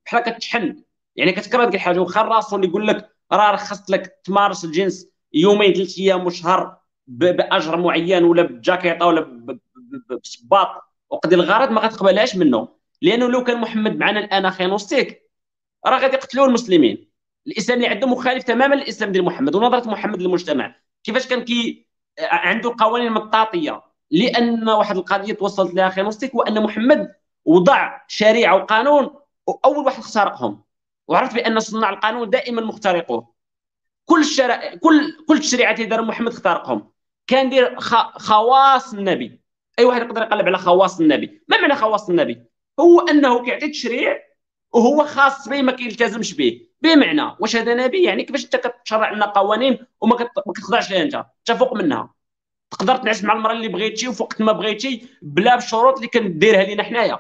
[0.06, 0.84] بحال كتشحن.
[1.16, 5.74] يعني كتكره ديك الحاجة وخا راسو اللي يقول لك راه رخصت لك تمارس الجنس يومين
[5.74, 6.78] ثلاث أيام وشهر
[7.08, 9.48] بأجر معين ولا بجاكيطة ولا
[10.24, 10.89] بصباط.
[11.10, 12.68] وقد الغرض ما غتقبلهاش منه.
[13.02, 15.30] لأنه لو كان محمد معنا الآن أخي نوستيك
[15.86, 17.10] راه غادي يقتلوا المسلمين.
[17.48, 20.76] الإسلام اللي عنده مخالف تماما للإسلام ديال محمد ونظرة محمد للمجتمع.
[21.04, 21.88] كيفاش كان كي
[22.20, 23.82] عنده قوانين مطاطيه
[24.12, 29.10] لأن واحد القضية توصلت لها أخي نوستيك هو ان محمد وضع شريعة وقانون
[29.48, 30.64] وأول واحد اخترقهم.
[31.08, 33.34] وعرفت بأن صناع القانون دائما مخترقوه
[34.06, 36.92] كل الشرع كل كل التشريعات اللي دار محمد اخترقهم.
[37.28, 37.80] كان دير
[38.20, 39.39] خواص النبي.
[39.80, 41.44] أي واحد يقدر يقلب على خواص النبي.
[41.48, 42.44] ما معنى خواص النبي؟
[42.80, 44.20] هو أنه كيعطي تشريع
[44.74, 46.62] وهو خاص به ما كيلتزمش به.
[46.82, 50.16] بمعنى واش هذا نبي؟ يعني كيفاش أنت كتشرع لنا قوانين وما
[50.56, 52.14] كتخضعش لها أنت؟ أنت فوق منها.
[52.72, 57.20] تقدر تنعس مع المرأة اللي بغيتي وفوقت ما بغيتي بلا بالشروط اللي كديرها لينا حنايا.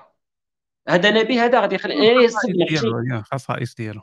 [0.88, 2.28] هذا نبي هذا غادي يخلي
[3.32, 4.02] خصائص ديالو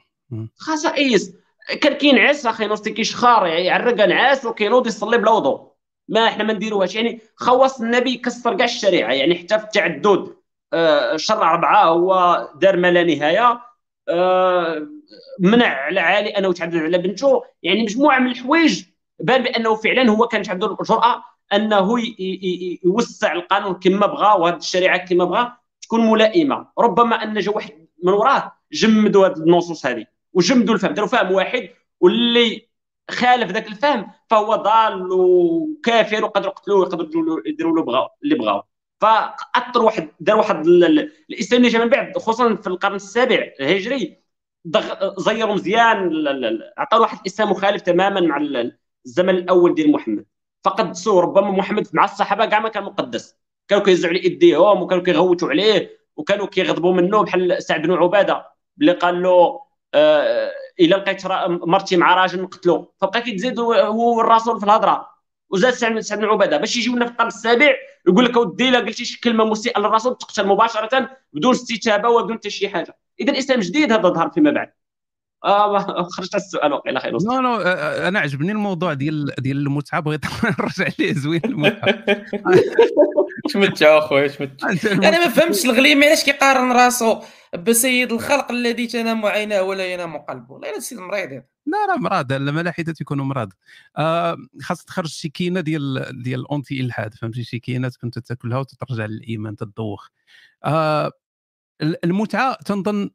[0.57, 1.33] خصائص
[1.81, 5.76] كان كينعس أخي نوستي كيشخار يعرق نعاس وكينوض يصلي بلا وضوء.
[6.09, 6.95] ما إحنا ما نديروهاش.
[6.95, 9.13] يعني خواص النبي كسر كاع الشريعة.
[9.13, 10.37] يعني حتى في التعدد
[10.73, 13.61] آه، شرع أربعة هو دار ما لا نهاية.
[14.09, 14.87] آه،
[15.41, 17.45] منع على عالي أنه يتعدد على بنته.
[17.63, 18.85] يعني مجموعة من الحوايج
[19.21, 21.23] بان بأنه فعلا هو كان عنده الجرأة
[21.53, 21.95] أنه
[22.85, 25.53] يوسع القانون كما بغى وهذه الشريعة كما بغى
[25.83, 26.67] تكون ملائمة.
[26.79, 30.95] ربما أن جا واحد من وراه جمدوا هذه النصوص هذه وجمدوا الفهم.
[30.95, 31.69] داروا فهم واحد
[32.01, 32.66] واللي
[33.11, 38.63] خالف ذاك الفهم فهو ضال وكافر وقدروا يقتلوه ويقدروا يديروا له بغاو اللي بغاو.
[39.01, 44.23] فاثر واحد دار واحد الإسلام اللي جا من بعد خصوصا في القرن السابع الهجري
[45.19, 46.11] زيروا مزيان
[46.79, 48.37] عطاو واحد الإسلام مخالف تماما مع
[49.07, 50.27] الزمن الأول ديال محمد.
[50.65, 53.37] فقدسوه ربما محمد مع الصحابة كاع ما كان مقدس.
[53.69, 58.47] كانوا كيهزوا عليه إيديهم وكانوا كيغوتوا عليه وكانوا كيغضبوا منه بحال سعد بن عبادة
[58.81, 59.61] اللي قال له
[59.95, 62.95] آه إلا لقيت مرتي مع راجل نقتلو.
[63.01, 65.09] فبقى كيتزيد هو الرسول في الهضرة.
[65.51, 66.57] وزاد سعد بن عبادة.
[66.57, 67.75] باش يجيونا في القرن السابع
[68.09, 72.51] يقول لك أودي الا قلتي شي كلمة مسيئة للرسول تقتل مباشرة بدون استتابة وبدون حتى
[72.51, 72.99] شي حاجة.
[73.21, 74.73] اذا الاسلام جديد هذا ظهر فيما بعد.
[75.47, 75.79] آه
[76.17, 80.25] خرجت على السؤال واقيلا خير non non أنا عجبني الموضوع ديال ديال المتعة بغيت
[80.61, 82.05] نرجع ليه زوين المتعة.
[83.53, 84.69] تمتع أخويا تمتع
[85.09, 87.21] أنا ما فهمتش الغليمي علاش كيقارن راسو
[87.59, 92.33] بسيد الخلق الذي تنام عيناه ولا ينام قلبه والله إلا السيد مريض لا راه مراض
[92.33, 93.53] الملاحده تيكونوا مراض.
[93.97, 98.59] آه خاص تخرج شي كينة ديال ديال ال anti إلحاد فهمتي؟ شي كينات كنت تاكلها
[98.59, 100.09] وتترجع للإيمان تدوخ
[100.65, 101.13] آه
[101.83, 103.11] المتعة تنظن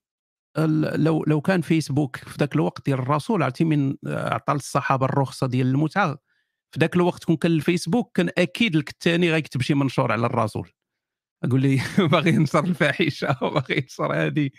[0.57, 5.67] لو لو كان فيسبوك في ذاك الوقت ديال الرسول عرفتي من عطى للصحابة الرخصة ديال
[5.67, 6.17] المتعة.
[6.71, 10.71] في ذاك الوقت كون كان الفيسبوك كان أكيد الثاني غيكتب شي منشور على الرسول.
[11.43, 14.49] أقول لي باغي ينشر الفاحشة وباغي ينشر هذه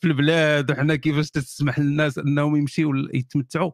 [0.00, 3.72] في البلاد وحنا كيفاش تسمح للناس أنهم يمشيو يتمتعوا.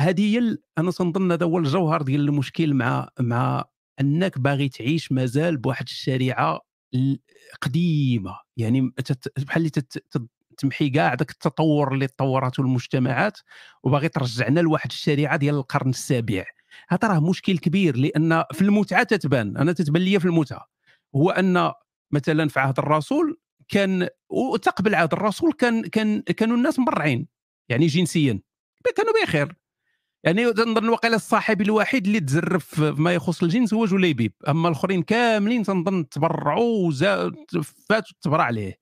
[0.00, 3.64] هذه هي أنا تنظن هذا هو الجوهر ديال المشكل مع مع
[4.00, 6.60] أنك باغي تعيش مازال بواحد الشريعة
[7.62, 8.38] قديمة.
[8.56, 8.92] يعني
[9.38, 9.70] بحال اللي
[10.58, 13.38] تمحي كاع ذاك التطور اللي تطورته المجتمعات
[13.82, 16.44] وباغي ترجعنا لواحد الشريعة ديال القرن السابع.
[16.88, 19.56] هذا راه مشكل كبير لأن في المتعة تتبان.
[19.56, 20.68] أنا تتبان لي في المتعة.
[21.16, 21.72] هو أن
[22.10, 27.28] مثلا في عهد الرسول كان وتقبل عهد الرسول كان كان كانوا الناس مبرعين
[27.68, 28.40] يعني جنسيا.
[28.96, 29.56] كانوا بخير.
[30.24, 35.62] يعني تنظن واقيلا الصاحب الوحيد اللي تزرف فيما يخص الجنس هو جليبيب أما الآخرين كاملين
[35.62, 36.92] تنظن تبرعوا
[37.88, 38.81] فاتوا تبرع عليه.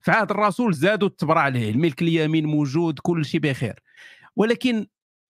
[0.00, 3.82] في عهد الرسول زادوا التبرع عليه الملك اليمين موجود كل شيء بخير.
[4.36, 4.86] ولكن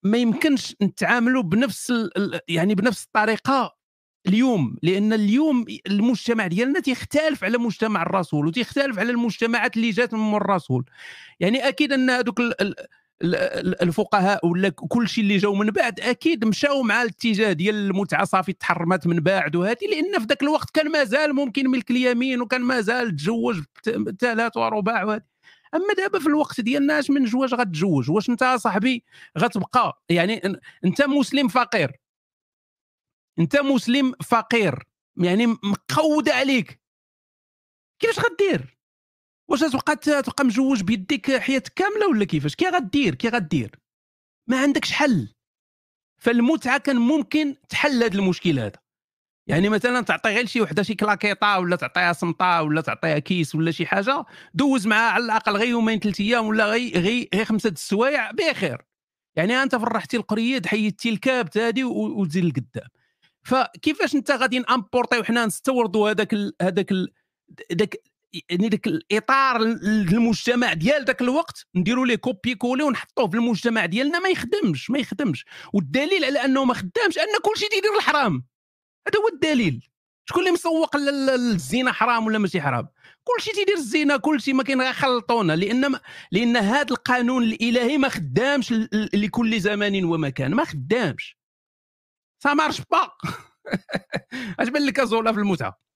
[0.03, 1.93] ما يمكنش نتعاملوا بنفس
[2.47, 3.75] يعني بنفس الطريقة
[4.27, 10.35] اليوم لأن اليوم المجتمع ديالنا تيختلف على مجتمع الرسول وتيختلف على المجتمعات اللي جات من
[10.35, 10.85] الرسول.
[11.39, 12.41] يعني أكيد أن هذوك
[13.23, 18.53] الفقهاء ولا كل شيء اللي جاوا من بعد أكيد مشاو مع الاتجاه ديال المتعة صافي
[18.53, 23.15] تحرمت من بعد وهذه لأن في ذاك الوقت كان مازال ممكن ملك اليمين وكان مازال
[23.15, 23.61] تزوج
[24.19, 25.23] ثلاث ورباع وهذه.
[25.75, 29.03] أما دابا في الوقت ديالنا أش من زواج غتزوج؟ واش أنت صاحبي
[29.37, 30.41] غتبقى؟ يعني
[30.85, 31.91] أنت مسلم فقير.
[33.39, 34.83] أنت مسلم فقير.
[35.17, 36.81] يعني مقودة عليك.
[37.99, 38.77] كيفاش غدير؟
[39.51, 43.79] واش تبقى تبقى مجوج بيديك حياتك كاملة ولا كيفاش؟ كي غدير كي غدير.
[44.47, 45.27] ما عندكش حل.
[46.21, 48.79] فالمتعة كان ممكن تحل هذا المشكل هذا.
[49.47, 53.71] يعني مثلا تعطي غير شي وحدة شي كلاكيطة ولا تعطيها سمطه ولا تعطيها كيس ولا
[53.71, 57.69] شي حاجة دوز معاها على الأقل غير يومين ثلاث أيام ولا غير غير غي خمسة
[57.69, 58.81] السوايع بخير.
[59.35, 62.87] يعني أنت فرحتي القريد حيدتي الكبت هذه وتزيد لقدام.
[63.43, 66.93] فكيفاش أنت غادي n'importe وحنا نستوردوا هذاك هذاك
[67.73, 68.10] ذاك
[68.49, 69.61] يعني ذاك الإطار
[70.11, 74.99] المجتمع ديال ذاك الوقت نديروا ليه copier coller ونحطوه في المجتمع ديالنا ما يخدمش ما
[74.99, 75.45] يخدمش.
[75.73, 78.45] والدليل على أنه ما خدامش أن كل شيء تيدير الحرام.
[79.07, 79.87] هذا هو الدليل.
[80.25, 82.87] شكون اللي مسوق للزينه حرام ولا ماشي حرام؟
[83.23, 85.53] كل شيء تيدير الزينة كل شيء ما كاين خلطونا.
[85.53, 85.99] لأن
[86.31, 91.37] لأن هذا القانون الإلهي ما خدامش لكل زمان ومكان ما خدامش.
[92.43, 93.11] ça marche pas
[94.59, 95.90] أش بان لك زولا في المتعة.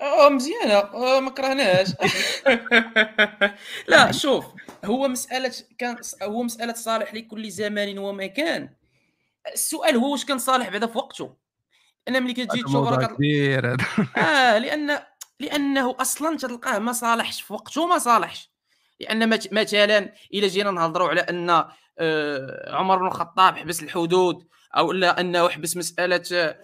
[0.00, 0.74] آه مزيانة.
[0.74, 1.88] آه ما كرهناش
[3.88, 4.44] لا شوف
[4.84, 8.70] هو مسألة كان هو مسألة صالح لكل زمان ومكان
[9.52, 11.36] السؤال هو واش كان صالح بعدا في وقته؟
[12.08, 13.76] أنا ملي كتجي تشوف راه كبير
[14.16, 14.98] آه لأن
[15.40, 18.50] لأنه أصلا تلقاه ما صالحش في وقته ما صالحش.
[19.00, 21.64] لأن مثلا إلى جينا نهضروا على أن
[21.98, 24.46] آه، عمر بن الخطاب حبس الحدود
[24.76, 26.54] أو لا أنه حبس مسألة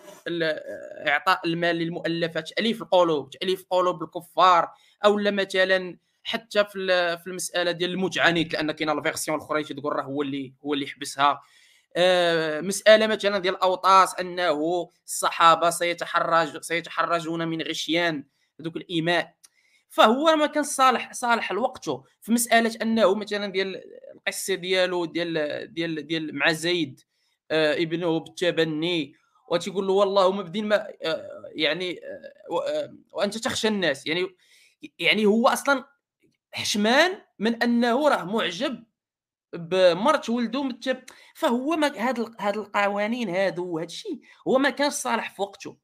[1.08, 4.68] إعطاء المال للمؤلفات تأليف القلوب تأليف قلوب الكفار
[5.04, 6.86] أو لا مثلا حتى في
[7.18, 11.40] في المسألة ديال المتعنت لأن كاينة الفيرسيون الاخرى تقول راه هو اللي هو اللي حبسها
[11.96, 18.24] آه، مسألة مثلا ديال الأوطاس أنه الصحابة سيتحرج سيتحرجون من غشيان
[18.62, 19.34] ذوك الإيماء.
[19.88, 22.04] فهو ما كان صالح صالح لوقته.
[22.20, 23.82] في مسألة أنه مثلا ديال
[24.14, 27.00] القصة ديالو ديال ديال ديال مع زيد
[27.54, 29.14] ابنه بالتبني
[29.48, 32.00] وتقول له والله مبدين ما آه، يعني
[32.50, 34.06] آه، وأنت تخشى الناس.
[34.06, 34.36] يعني
[34.98, 35.84] يعني هو أصلا
[36.52, 38.84] حشمان من أنه راه معجب
[39.54, 41.04] بمرت ولده متب
[41.34, 45.76] فهو ما هاد هاد القوانين هادو وهذا الشيء هو ما كانش صالح في وقته.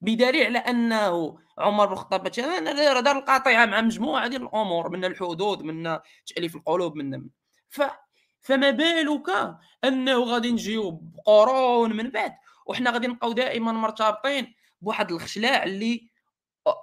[0.00, 5.62] بدليل على أنه عمر بن الخطاب مثلا دار القاطعة مع مجموعة ديال الأمور من الحدود
[5.62, 7.28] من تأليف القلوب من
[7.68, 7.82] ف
[8.42, 12.32] فما بالك أنه غادي نجيو بقرون من بعد؟
[12.66, 16.10] وحنا غادي نبقاو دائما مرتبطين بواحد الخشلاع اللي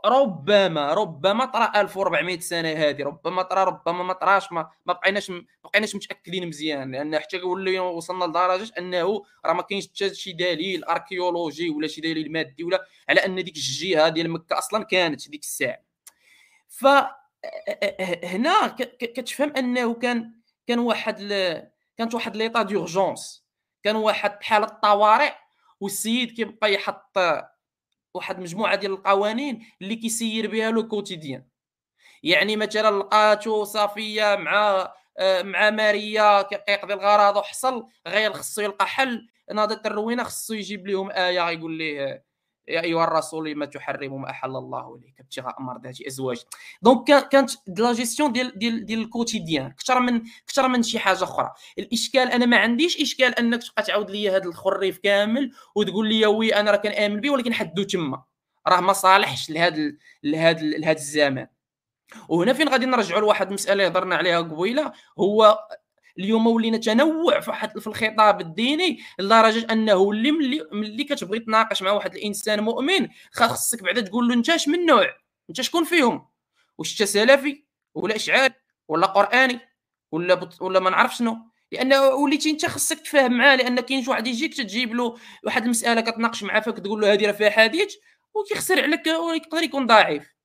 [0.06, 5.96] ربما ربما طرا 1400 سنة هذه ربما طرا ربما ما طراش ما, بقيناش ما بقيناش
[5.96, 11.88] متأكدين مزيان لأن حتى وصلنا لدرجة أنه راه ما كاينش حتى شي دليل اركيولوجي ولا
[11.88, 15.80] شي دليل مادي ولا على أن ديك الجهة ديال مكة أصلا كانت ديك الساعة.
[16.68, 16.86] ف
[18.24, 18.68] هنا
[19.00, 20.37] كتفهم أنه كان
[20.68, 21.62] كان واحد ل...
[21.98, 23.48] كانت واحد l'état d'urgence
[23.84, 25.34] كان واحد حاله طوارئ
[25.80, 27.18] والسيد كيبقى يحط
[28.14, 31.48] واحد مجموعة ديال القوانين اللي كيسير بها le quotidien.
[32.24, 39.28] يعني مثلا لقاتو صافية مع آه، مع ماريا كيقضي الغرض وحصل غير خصو يلقى حل.
[39.54, 42.27] ناضت الروينة خصو يجيب لهم آية يقول ليه
[42.68, 46.38] يا أيها الرسول لم تحرم ما أحل الله لك ابتغاء مرضات أزواجك.
[46.82, 51.24] donc كانت لا جيستيون ديال ديال ديال ال quotidien أكثر من أكثر من شي حاجة
[51.24, 51.54] أخرى.
[51.80, 56.56] الإشكال أنا ما عنديش إشكال أنك تبقى تعاود لي هذا التخريف كامل وتقول لي oui
[56.56, 58.24] أنا راه كنأمن به ولكن حدو تما.
[58.68, 61.48] راه ما صالحش لهذا لهذا لهذا الزمان.
[62.30, 65.60] وهنا فين غادي نرجعوا لواحد المساله اللي هضرنا عليها قبيلة؟ هو
[66.20, 71.82] اليوم ولينا تنوع في واحد في الخطاب الديني لدرجة أنه اللي ملي, ملي كتبغي تناقش
[71.82, 75.16] مع واحد الإنسان مؤمن خاصك بعدا تقول له أنت اش من نوع؟
[75.50, 76.28] أنت شكون فيهم؟
[76.78, 77.64] واش أنت سلفي؟
[77.96, 78.52] ولا إشعار؟
[78.88, 79.60] ولا قرآني؟
[80.12, 80.62] ولا بط...
[80.62, 81.38] ولا ما نعرف شنو؟
[81.72, 86.02] لأن وليتي أنت خصك تفهم معاه لأن كاين شي واحد يجيك تجيب له واحد المساله
[86.02, 87.96] كتناقش معاه فكتقول له هذه راه فيها حديث
[88.34, 90.37] وكيخسر عليك ويقدر يكون ضعيف.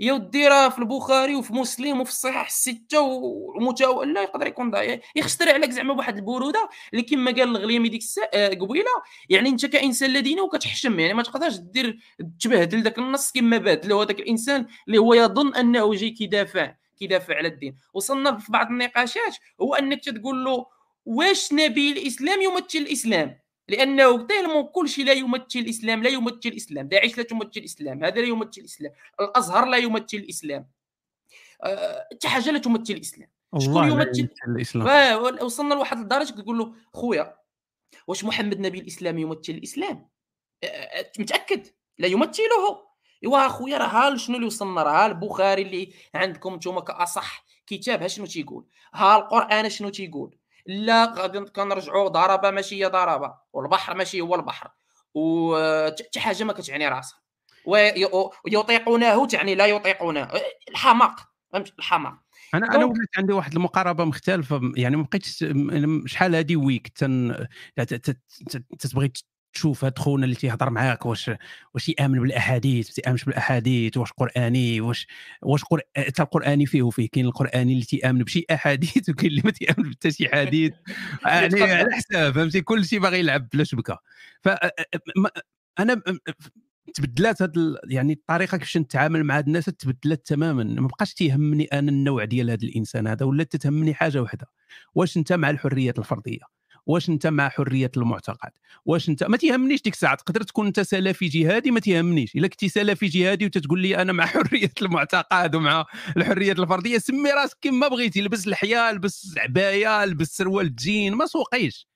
[0.00, 4.14] ودي راه في البخاري وفي مسلم وفي الصحاح السته ومتاول.
[4.14, 5.00] لا يقدر يكون ضعيف.
[5.16, 8.02] يخترع عليك زعما بواحد البرودة اللي كما قال الغليمي ديك
[8.34, 8.90] آه، قبيلة.
[9.28, 11.98] يعني انت كإنسان لاديني وكتحشم يعني ما تقدرش دير
[12.40, 17.48] تبهدل ذاك النص كما بهدلو هذاك الإنسان اللي هو يظن أنه جاي كيدافع كيدافع على
[17.48, 17.76] الدين.
[17.94, 20.66] وصلنا في بعض النقاشات هو أنك تقول له
[21.06, 23.39] واش نبي الإسلام يمثل الإسلام؟
[23.70, 26.88] لأنه tellement كل شيء لا يمثل الإسلام لا يمثل الإسلام.
[26.88, 28.92] داعش لا تمثل الإسلام هذا لا يمثل الإسلام.
[29.20, 30.70] الأزهر لا يمثل الإسلام.
[32.12, 33.28] حتى أه حاجة لا تمثل الإسلام.
[33.58, 35.22] شكون يمثل؟ الإسلام.
[35.42, 37.36] وصلنا لواحد الدرجة كتقول له خويا
[38.06, 40.08] واش محمد نبي الإسلام يمثل الإسلام؟
[40.64, 41.66] أه، أه، متأكد؟
[41.98, 42.90] لا يمثله.
[43.24, 48.26] ايوا خويا راه شنو اللي وصلنا؟ راه البخاري اللي عندكم نتوما كأصح كتاب ها شنو
[48.26, 50.39] تيقول؟ ها القرآن شنو تيقول؟
[50.70, 54.70] لا غادي كنرجعوا ضربة ماشي هي ضربة والبحر ماشي هو البحر
[55.14, 57.20] وحتى حاجة ما كتعني راسها.
[57.64, 60.28] ويطيقونه تعني لا يطيقونه.
[60.70, 61.20] الحماق
[61.52, 62.14] فهمت؟ الحماق.
[62.54, 65.44] أنا أنا ولات عندي واحد المقاربة مختلفة يعني ما بقيتش
[66.06, 67.46] شحال هذه ويك تن
[68.78, 69.12] تبغي
[69.52, 71.30] تشوف هاد خونا اللي تيهضر معاك واش
[71.74, 75.06] واش يآمن بالأحاديث ما تيامنش بالأحاديث واش قرآني واش
[75.42, 75.80] واش قر...
[75.96, 80.10] حتى القرآني فيه وفيه كاين القرآني اللي تيآمن بشي أحاديث وكاين اللي ما تيامن حتى
[80.10, 80.72] شي حديث.
[81.26, 83.98] يعني على حساب فهمتي؟ كل شيء باغي يلعب بلا شبكة.
[84.42, 84.48] ف
[85.78, 86.02] أنا
[86.94, 87.78] تبدلات هاد ال...
[87.84, 90.64] يعني الطريقة كيفاش نتعامل مع هاد الناس تبدلت تماما.
[90.64, 94.46] ما بقاش تيهمني أنا النوع ديال هذا الإنسان هذا ولا تتهمني حاجة واحدة
[94.94, 96.59] واش أنت مع الحريات الفردية؟
[96.90, 98.50] واش انت مع حرية المعتقد؟
[98.84, 102.36] واش انت ما تيهمنيش ديك الساعة تقدر تكون انت سلفي جهادي ما تيهمنيش.
[102.36, 105.84] إلا كنتي سلفي جهادي وتتقول لي أنا مع حرية المعتقد ومع
[106.16, 111.88] الحرية الفردية سمي راسك كما بغيتي لبس الحياة لبس عبايه لبس سروال جين ما سوقيش.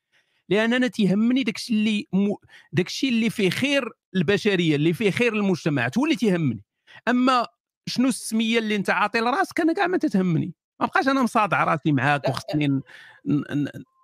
[0.48, 2.34] لأن أنا تيهمني داكشي اللي م...
[2.72, 6.62] داكشي اللي فيه خير البشرية اللي فيه خير المجتمع هو اللي تيهمني.
[7.08, 7.46] أما
[7.86, 10.54] شنو السمية اللي أنت عاطي لراسك أنا كاع ما تتهمني.
[10.80, 12.80] ما بقاش أنا مصادع راسي معاك وخصني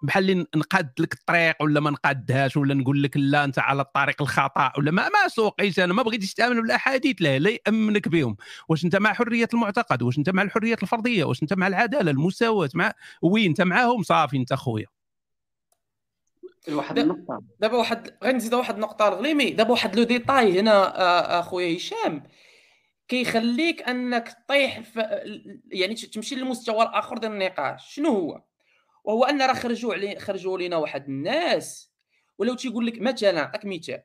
[0.02, 4.22] بحال اللي نقاد لك الطريق ولا ما نقادهاش ولا نقول لك لا أنت على الطريق
[4.22, 8.36] الخطأ ولا ما ما سوقيش أنا ما بغيتش تامن بالاحاديث لا لا يأمنك بهم.
[8.68, 12.70] واش أنت مع حرية المعتقد؟ واش أنت مع الحرية الفرديه واش أنت مع العدالة المساواة
[12.74, 12.92] مع
[13.22, 14.86] oui أنت معاهم؟ صافي أنت خويا.
[16.68, 17.42] واحد النقطة.
[17.60, 19.50] دابا واحد غير نزيد واحد النقطة الغليمي.
[19.50, 22.22] دابا واحد le détail هنا أخويا هشام
[23.08, 24.82] كيخليك أنك طيح
[25.72, 27.94] يعني تمشي للمستوى الآخر ديال النقاش.
[27.94, 28.42] شنو هو؟
[29.04, 31.92] وهو أن راه خرجوا علي خرجوا لينا واحد الناس.
[32.38, 34.02] ولو تيقول لك مثلا نعطيك مثال.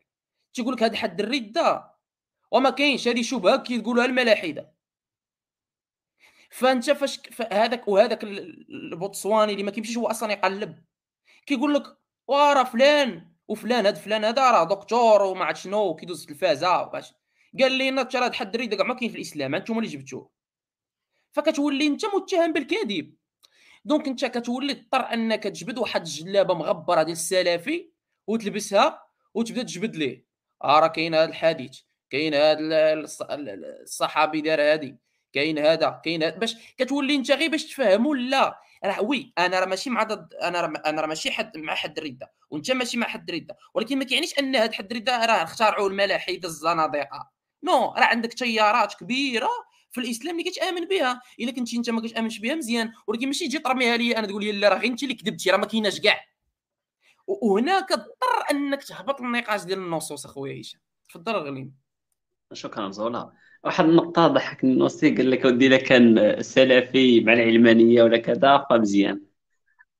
[0.53, 1.95] تيقول لك هذا حد الردة.
[2.51, 3.07] وما كاينش.
[3.07, 4.75] هذه شبهه كيقولوها الملاحدة.
[6.49, 7.19] فأنت فاش
[7.51, 10.83] هذاك وهذاك البوتسواني اللي ما كيمشيش هو أصلا يقلب.
[11.45, 11.97] كيقول لك
[12.27, 17.13] ورا فلان وفلان هذا فلان هذا راه دكتور وما عرفت شنو كيدوز التلفازه باش
[17.59, 20.31] قال لي ترى هذا حد الردة كاع ما كاين في الإسلام أنتم اللي جبتوه.
[21.31, 23.15] فكتولي أنت متهم بالكذب
[23.85, 27.89] donc انت كتولي تضطر انك تجبد واحد الجلابة مغبرة ديال السلفي
[28.27, 29.01] وتلبسها
[29.33, 30.25] وتبدا تجبد ليه.
[30.63, 31.79] آه راه كاين هذا الحديث
[32.09, 32.93] كاين هذا
[33.83, 34.95] الصحابي دار هذه
[35.33, 36.35] كاين هذا كاين هذا.
[36.37, 38.59] باش كتولي انت غير باش تفهموا لا.
[38.85, 41.97] راه وي أنا راه ماشي مع ضد أنا راه أنا راه ماشي حد مع حد
[41.97, 43.57] الردة وأنت ماشي مع حد الردة.
[43.73, 47.29] ولكن ما كيعنيش أن هاد حد الردة راه اخترعوا الملاحدة الزنادقة.
[47.63, 49.49] non راه عندك تيارات كبيرة
[49.95, 51.21] في الإسلام اللي كتامن بها.
[51.39, 52.91] إلا كنتي أنت ما كتآمنش بها مزيان.
[53.07, 55.57] ولكن ماشي تجي ترميها لي أنا تقول لي لا راه غير انت اللي كذبتي راه
[55.57, 56.19] ما كايناش كاع.
[57.27, 60.81] وهنا كضطر أنك تهبط النقاش ديال النصوص أخويا هشام.
[61.09, 61.73] تفضل غليم
[62.53, 63.31] شكرا زولا.
[63.63, 64.75] واحد النقطة ضحكني.
[64.75, 69.21] نوصي قال لك ودي إلا كان سلفي مع العلمانية ولا كذا فمزيان.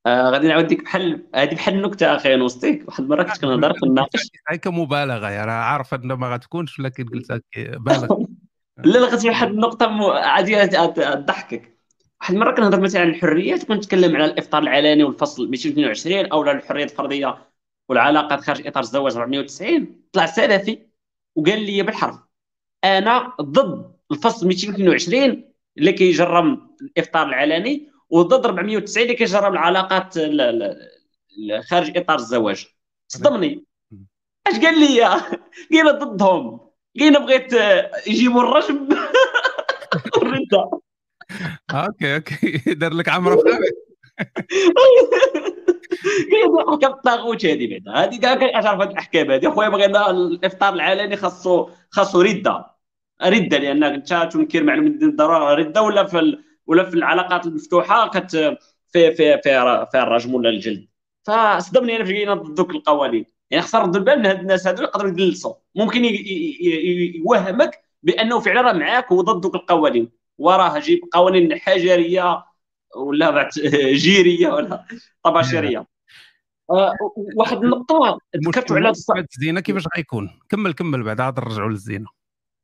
[0.05, 3.85] آه غادي نعاود ديك بحال هذه بحال النكته أخي نوصيك واحد المرة كنت كنهضر في
[3.85, 8.07] الناقش هيك مبالغة يا راه عارف ان ما غتكونش ولكن قلت بالغ
[8.77, 11.77] لا لا غتجي واحد النقطة عادي تضحكك
[12.22, 16.91] واحد المرة كنهضر مثلا عن الحريات وكنت نتكلم على الإفطار العلني والفصل 222 أو الحريات
[16.91, 17.38] الفرديه
[17.89, 20.80] والعلاقات خارج إطار الزواج 490 طلع سلفي
[21.35, 22.19] وقال لي بالحرف
[22.84, 30.18] أنا ضد الفصل 222 اللي كيجرم الإفطار العلني وضد 490 اللي كيجرم العلاقات
[31.69, 32.68] خارج إطار الزواج.
[33.07, 33.65] صدمني.
[34.47, 35.03] أش قال لي؟
[35.73, 36.64] قال ضدهم.
[36.99, 37.53] قال بغيت
[38.07, 38.89] يجيبوا الرجم
[40.17, 40.80] والرده
[41.73, 42.57] okay okay.
[42.81, 43.72] دار لك عمره خامس
[46.31, 47.91] قال لك الطاغوت هذه بعدا.
[48.03, 52.65] هذه كاع كنعرف هذه الأحكام هذه خويا بغينا الإفطار العلني خاصو خاصو ردة.
[53.23, 56.43] ردة لانك انت تنكر معلومه الضرورة ردة ولا في ال...
[56.67, 58.35] ولا في العلاقات المفتوحة كت
[58.88, 60.88] في في في في الرجم ولا الجلد.
[61.23, 63.35] فصدمني أنا في ضد ذوك القوانين.
[63.51, 66.05] يعني خصنا نرد البال من هاد الناس هادو يقدروا يدلسوا ممكن
[67.15, 70.11] يوهمك بأنه فعلا راه معاك وضد ذوك القوانين.
[70.38, 72.45] وراه جيب قوانين حجرية
[72.95, 73.49] ولا بعد
[74.03, 74.85] جيرية ولا
[75.23, 75.88] طباشيرية.
[76.72, 76.93] آه
[77.38, 82.05] واحد النقطة ذكرتوا على الزينة كيفاش غيكون؟ كمل كمل بعد عاد نرجعوا للزينة.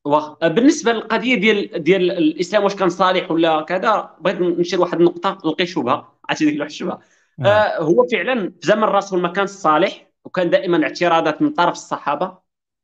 [0.05, 5.37] واخ بالنسبة للقضية ديال ديال الإسلام واش كان صالح ولا كذا بغيت نشير واحد النقطة
[5.45, 6.19] نلقي شبهة.
[6.29, 6.99] عرفتي ديك الشبهة.
[7.39, 7.45] آه.
[7.45, 10.10] آه هو فعلا في زمن الرسول ما كان صالح.
[10.25, 12.37] وكان دائما اعتراضات من طرف الصحابة.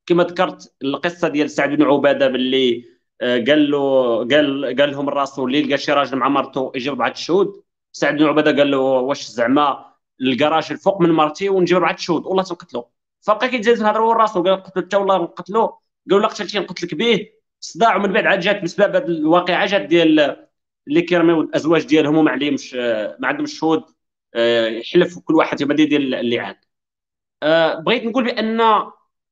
[0.06, 2.86] كما ذكرت القصة ديال سعد بن عبادة باللي
[3.22, 7.14] آه، قال له قال قال لهم الرسول اللي لقى شي راجل مع مرته يجيب اربعه
[7.14, 9.86] شهود سعد بن عبادة قال له واش زعما
[10.20, 12.90] لقى راجل فوق من مرتي ونجيب اربعه شهود والله تنقتلو.
[13.22, 15.80] فبقى كيتزاد في الهضرة هو الرسول قال قتلو حتى والله نقتلو.
[16.10, 17.28] قالوا لا قتلتي نقتلك به.
[17.60, 20.38] صداع ومن بعد عاد جات بسبب هذه الواقعة جات ديال
[20.88, 22.74] اللي كيرميو الأزواج ديالهم وما عليهمش
[23.20, 23.84] ما عندهمش شهود
[24.36, 26.67] آه، يحلف كل واحد يبدا ديال اللعان آه،
[27.86, 28.62] بغيت نقول بأن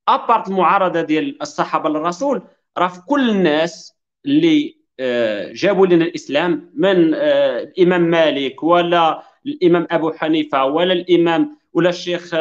[0.07, 2.41] أبارت المعارضة ديال الصحابة للرسول
[2.77, 3.95] راه في كل الناس
[4.25, 11.89] اللي آه، جابوا لنا الإسلام من الإمام مالك ولا الإمام أبو حنيفة ولا الإمام ولا
[11.89, 12.35] الشيخ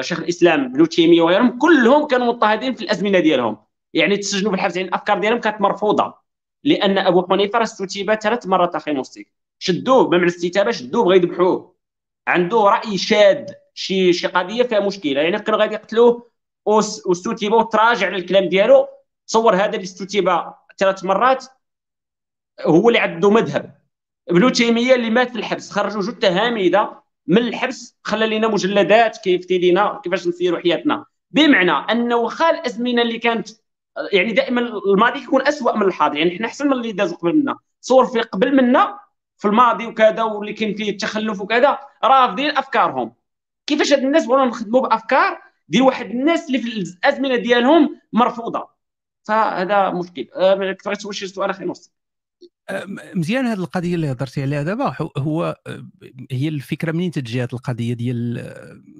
[0.00, 3.56] شيخ الإسلام ابن تيمية وغيرهم كلهم كانوا مضطهدين في الأزمنة ديالهم.
[3.94, 6.14] يعني تسجنوا في الحبس يعني الأفكار ديالهم كانت مرفوضة
[6.64, 11.74] لأن أبو حنيفة راه استتيب ثلاث مرات أخي موسيك شدوه بمعنى الاستتابة شدوه بغا يذبحوه.
[12.28, 13.46] عنده رأي شاذ
[13.78, 15.20] شي شي قضية فيها مشكلة.
[15.20, 16.30] يعني كانوا غادي يقتلوه
[16.64, 18.88] واستتيب وتراجع على الكلام ديالو.
[19.26, 20.30] تصور هذا اللي استتيب
[20.78, 21.44] ثلاث مرات
[22.66, 23.78] هو اللي عنده مذهب.
[24.28, 29.58] ابن تيمية اللي مات في الحبس خرجوا جثة هامدة من الحبس خلى لنا مجلدات كيفتي
[29.58, 31.04] لينا كيفاش نسيروا حياتنا.
[31.30, 33.48] بمعنى أنه واخا الازمنه اللي كانت
[34.12, 36.16] يعني دائما الماضي كيكون اسوء من الحاضر.
[36.16, 37.58] يعني حنا أحسن من اللي داز قبل منا.
[37.80, 38.98] صور في قبل منا
[39.38, 43.18] في الماضي وكذا واللي كاين فيه التخلف وكذا رافضين أفكارهم.
[43.68, 45.38] كيفاش هاد الناس بغاو نخدموا بأفكار
[45.68, 48.68] ديال واحد الناس اللي في الأزمنة ديالهم مرفوضة.
[49.28, 50.28] فهذا مشكل.
[50.36, 51.92] أه كنت شي سؤال أخي نص.
[53.14, 54.96] مزيان هذه القضية اللي هضرتي عليها دابا.
[55.18, 55.56] هو
[56.30, 58.34] هي الفكرة منين تجي هذه القضية ديال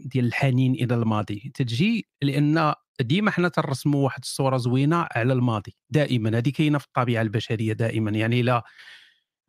[0.05, 6.39] ديال الحنين إلى الماضي؟ تجي لأن ديما حنا ترسموا واحد الصورة زوينة على الماضي دائما.
[6.39, 8.11] هذه كاينة في الطبيعة البشرية دائما.
[8.11, 8.65] يعني لا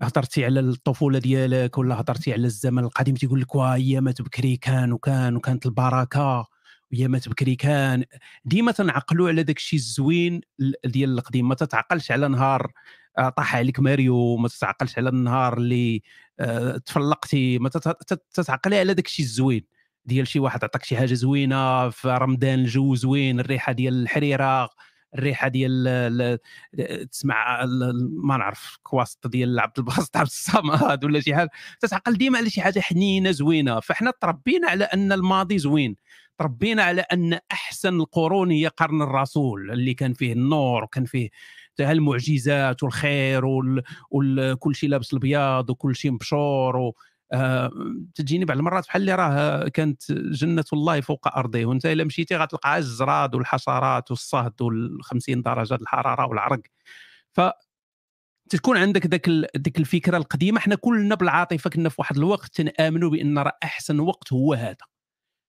[0.01, 4.91] هضرتي على الطفولة ديالك ولا هضرتي على الزمن القديم تيقول لك واه ايامات بكري كان
[4.91, 6.47] وكان وكانت البركة
[6.93, 8.03] ايامات بكري كان.
[8.45, 10.41] ديما تنعقلوا على داك الشيء الزوين
[10.85, 11.47] ديال القديم.
[11.47, 12.71] ما تتعقلش على نهار
[13.17, 16.01] آه، طاح عليك ماريو ما تتعقلش على النهار اللي
[16.39, 17.59] آه، تفلقتي.
[17.59, 17.69] ما
[18.33, 19.63] تتعقلي على داك الشيء الزوين
[20.05, 24.69] ديال شي واحد عطاك شي حاجة زوينة في رمضان الجو زوين الريحة ديال الحريرة.
[25.15, 26.39] الريحة ديال
[27.11, 27.65] تسمع
[28.23, 31.49] ما نعرف كواسط ديال عبد الباسط عبد الصمد ولا شي حاجة.
[31.79, 33.79] تتعقل ديما على شي حاجة حنينة زوينة.
[33.79, 35.95] فاحنا تربينا على أن الماضي زوين.
[36.39, 41.29] تربينا على أن أحسن القرون هي قرن الرسول اللي كان فيه النور وكان فيه
[41.79, 43.41] المعجزات والخير
[44.11, 46.91] وكل شيء لابس الابيض وكل شيء مبشور
[48.15, 52.77] تجيني بعض المرات بحال اللي راه كانت جنة الله فوق ارضه وأنت إلا مشيتي غتلقى
[52.77, 56.61] الزراد والحشرات والصهد وال 50 درجه الحرارة والعرق.
[57.33, 57.41] ف
[58.49, 60.59] تكون عندك ذاك ديك الفكرة القديمة.
[60.59, 64.85] حنا كلنا بالعاطفة كنا في واحد الوقت تنآمنوا بأن راه أحسن وقت هو هذا.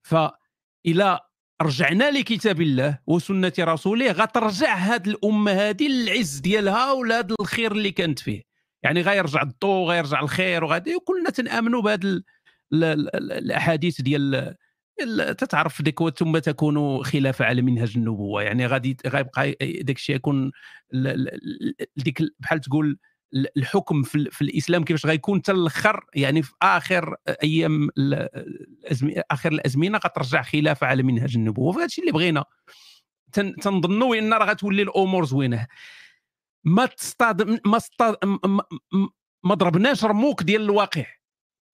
[0.02, 1.20] فإلى
[1.62, 8.19] رجعنا لكتاب الله وسنة رسوله غترجع هذه الأمة هذه للعز ديالها ولهذا الخير اللي كانت
[8.19, 8.49] فيه.
[8.82, 12.23] يعني غيرجع الضوء غيرجع الخير وغادي وكلنا تنآمنوا بهذه
[12.73, 14.55] الأحاديث ديال
[15.39, 18.43] تتعرف ديك ثم تكون خلاف على منهج النبوة.
[18.43, 20.51] يعني غادي غيبقى داك الشيء يكون
[21.97, 22.98] ديك بحال تقول
[23.57, 29.98] الحكم في, في الإسلام كيفاش غيكون حتى الآخر يعني في آخر أيام الازمنه آخر الأزمنة
[29.98, 31.73] غترجع خلافه على منهج النبوة.
[31.73, 32.44] فهذا الشيء اللي بغينا.
[33.32, 35.66] تنظنوا إن راه غتولي الأمور زوينة.
[36.65, 38.16] ما تصطاد ما تصطاد
[39.45, 41.05] ما ضربناش رموك ديال الواقع.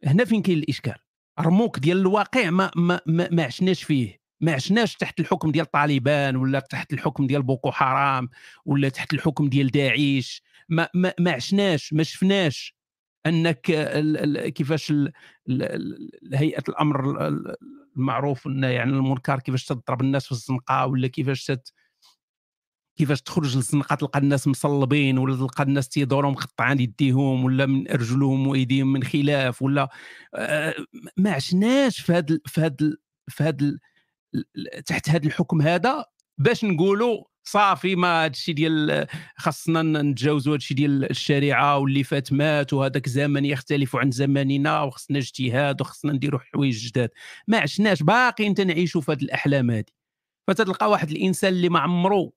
[0.04, 0.96] هنا فين كاين الإشكال؟
[1.40, 4.20] رموك ديال الواقع ما ما, ما, عشناش فيه.
[4.40, 8.28] ما عشناش تحت الحكم ديال طالبان ولا تحت الحكم ديال بوكو حرام
[8.64, 10.42] ولا تحت الحكم ديال داعش.
[10.68, 12.76] ما ما, ما عشناش ما شفناش
[13.26, 13.60] أنك
[14.54, 14.92] كيفاش
[16.34, 17.28] هيئة الأمر
[17.96, 21.72] المعروف عن المنكر كيفاش تضرب الناس في الزنقة ولا كيفاش تت
[22.97, 28.47] كيفاش تخرج للزنقة تلقى الناس مصلبين ولا تلقى الناس تيدوروا مقطعين يديهم ولا من أرجلهم
[28.47, 29.89] وإيديهم من خلاف ولا
[30.35, 30.74] آه،
[31.16, 32.98] ما عشناش في هذا في هذا
[33.28, 33.78] في هذا
[34.86, 36.05] تحت هذا الحكم هذا
[36.39, 39.06] باش نقولوا صافي ما هذا الشيء ديال
[39.36, 45.18] خاصنا نتجاوزوا هذا الشيء ديال الشريعة واللي فات مات وهذاك زمن يختلف عن زماننا وخصنا
[45.18, 47.10] اجتهاد وخصنا نديروا حوايج جداد.
[47.48, 49.85] ما عشناش باقيين تنعيشوا في هذه الأحلام هذه
[50.48, 52.32] فتلقى واحد الإنسان اللي ما عمره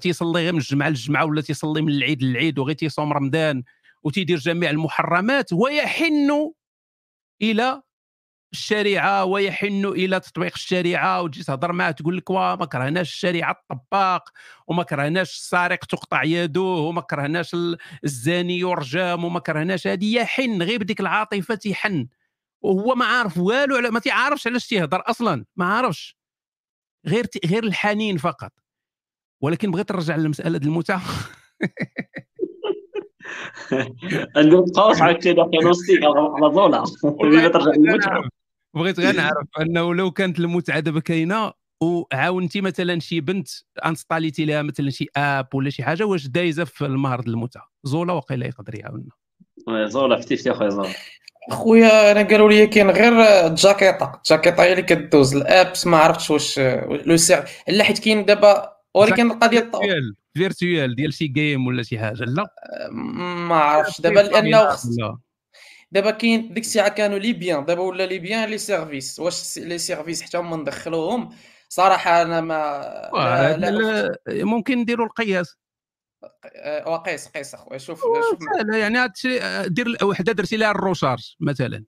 [0.00, 3.62] تيصلي غير من الجمعة للجمعة ولا تيصلي من العيد للعيد وغير تيصوم رمضان
[4.02, 6.52] وتيدير جميع المحرمات ويحن
[7.42, 7.82] إلى
[8.52, 14.28] الشريعة ويحن إلى تطبيق الشريعة وتجي تهضر معاه تقول لك ما كرهناش الشريعة تطبق
[14.66, 17.56] وما كرهناش السارق تقطع يدوه وما كرهناش
[18.04, 22.08] الزاني يرجم وما كرهناش هذه يحن غير بديك العاطفة تيحن
[22.62, 26.16] وهو ما عارف والو ما تيعرفش علاش تيهضر أصلا ما عارفش.
[27.06, 28.52] غير غير الحنين فقط.
[29.40, 31.02] ولكن بغيت نرجع للمساله ديال المتعة.
[34.36, 36.84] ندير قوس عاوتاني على زولا
[38.74, 41.52] بغيت غير نعرف أنه لو كانت المتعة دابا كاينة
[41.82, 43.48] وعاونتي مثلا شي بنت
[43.86, 48.12] installيتي لها مثلا شي app ولا شي حاجة واش دايزة في المهر ديال المتعة؟ زولا
[48.12, 49.10] وقيلا يقدر يعاوننا.
[49.88, 50.88] زولا فتيفتي اخويا زولا
[51.50, 53.12] خويا أنا قالوا لي كاين غير
[53.46, 56.58] الجاكيطه الجاكيطه هي اللي كدوز الابس ما عرفتش واش
[57.06, 59.70] لو سير لا حيت كاين دابا ولكن القضية
[60.34, 62.46] فيرتويال ديال شي جيم ولا شي حاجة لا.
[63.48, 64.00] ما عرفتش.
[64.00, 64.76] دابا لأنه
[65.90, 70.38] دابا كاين ديك الساعة كانوا ليبيان دابا ولا ليبيان لي سيرفيس واش لي سيرفيس حتى
[70.38, 71.30] هما ندخلوهم.
[71.68, 75.56] صراحة أنا ما لا لا ممكن نديروا القياس.
[76.56, 77.78] أه، وقيس قيس أخويا.
[77.78, 78.38] شوف شوف.
[78.74, 79.12] يعني
[79.66, 81.84] دير وحدة درتي لها الروشارج مثلا.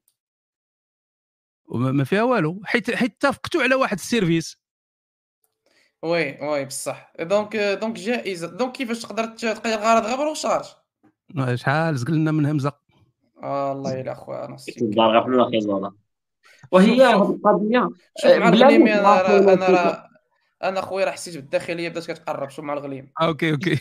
[1.68, 2.60] ما فيها والو.
[2.64, 4.59] حيت حيت اتفقتوا على واحد السيرفيس.
[6.02, 10.64] وي وي بصح دونك دونك جائزه دونك كيفاش تقدر تقير الغرض غير بروشارج
[11.54, 12.72] شحال زقلنا من همزه
[13.44, 15.92] الله الا خويا نصيب غفلونا أخي زولا
[16.72, 17.90] وهي هذه القضية
[18.24, 20.08] الغليم أنا أنا راه
[20.62, 23.78] أنا خويا راه حسيت بالداخليه بدات كتقرب شوف مع الغليم أوكي أوكي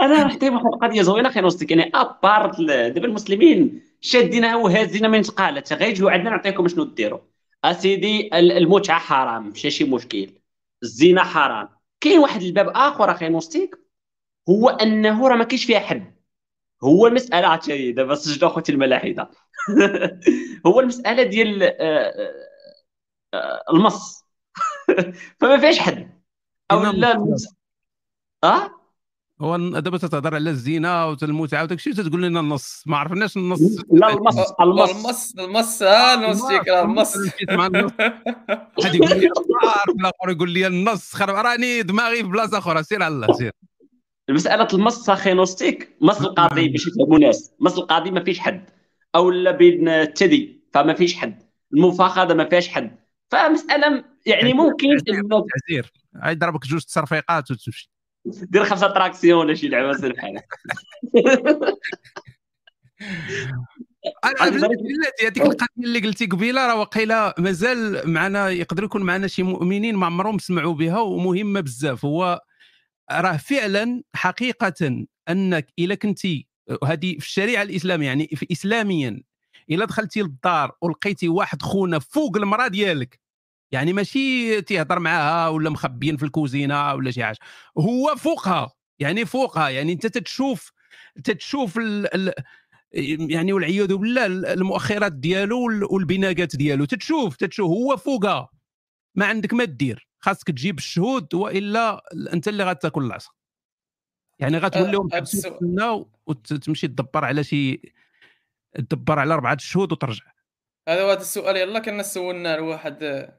[0.00, 5.72] أنا حتى واحد القضية زوينه أخي نوصي يعني ابار دابا المسلمين شادينها وهازينها من تقالت
[5.72, 7.29] غير جيو عندنا نعطيكم شنو ديروا
[7.64, 10.40] أسيدي المتعه حرام ماشي شي مشكل.
[10.82, 11.68] الزنا حرام.
[12.00, 13.76] كاين واحد الباب آخر أخي نوستيك
[14.48, 16.16] هو أنه راه ما كاينش فيها حد
[16.84, 19.30] هو المسألة عرفتي دابا سجلوا أخوتي الملاحدة.
[20.66, 22.34] هو المسألة ديال آه،
[23.34, 24.24] آه، المص.
[25.40, 26.22] فما فيهاش حد
[26.70, 27.56] أو لا المس...
[28.44, 28.79] آه؟
[29.40, 32.82] هو دابا تتهضر على الزنا والمتعه وداك الشيء تقول لنا النص.
[32.86, 33.60] ما عرفناش النص.
[33.92, 37.16] لا المص المص المص المص ها المص
[37.50, 37.92] المص
[38.84, 39.26] هذا يقول لي
[39.98, 41.14] الآخر يقول لي النص.
[41.14, 42.82] خرب راني دماغي في بلاصة أخرى.
[42.82, 43.52] سير على الله سير.
[44.30, 47.52] مسألة المص أخي نوستيك مص القاضي باش يفهموا الناس.
[47.60, 48.70] مص القاضي ما فيش حد.
[49.14, 51.42] أو لا بين التدي فما فيش حد.
[51.74, 52.98] المفاخذة ما فيهاش حد.
[53.30, 55.92] فمسألة يعني ممكن تعزير
[56.26, 57.90] يضربك جوج تصرفيقات وتمشي.
[58.24, 60.40] دير خمسة تراكسيون ولا شي لعبة سير بحال
[65.22, 70.06] هذيك القضية اللي قلتي قبيلة راه وقيلة مازال معنا يقدر يكون معنا شي مؤمنين ما
[70.06, 72.04] عمرهم سمعوا بها ومهمة بزاف.
[72.04, 72.40] هو
[73.10, 76.46] راه فعلا حقيقة أنك إلا كنتي
[76.84, 79.22] هذه في الشريعة الإسلامية يعني في اسلاميا
[79.70, 83.19] إلا دخلتي للدار ولقيتي واحد خونا فوق المرأة ديالك
[83.72, 87.38] يعني ماشي تيهضر معاها ولا مخبيين في الكوزينة ولا شي حاجة.
[87.78, 90.72] هو فوقها يعني فوقها يعني أنت تتشوف
[91.24, 92.14] تتشوف ال...
[92.14, 92.32] ال...
[93.32, 96.84] يعني والعياذ بالله المؤخرات ديالو والبناقات ديالو.
[96.84, 98.48] تتشوف تتشوف هو فوقها.
[99.14, 102.02] ما عندك ما دير خاصك تجيب الشهود وإلا
[102.32, 103.30] أنت اللي غتاكل العصا.
[104.38, 104.96] يعني غتولي
[105.82, 107.92] أه وتمشي تدبر على شي
[108.74, 110.24] تدبر على أربعة الشهود وترجع.
[110.88, 111.56] هذا هو السؤال.
[111.56, 113.30] يلا كنا سولنا لواحد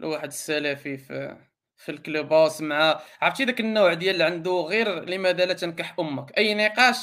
[0.00, 1.36] لواحد السلفي في
[1.76, 6.38] في الكلوب هاوس مع عرفتي ذاك النوع ديال اللي عنده غير لماذا لا تنكح أمك؟
[6.38, 6.96] أي نقاش؟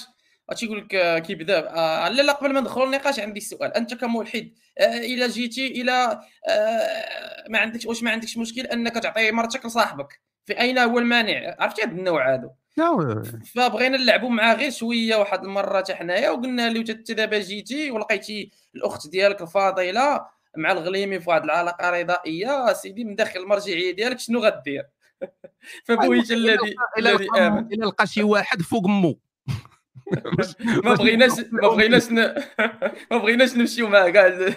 [0.58, 3.74] تيقول لك آه، كيبدا آه لا لا قبل ما ندخلوا النقاش عندي سؤال.
[3.74, 6.20] أنت كملحد آه إلى جيتي إلى
[6.50, 11.56] آه ما عندكش واش ما عندكش مشكل أنك تعطي مرتك لصاحبك؟ في أين هو المانع؟
[11.60, 12.52] عرفتي هذا النوع هذا
[13.56, 18.52] فبغينا نلعبوا معاه غير شوية واحد المرة حتى حنايا وقلنا له انت دابا جيتي ولقيتي
[18.76, 20.26] الأخت ديالك الفاضلة
[20.58, 22.74] مع الغليمي في واحد العلاقة رضائية.
[22.74, 24.84] سيدي مدخل المرجعية ديالك شنو غدير؟
[25.86, 27.66] فبويت الذي الذي آمن.
[27.74, 29.20] إلى لقى شي واحد فوق مو.
[30.86, 32.12] ما بغيناش ما بغيناش
[33.12, 34.54] ما بغيناش نمشيو معاه كاع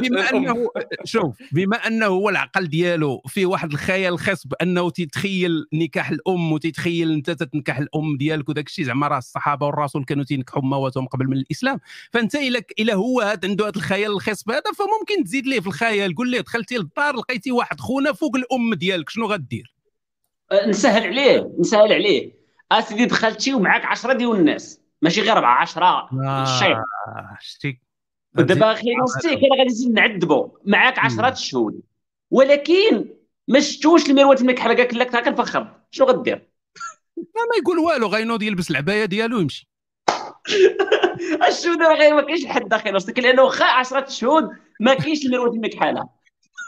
[0.00, 0.68] بما انه
[1.04, 7.12] شوف بما أنه هو العقل ديالو فيه واحد الخيال الخاص بانه تيتخيل نكاح الأم وتيتخيل
[7.12, 11.36] أنت تنكح الأم ديالك وداك الشيء زعما راه الصحابة والرسول كانوا تينكحوا امواتهم قبل من
[11.36, 11.80] الإسلام.
[12.12, 16.14] فأنت إلا إلا هو هذا عنده هذا الخيال الخاص بهذا فممكن تزيد ليه في الخيال
[16.14, 19.74] قول ليه دخلتي للدار لقيتي واحد خونا فوق الأم ديالك شنو غدير؟
[20.52, 22.36] أه، نسهل عليه نسهل عليه.
[22.72, 26.78] اسيدي دخلتي ومعاك 10 ديال الناس ماشي غير 4 10 آه الشيخ
[27.40, 27.80] شتي
[28.38, 30.58] ودابا أخي نصتي كان غادي نعذبو.
[30.64, 31.80] معاك 10 الشهود
[32.30, 33.08] ولكن
[33.48, 35.80] ما شفتوش المروه المكحله قال لك كنفخر.
[35.90, 36.48] شنو غدير؟
[37.16, 39.70] ما يقول والو غينوض يلبس العباية ديالو ويمشي.
[41.48, 44.48] الشهود راه ما كاينش الحد أخي نصتك لأنه واخا 10 شهود
[44.80, 46.08] ما كاينش المروه المكحله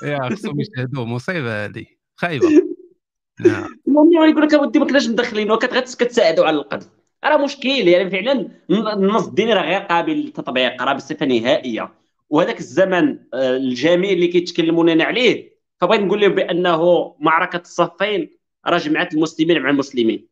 [0.05, 1.85] يا خصهم يشهدوا مصيبة هذه
[2.17, 2.49] خايبة.
[3.47, 3.79] نعم.
[3.87, 6.87] يقول لك أودي ما كناش مدخلين وكتساعدوا على القتل.
[7.25, 11.95] راه مشكل يعني فعلا النص الديني راه غير قابل للتطبيق راه بصفة نهائية.
[12.31, 18.31] وهذاك الزمن آه، الجميل اللي كيتكلمون عليه فبغيت نقول لهم بأنه معركة الصفين
[18.67, 20.29] راه جمعت المسلمين مع المسلمين.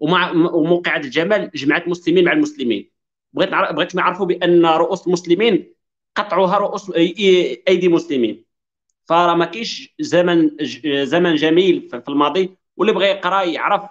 [0.00, 2.90] ومع وموقعة الجمل جمعت المسلمين مع المسلمين.
[3.32, 5.74] بغيت بغيت يعرفوا بأن رؤوس المسلمين
[6.16, 8.44] قطعوها رؤوس أيدي مسلمين.
[9.04, 10.50] فراه ما كاينش زمن
[11.04, 12.56] زمن جميل في الماضي.
[12.76, 13.82] واللي بغى يقرأ يعرف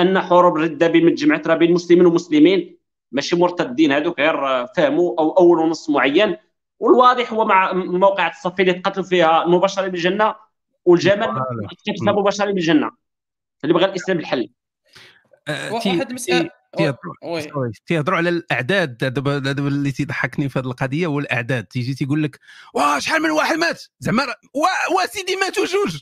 [0.00, 2.76] أن حروب الرده بين مجمعات راه بين مسلمين ومسلمين
[3.12, 6.36] ماشي مرتدين هذوك غير فهموا أو أول نص معين.
[6.78, 10.34] والواضح هو مع موقع الصفين اللي تقتلوا فيها المبشرين بالجنه
[10.84, 11.26] والجمل
[11.86, 12.90] تقتل مبشرين بالجنه
[13.64, 14.50] اللي بغى الإسلام الحل.
[15.48, 16.50] أه واحد مسألة
[17.86, 21.64] تيهضروا على الإعداد دابا دابا اللي تيضحكني في هذه القضية هو الإعداد.
[21.64, 22.38] تيجي تيقول لك
[22.74, 24.22] واه شحال من واحد مات؟ زعما
[24.94, 26.00] وا سيدي ماتوا جوج.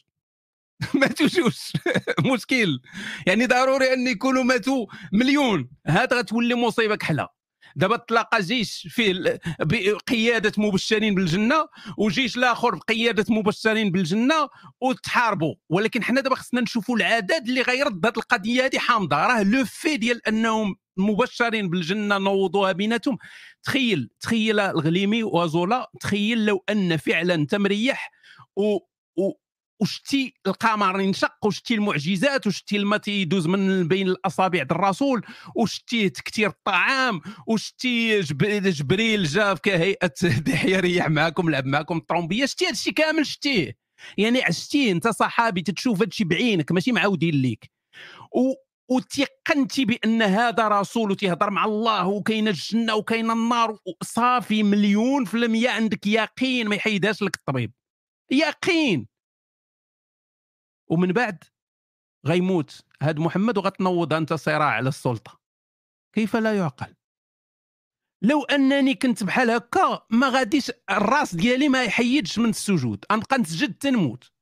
[0.95, 1.57] ماتوا جوج
[2.33, 2.81] مشكل.
[3.27, 5.71] يعني ضروري أن يكونوا ماتوا مليون.
[5.87, 7.29] هذا غتولي مصيبة كحله
[7.77, 11.69] دابا تلاقى جيش فيه بقياده مبشرين بالجنة
[11.99, 14.49] وجيش الآخر بقيادة مبشرين بالجنة
[14.81, 15.55] وتحاربوا.
[15.69, 19.17] ولكن حنا دابا خصنا نشوفوا العدد اللي غيرد هذه القضية هذه حامضة.
[19.17, 23.19] راه لو في ديال أنهم مبشرين بالجنة نوضوها بيناتهم.
[23.63, 28.11] تخيل تخيل الغليمي وزولا تخيل لو أن فعلا انت مريح
[28.57, 28.79] و, و
[29.81, 35.23] وشتي القمر ينشق وشتي المعجزات وشتي الماء تيدوز من بين الأصابع الرسول
[35.57, 40.13] وشتي تكتير الطعام وشتي جبريل جا كهيئه
[40.47, 43.77] دحية ريح معاكم لعب معاكم الطرومبيه شتي هادشي كامل شتيه
[44.19, 47.71] يعني عشتيه انت صحابي تتشوف هادشي بعينك ماشي معاودين ليك.
[48.33, 48.55] و
[48.91, 55.71] وتيقنتي بأن هذا رسول وتيهضر مع الله وكاينه الجنة وكاينه النار صافي مليون في المية
[55.71, 57.73] عندك يقين ما يحيدهاش لك الطبيب.
[58.31, 59.07] يقين.
[60.89, 61.45] ومن بعد
[62.27, 62.83] غيموت.
[63.03, 65.41] هاد محمد وغتنوض أنت صراع على السلطة.
[66.15, 66.95] كيف لا يعقل؟
[68.23, 73.05] لو أنني كنت بحال هكا ما غاديش الراس ديالي ما يحيدش من السجود.
[73.13, 74.33] غنبقى نسجد تنموت.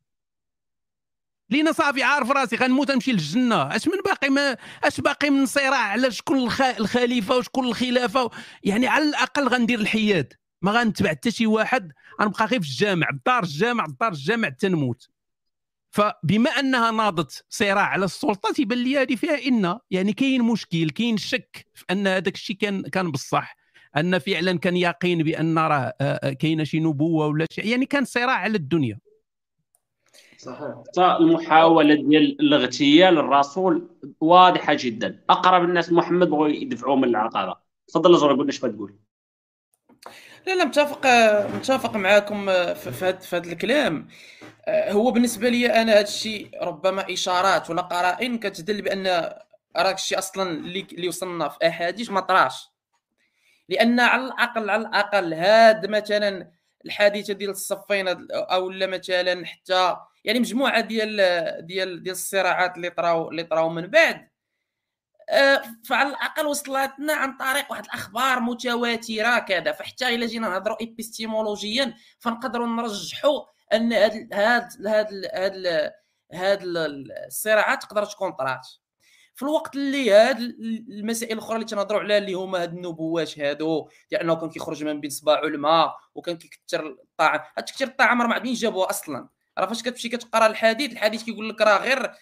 [1.51, 3.77] لينا صافي عارف راسي غنموت نمشي للجنة.
[3.77, 8.31] أش من باقي ما أش باقي من صراع على شكون الخليفة وشكون الخلافة
[8.65, 10.33] يعني على الأقل غندير الحياد.
[10.63, 11.93] ما غنتبع حتى شي واحد.
[12.23, 15.09] غنبقى غير في الجامع الدار الجامع الدار الجامع تنموت.
[15.97, 21.17] فبما أنها ناضت صراع على السلطة تيبان لي هذه فيها إن يعني كاين مشكل كاين
[21.17, 23.57] شك في أن هذاك الشيء كان كان بصح.
[23.97, 28.05] أن فعلا كان يقين بأن راه آه، آه، كاينة شي نبوة ولا شيء يعني كان
[28.05, 28.99] صراع على الدنيا.
[30.39, 30.75] صحيح.
[30.89, 33.89] حتى المحاوله ديال الاغتيال الرسول
[34.21, 35.25] واضحة جدا.
[35.31, 37.57] أقرب الناس محمد بغوا يدفعوا من العقبة.
[37.89, 38.97] تفضل جرى قول اش تقول؟
[40.47, 41.07] لا لا متفق
[41.55, 44.09] متفق معاكم في هذا الكلام.
[44.69, 49.07] هو بالنسبة لي أنا هذا الشيء ربما إشارات ولا قرائن كتدل بأن
[49.77, 52.69] راك الشيء أصلا اللي وصلنا في أحاديث ما طراش.
[53.69, 56.51] لأن على الأقل على الأقل هاد مثلا
[56.85, 61.17] الحادثه ديال الصفين أو لا مثلا حتى يعني مجموعة ديال
[61.67, 64.17] ديال ديال الصراعات اللي طراو اللي طراو من بعد.
[64.17, 64.31] آه،
[65.85, 69.73] فعلى الأقل وصلتنا عن طريق واحد الأخبار متواترة كذا.
[69.73, 73.43] فحتى إلا جينا نهضروا épistémologie فنقدروا نرجحوا
[73.73, 75.93] أن هاد هاد هاد هاد
[76.33, 76.61] هاد
[77.27, 78.69] الصراعات تقدر تكون طرات.
[79.35, 80.39] في الوقت اللي هاد
[80.91, 85.11] المسائل الأخرى اللي تنهضروا عليها اللي هما هاد النبوات هادو لأنه كان كيخرج من بين
[85.11, 89.29] صباعو الماء وكان كيكثر الطعام هاد تكثير الطعام راه ما عاد جابوه أصلا.
[89.59, 92.13] راه فاش كتمشي كتقرا الحديث الحديث كيقول لك راه غير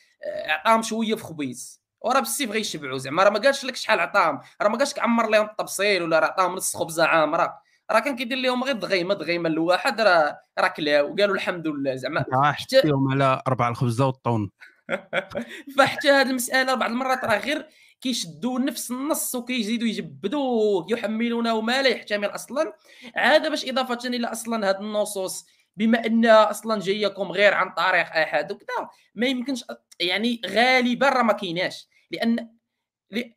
[0.47, 4.69] عطاهم شوية في خبيز وراه بالسيف غيشبعوا زعما راه ما قالش لك شحال عطاهم راه
[4.69, 7.55] ما قالش لك عمر لهم الطبسيل ولا راه عطاهم نص خبزه عامره
[7.91, 12.25] راه كان كيدير لهم غير دغيمة دغيمة الواحد راه راه كلاو قالوا الحمد لله زعما.
[12.53, 14.51] حتى يوم على أربع الخبزه والطون.
[15.79, 17.67] فحتى هذه المسألة بعض المرات راه غير
[18.01, 22.73] كيشدوا نفس النص وكيزيدوا يجبدوا يحملونه ما لا يحتمل أصلا.
[23.17, 28.53] عاد باش إضافة إلى أصلا هذه النصوص بما انها أصلا جايكم غير عن طريق أحد
[28.53, 29.65] وكذا ما يمكنش
[30.01, 31.94] يعني غالبا راه ما كايناش.
[32.15, 32.49] لأن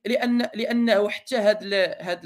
[0.05, 2.25] لأن لأنه حتى هاد هاد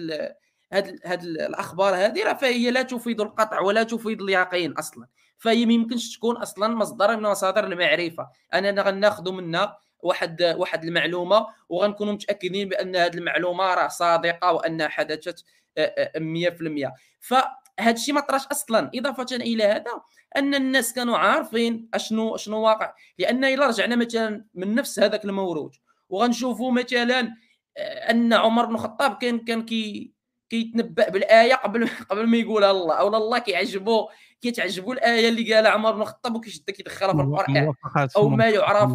[0.73, 5.07] هاد هاد الأخبار هذه راه فهي لا تفيد القطع ولا تفيد اليقين أصلا.
[5.37, 8.29] فهي ما يمكنش تكون أصلا مصدر من مصادر المعرفة.
[8.53, 15.45] أنا غناخذ منها واحد واحد المعلومة وغنكونوا متأكدين بأن هذه المعلومة راه صادقة وانها حدثت
[16.17, 18.91] 100% فهذا الشيء ما طراش أصلا.
[18.95, 20.01] إضافة إلى هذا
[20.37, 22.93] أن الناس كانوا عارفين أشنو أشنو واقع.
[23.17, 25.75] لأن إلا رجعنا مثلا من نفس هذاك الموروث
[26.11, 27.33] وغنشوفوا مثلا
[28.09, 30.13] أن عمر بن الخطاب كان كان كي
[30.49, 34.09] كيتنبأ بالآية قبل قبل ما يقولها الله أو الله كيعجبو
[34.41, 37.73] كيتعجبوا الآية اللي قالها عمر بن الخطاب وكيشدها كيدخلها في القرآن.
[38.15, 38.91] أو ما يعرف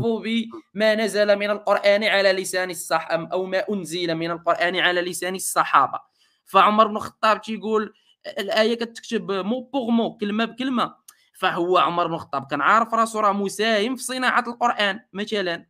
[0.74, 6.00] بما نزل من القرآن على لسان الصحابة أو ما أنزل من القرآن على لسان الصحابة.
[6.44, 7.94] فعمر بن الخطاب تيقول
[8.38, 10.94] الآية كتكتب mot pour mot كلمة بكلمة.
[11.38, 15.66] فهو عمر بن الخطاب كان عارف راسو راه مساهم في صناعة القرآن مثلا.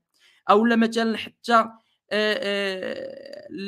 [0.51, 1.65] أو مثلا حتى
[2.13, 2.39] آه،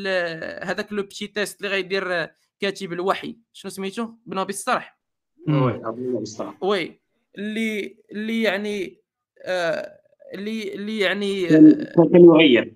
[0.07, 2.29] آه، هذاك le petit test اللي غيدير
[2.61, 3.37] كاتب الوحي.
[3.53, 4.99] شنو سميتو؟ بن أبي السرح.
[6.61, 7.01] oui
[7.39, 9.01] اللي اللي يعني
[9.43, 9.99] آه
[10.35, 12.75] اللي اللي يعني كان يغير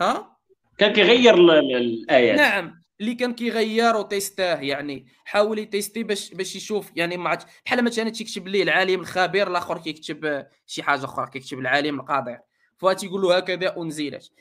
[0.00, 0.36] ها؟
[0.78, 2.38] كان كيغير الآيات.
[2.38, 2.80] نعم.
[3.00, 6.90] اللي كان كيغير وتيستاه يعني حاول يتيستي باش باش يشوف.
[6.96, 12.00] يعني ما بحال مثلا تيكتب ليه العالم الخبير الآخر كيكتب شي حاجة أخرى كيكتب العالم
[12.00, 12.36] القاضي.
[12.80, 14.32] فتيقول له هكذا انزلت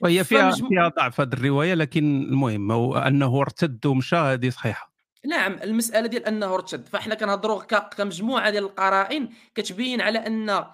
[0.00, 0.68] وهي فيها فمجم...
[0.68, 4.92] فيها ضعف هذه الرواية لكن المهم هو أنه ارتد ومشى هذه صحيحة.
[5.26, 6.88] نعم المسألة ديال أنه ارتد.
[6.88, 7.62] فإحنا كنهضروا
[7.96, 10.64] كمجموعة ديال القرائن كتبين على أن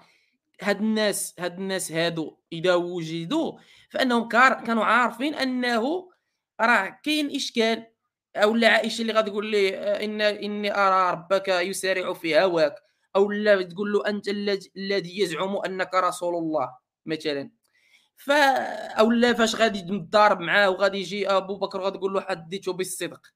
[0.61, 3.57] هاد الناس هاد الناس هادو إذا وجدوا
[3.89, 6.11] فأنهم كانوا عارفين أنه
[6.61, 7.87] راه كاين إشكال.
[8.35, 12.75] أو لا عائشة اللي غتقول لي ان إني أرى ربك يسارع في هواك.
[13.15, 14.27] أو لا تقول له أنت
[14.77, 16.75] الذي يزعم أنك رسول الله
[17.05, 17.51] مثلا.
[18.17, 18.31] ف
[18.99, 23.27] أو لا فاش غادي نتضارب معاه وغادي يجي أبو بكر غادي تقول له حديته بالصدق.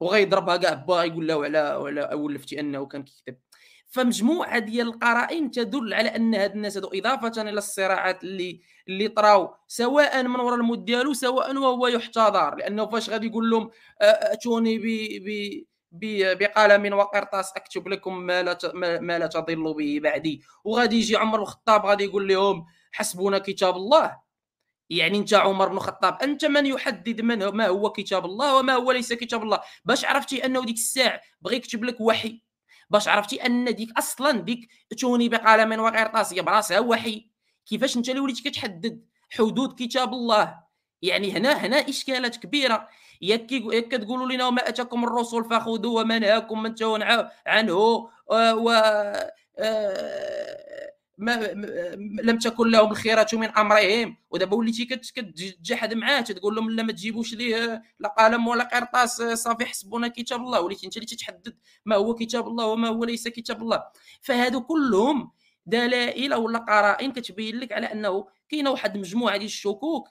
[0.00, 3.38] وغيضربها كاع با يقول له على ولا ولفتي أنه كان كيكذب.
[3.90, 9.54] فمجموعة ديال القرائن تدل على أن هاد الناس هادو إضافة إلى الصراعات اللي اللي طراو
[9.66, 12.54] سواء من وراء الموت ديالو سواء وهو يحتضر.
[12.56, 13.70] لأنه فاش غادي يقول لهم
[14.00, 14.82] أتوني ب
[15.24, 15.28] ب
[16.02, 18.58] بقلم وقرطاس أكتب لكم ما لا
[19.00, 20.42] ما لا تضلوا به بعدي.
[20.64, 24.26] وغادي يجي عمر الخطاب غادي يقول لهم حسبنا كتاب الله.
[24.90, 28.92] يعني أنت عمر بن الخطاب أنت من يحدد من ما هو كتاب الله وما هو
[28.92, 32.42] ليس كتاب الله؟ باش عرفتي أنه ديك الساعة بغى يكتب لك وحي.
[32.90, 37.30] باش عرفتي أن ديك أصلا ديك توني بقلم وقرطاس هي براسها وحي.
[37.66, 40.66] كيفاش أنت اللي وليتي كتحدد حدود كتاب الله؟
[41.02, 42.88] يعني هنا هنا إشكالات كبيرة.
[43.22, 46.74] ياك ياك كتقولوا لنا وما أتاكم الرسول فخذوه وما نهاكم من
[47.46, 47.74] عنه
[48.30, 48.70] و
[49.58, 51.34] آه، ما
[52.22, 54.16] لم تكن لهم الخيرة من أمرهم.
[54.30, 59.66] ودابا وليتي كتجحد معاه تقول لهم لا ما تجيبوش ليه لا قلم ولا قرطاس صافي
[59.66, 60.60] حسبونا كتاب الله.
[60.60, 63.82] وليتي انت اللي تتحدد ما هو كتاب الله وما هو ليس كتاب الله.
[64.22, 65.32] فهادو كلهم
[65.66, 70.08] دلائل ولا قرائن كتبين لك على أنه كاينة واحد المجموعه ديال الشكوك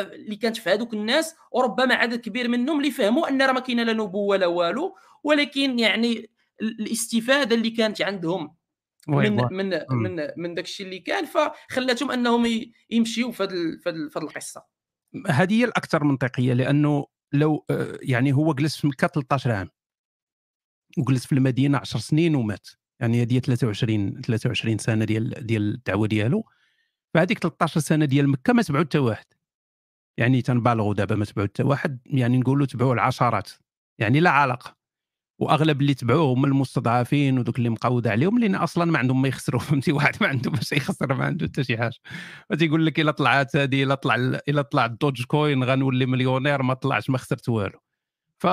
[0.00, 3.82] اللي كانت في هذوك الناس وربما عدد كبير منهم اللي فهموا أن راه ما كاينة
[3.82, 6.30] لا نبوه ولا والو ولكن يعني
[6.62, 8.54] الاستفادة اللي كانت عندهم
[9.08, 12.46] من من من من داك الشيء اللي كان فخلاتهم أنهم
[12.90, 13.42] يمشيوا في
[13.86, 14.64] هذه القصة.
[15.28, 19.70] هذه هي الأكثر منطقية لأنه لو آه، يعني هو جلس في مكة 13 عام.
[20.98, 22.68] وجلس في المدينة 10 سنين ومات.
[23.00, 26.44] يعني هذه 23 23 سنة ديال ديال الدعوة ديالو.
[27.14, 29.33] فهذيك 13 سنة ديال مكة ما تبعوا حتى واحد.
[30.18, 33.50] يعني تنبالغوا دابا ما تبعوا حتى واحد يعني نقولوا تبعوا العشرات
[34.00, 34.76] يعني لا علاقة.
[35.40, 39.60] وأغلب اللي تبعوه هما المستضعفين ودوك اللي مقود عليهم لأن أصلا ما عندهم ما يخسروا.
[39.70, 41.94] فهمتي؟ واحد ما عنده باش يخسر ما عنده حتى شي حاجة.
[42.50, 44.14] فتيقول لك إلا طلعت هذه إلا طلع
[44.48, 47.80] إلا طلع الدوج كوين غنولي مليونير ما طلعش ما خسرت والو.
[48.42, 48.46] ف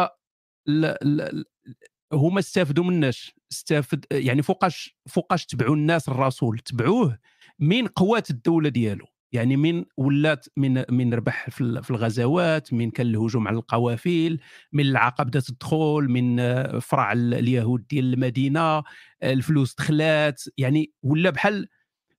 [2.13, 3.35] هما استافدوا مناش.
[3.51, 7.19] استافد يعني فوقاش فوقاش تبعوا الناس الرسول تبعوه
[7.59, 9.05] من قوات الدولة ديالو.
[9.31, 14.39] يعني من ولات من من ربح في الغزوات من كان الهجوم على القوافل
[14.73, 16.37] من العقب بدات تدخل من
[16.79, 18.83] فرع اليهود ديال المدينة
[19.23, 21.67] الفلوس دخلات يعني ولا بحال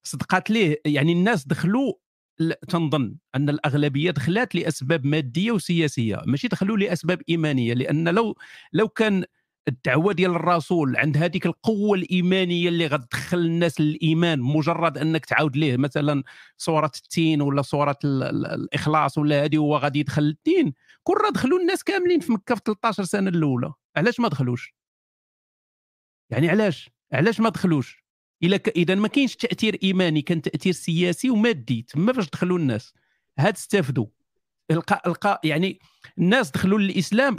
[0.02, 1.92] صدقات ليه يعني الناس دخلوا
[2.68, 8.36] تنظن أن الأغلبية دخلات لأسباب مادية وسياسية ماشي دخلوا لأسباب إيمانية لأن لو
[8.72, 9.24] لو كان
[9.68, 15.76] الدعوة ديال الرسول عند هذيك القوة الإيمانية اللي غتدخل الناس للإيمان مجرد أنك تعاود ليه
[15.76, 16.22] مثلا
[16.56, 20.72] صورة التين ولا صورة الإخلاص ولا هذه هو غادي يدخل الدين
[21.02, 24.74] كون راه دخلوا الناس كاملين في مكة في 13 سنة الأولى علاش ما دخلوش؟
[26.30, 28.04] يعني علاش؟ علاش ما دخلوش؟
[28.42, 28.68] إلا ك...
[28.68, 32.94] إذا ما كاينش تأثير إيماني كان تأثير سياسي ومادي تما فاش دخلوا الناس؟
[33.38, 34.06] هاد استافدوا.
[34.70, 35.80] القى القى يعني
[36.18, 37.36] الناس دخلوا للإسلام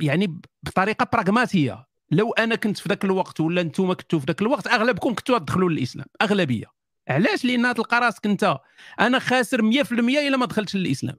[0.00, 4.66] يعني بطريقة براغماتيه لو أنا كنت في ذاك الوقت ولا أنتم كنتوا في ذاك الوقت
[4.66, 6.66] أغلبكم كنتوا تدخلوا للإسلام أغلبية.
[7.08, 8.58] علاش؟ لأن تلقى راسك انت
[9.00, 11.16] أنا خاسر 100% إلا ما دخلتش للإسلام.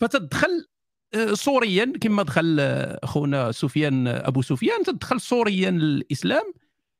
[0.00, 0.66] فتدخل
[1.14, 6.52] آه، صوريا كما دخل آه، أخونا سفيان آه، أبو سفيان تدخل صوريا للإسلام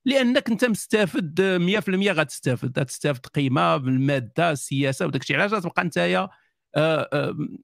[0.04, 2.78] لأنك أنت مستافد 100% غتستافد.
[2.78, 6.28] غتستافد قيمة بالماده السياسة وداك الشيء علاش غتبقى انت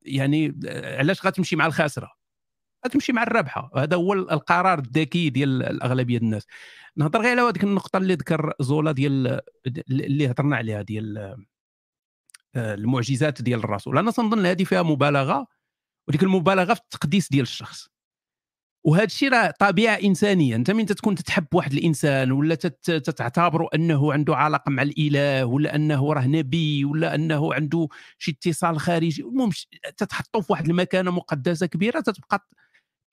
[0.02, 0.60] يعني
[0.98, 2.21] علاش غتمشي مع الخاسرة؟
[2.86, 6.46] غتمشي مع الرابحه هذا هو القرار الذكي ديال الأغلبية الناس.
[6.96, 9.40] نهضر غير على هذيك النقطة اللي ذكر زولا ديال
[9.90, 11.18] اللي هضرنا عليها ديال
[12.56, 13.98] آه، المعجزات ديال الرسول.
[13.98, 15.46] أنا تنظن هذه فيها مبالغة
[16.08, 17.88] وديك المبالغة في التقديس ديال الشخص.
[18.84, 24.36] وهذا الشيء راه طبيعه انسانيه أنت من تكون تتحب واحد الإنسان ولا تتعتبره أنه عنده
[24.36, 27.88] علاقة مع الإله ولا أنه راه نبي ولا أنه عنده
[28.18, 29.22] شي اتصال خارجي.
[29.22, 29.50] المهم
[29.96, 32.48] تتحطوا في واحد المكانة مقدسة كبيرة تتبقى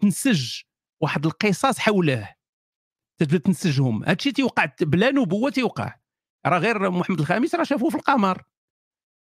[0.01, 0.61] تنسج
[1.01, 2.29] واحد القصص حوله
[3.17, 4.03] تبدا تنسجهم.
[4.03, 5.95] هادشي تيوقع بلا نبوة تيوقع.
[6.45, 8.43] راه غير محمد الخامس راه شافوه في القمر.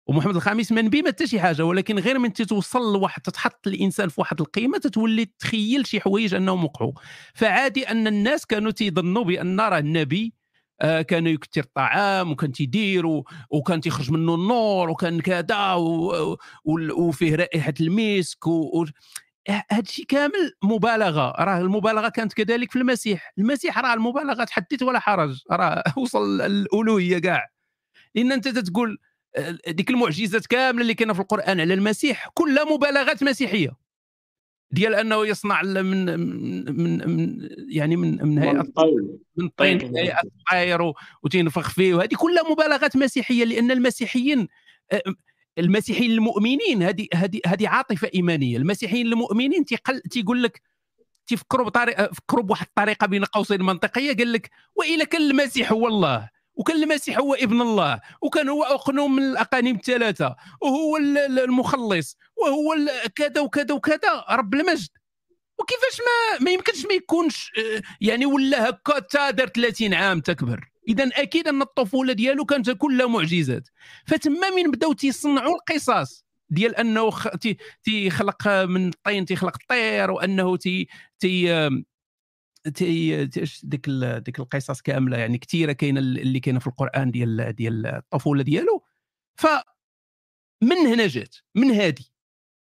[0.07, 4.09] ومحمد الخامس ما نبي ما حتى شي حاجة ولكن غير من تتوصل لواحد تتحط الإنسان
[4.09, 6.93] في واحد القيمة تتولي تخيل شي حوايج انهم وقعوا
[7.35, 10.35] فعادي أن الناس كانوا تيظنوا بأن راه النبي
[10.81, 13.07] آه كان يكثر الطعام وكان تيدير
[13.51, 15.75] وكان تيخرج منه النور وكان كذا
[16.97, 18.85] وفيه رائحة المسك و...
[19.49, 21.35] هذا الشيء كامل مبالغة.
[21.39, 23.33] راه المبالغة كانت كذلك في المسيح.
[23.39, 25.43] المسيح راه المبالغة تحدث ولا حرج.
[25.51, 27.49] راه وصل الألوهية كاع.
[28.15, 28.99] لأن أنت تقول
[29.37, 33.77] آه، ديك المعجزات كاملة اللي كاينة في القرآن على المسيح كلها مبالغات مسيحية.
[34.73, 38.65] ديال أنه يصنع من من, من يعني من من هيئة
[39.37, 40.93] من طين هيئة طير
[41.23, 41.95] وتنفخ فيه.
[41.95, 44.49] وهذه كلها مبالغات مسيحية لأن المسيحيين
[44.93, 45.03] آه،
[45.59, 48.57] المسيحيين المؤمنين هذه هذه هذه عاطفة إيمانية.
[48.57, 50.63] المسيحيين المؤمنين تيقل تيقول لك
[51.27, 56.29] تفكروا بطريقه فكروا بواحد الطريقة بين قوسين منطقيه قال لك وإلا كان المسيح هو الله
[56.55, 62.75] وكان المسيح هو ابن الله وكان هو أقنوم من الأقانيم الثلاثة وهو المخلص وهو
[63.17, 64.89] كذا وكذا وكذا رب المجد.
[65.59, 70.71] وكيفاش ما ما يمكنش ما يكونش آه، يعني ولا هكا تا دار 30 عام تكبر.
[70.91, 73.69] اذا أكيد أن الطفولة ديالو كانت كلها معجزات.
[74.07, 77.11] فتما من بداو تيصنعوا القصص ديال أنه
[77.85, 80.89] تيخلق من الطين تيخلق الطير وأنه تي
[81.19, 81.69] تي
[82.75, 83.25] تي
[83.63, 83.89] ديك
[84.19, 88.85] ديك القصص كاملة يعني كثيره كاينة اللي كاينة في القرآن ديال ديال الطفولة ديالو.
[89.37, 89.47] ف
[90.63, 92.05] من هنا جات من هذه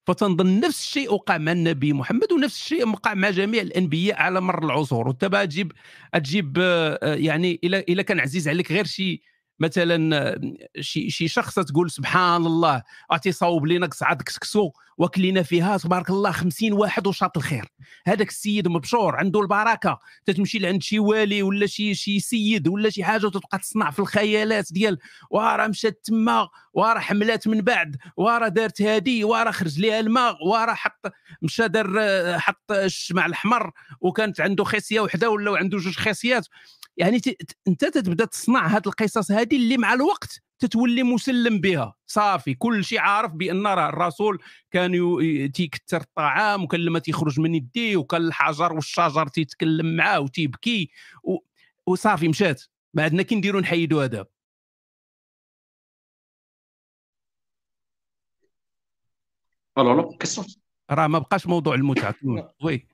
[0.08, 4.66] فتنظن نفس الشيء وقع مع النبي محمد ونفس الشيء وقع مع جميع الأنبياء على مر
[4.66, 5.08] العصور.
[5.08, 5.72] وانت تجيب
[6.14, 9.22] تجيب آه، يعني إلى إلى كان عزيز عليك غير شي
[9.60, 10.40] مثلا
[10.80, 16.32] شي شي شخص تقول سبحان الله اعطي صوب لنا قصعه كسكسو وكلينا فيها تبارك الله
[16.32, 17.66] خمسين واحد وشاط الخير.
[18.08, 23.04] هذاك السيد مبشور عنده البركة تتمشي لعند شي والي ولا شي شي سيد ولا شي
[23.04, 24.98] حاجة وتبقى تصنع في الخيالات ديال
[25.32, 30.74] وراه مشات تما وراه حملات من بعد وراه دارت هادي وراه خرج ليها الماء وراه
[30.74, 31.12] حط
[31.42, 31.88] مشى دار
[32.40, 33.72] حط الشمع الأحمر
[34.02, 36.48] وكانت عنده خصيه وحدة ولا عنده جوج خصيات
[36.98, 37.22] يعني
[37.68, 41.96] انت تتبدا تصنع هاد القصص هذه اللي مع الوقت تتولي مسلم بها.
[42.08, 44.40] صافي كل شيء عارف بأن راه الرسول
[44.72, 44.92] كان
[45.54, 50.92] تيكثر الطعام وكان لما تيخرج من يديه وكان الحجر والشجر تيتكلم معاه وتيبكي
[51.24, 51.38] و...
[51.88, 52.64] وصافي مشات.
[52.94, 54.26] ما عندنا كي نديرو نحيدو هذا.
[59.78, 60.18] allô allô
[60.92, 62.16] راه ما بقاش موضوع المتعة.
[62.64, 62.88] oui.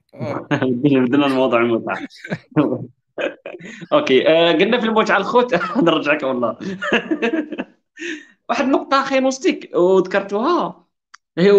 [0.62, 2.08] بدنا الموضوع المتعة.
[3.92, 5.54] okay آه، قلنا في المتعه الخوت.
[5.84, 6.58] نرجعك والله.
[8.48, 10.86] واحد النقطه أخي موستيك وذكرتوها.
[11.38, 11.50] هي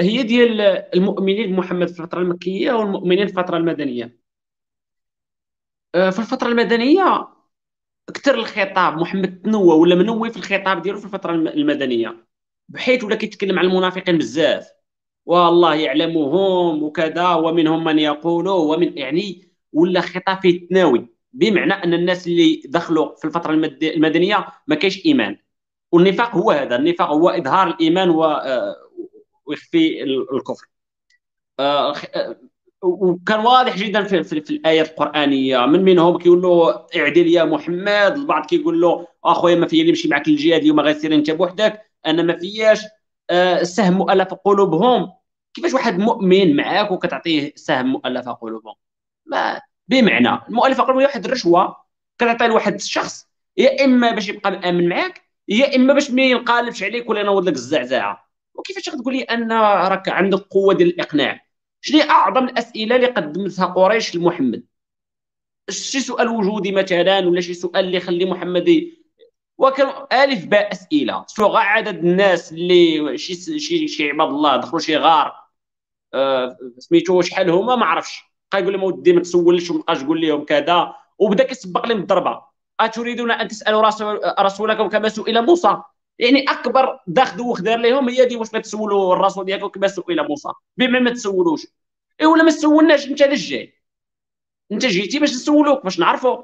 [0.00, 0.60] هي ديال
[0.94, 4.20] المؤمنين بمحمد في الفترة المكية والمؤمنين في الفترة المدنية.
[5.94, 7.28] آه، في الفترة المدنية
[8.14, 12.26] كثر الخطاب محمد تنوى ولا منوي في الخطاب ديالو في الفترة المدنية.
[12.68, 14.70] بحيث ولا كيتكلم على المنافقين بزاف.
[15.26, 19.45] والله يعلمهم وكذا ومنهم من يقول ومن يعني
[19.76, 25.36] ولا خطاب فيه التناوي؟ بمعنى أن الناس اللي دخلوا في الفترة المدنية ما كاينش إيمان.
[25.92, 26.76] والنفاق هو هذا.
[26.76, 28.76] النفاق هو إظهار الإيمان آه،
[29.46, 30.66] ويخفي الكفر.
[31.60, 32.36] آه، آه،
[32.82, 35.66] وكان واضح جدا في, في, في الايات القرآنية.
[35.66, 37.88] من منهم كيقول له اعدل يا محمد.
[38.16, 41.82] البعض كيقول له أخويا ما فيا نمشي معك للجهاد اليوم غير انت بوحدك.
[42.06, 42.80] أنا ما فياش.
[43.62, 45.12] سهم مؤلف قلوبهم.
[45.54, 48.74] كيفاش واحد مؤمن معاك وكتعطيه سهم مؤلف قلوبهم؟
[49.26, 51.76] ما بمعنى المؤلف قلوبهم واحد الرشوة
[52.18, 53.26] كتعطيها لواحد الشخص
[53.56, 57.54] يا إما باش يبقى مأمن معاك يا إما باش ما ينقالبش عليك ولا ينوض لك
[57.54, 58.30] الزعزعة.
[58.54, 61.46] وكيفاش تقول لي أن راك عندك قوة ديال الإقناع؟
[61.80, 64.64] شنو أعظم الأسئلة اللي قدمتها قريش لمحمد؟
[65.70, 68.90] شي سؤال وجودي مثلا ولا شي سؤال اللي يخلي محمد
[69.58, 71.24] وكان ألف باء أسئلة.
[71.26, 75.34] سوغ عدد الناس اللي شي شي شي عباد الله دخلوا شي غار
[76.14, 78.22] آه سميتو شحال هما؟ ما عرفش.
[78.52, 80.94] بقى يقول لهم ودي ما تسولش وما بقاش تقول لهم كذا.
[81.18, 82.42] وبدا كيسبق لهم الضربة.
[82.80, 83.90] أتريدون أن تسألوا
[84.40, 85.76] رسولكم كما سئل موسى؟
[86.18, 90.48] يعني أكبر داخل وخدار لهم هي دي واش تسولوا الرسول ديالكم كما سئل موسى.
[90.76, 91.66] بما ما تسولوش.
[92.20, 93.74] اي ولا ما تسولناش؟ أنت علاش جاي؟
[94.72, 96.42] أنت جيتي باش نسولوك باش نعرفوا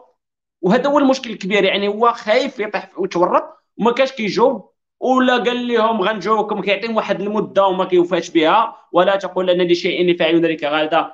[0.60, 3.44] وهذا هو المشكل الكبير يعني هو خايف يطيح ويتورط
[3.76, 4.72] وما كاش كيجاوب.
[5.00, 8.76] ولا قال لهم غنجاوبكم كيعطيهم واحد المدة وما كيوفاش بها.
[8.92, 11.12] ولا تقول أن لشيء فاعل ذلك غدا.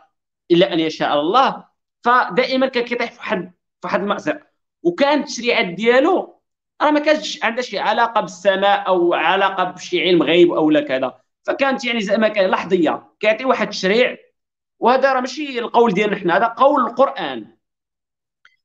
[0.51, 1.65] إلا أن يشاء الله.
[2.05, 4.41] فدائما كان كيطيح في واحد في واحد المأزق.
[4.83, 6.41] وكانت التشريعات ديالو
[6.83, 11.20] راه ما كانش عندها شي علاقة بالسماء أو علاقة بشي علم غيب أو لا كذا.
[11.45, 14.16] فكانت يعني زعما كان لحظية كيعطي واحد التشريع
[14.79, 17.57] وهذا راه ماشي القول ديالنا حنا هذا قول القرآن.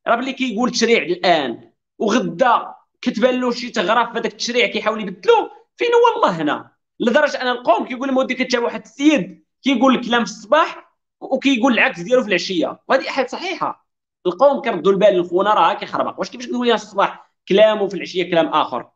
[0.08, 5.50] راه ملي كيقول تشريع الآن وغدا كتبان له شي تغرف في هذاك التشريع كيحاول يبدلو
[5.78, 10.26] فين هو الله هنا؟ لدرجة أن القوم كيقول لهم ودي كتجاب واحد السيد كيقول الكلام
[10.26, 10.93] في الصباح
[11.32, 12.80] وكيقول العكس ديالو في العشية.
[12.88, 13.88] وهذه حاجة صحيحة.
[14.26, 18.92] القوم كيردوا البال للخونه راه كيخربق واش كيفاش نقول الصباح كلام وفي العشية كلام آخر؟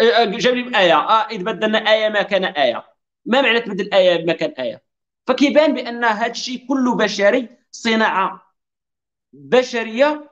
[0.00, 2.84] أه، أه، جاب لي إيه آه اذا بدلنا آية ما كان آية.
[3.26, 4.82] ما معنى تبدل آية ما كان آية؟
[5.26, 8.42] فكيبان بأن هذا الشيء كله بشري صناعة
[9.32, 10.30] بشرية.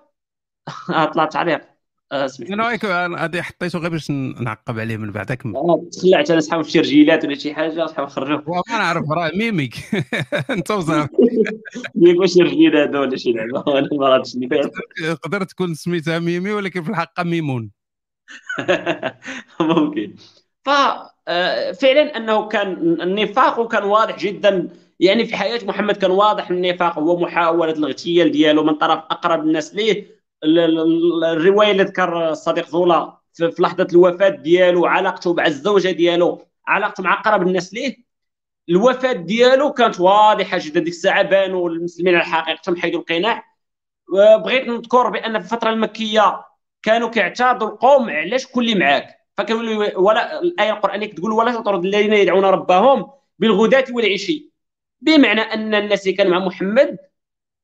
[1.15, 1.70] طلعت تعليق
[2.13, 6.81] أنا رايك هذه حطيته غير باش نعقب عليه من بعد كمل تخلعت أنا نسحب شي
[6.81, 9.75] رجيلات ولا شي حاجة نسحب نخرجوه ما نعرف راه ميميك.
[10.51, 11.09] أنت وزعما.
[11.95, 14.37] ميمي واش الرجيل هذا ولا شي لعبة أنا ما عرفتش
[15.03, 17.71] تقدر تكون سميتها ميمي ولكن في الحقيقة ميمون.
[19.61, 20.15] ممكن.
[20.65, 22.73] ففعلا أنه كان
[23.03, 24.69] النفاق وكان واضح جدا.
[25.01, 29.75] يعني في حياة محمد كان واضح النفاق هو محاولة الاغتيال ديالو من طرف أقرب الناس
[29.75, 30.20] ليه.
[30.45, 37.21] الرواية اللي ذكر الصديق زولا في لحظة الوفاة ديالو علاقته مع الزوجة ديالو علاقته مع
[37.21, 37.97] أقرب الناس ليه؟
[38.69, 43.45] الوفاة ديالو كانت واضحة جدا ديك الساعة بانوا المسلمين على حقيقتهم حيدوا القناع.
[44.45, 46.45] بغيت نذكر بأن في الفترة المكية
[46.83, 52.45] كانوا كيعترضوا القوم علاش كل معاك؟ فكانوا ولا الآية القرآنية كتقول ولا تطرد الذين يدعون
[52.45, 54.51] ربهم بالغداة والعشي.
[55.01, 56.99] بمعنى أن الناس اللي كانوا مع محمد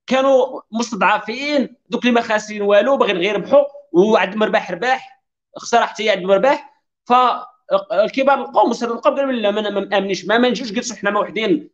[0.07, 5.23] كانوا مستضعفين دوك اللي ما خاسرين والو باغيين غير يربحوا وعندهم مرباح رباح
[5.57, 10.73] خساره حتى هي عندهم رباح فالكبار القوم وسط القوم قالوا لا ما مامنيش ما منجوش
[10.73, 11.70] جلسوا حنا وحدين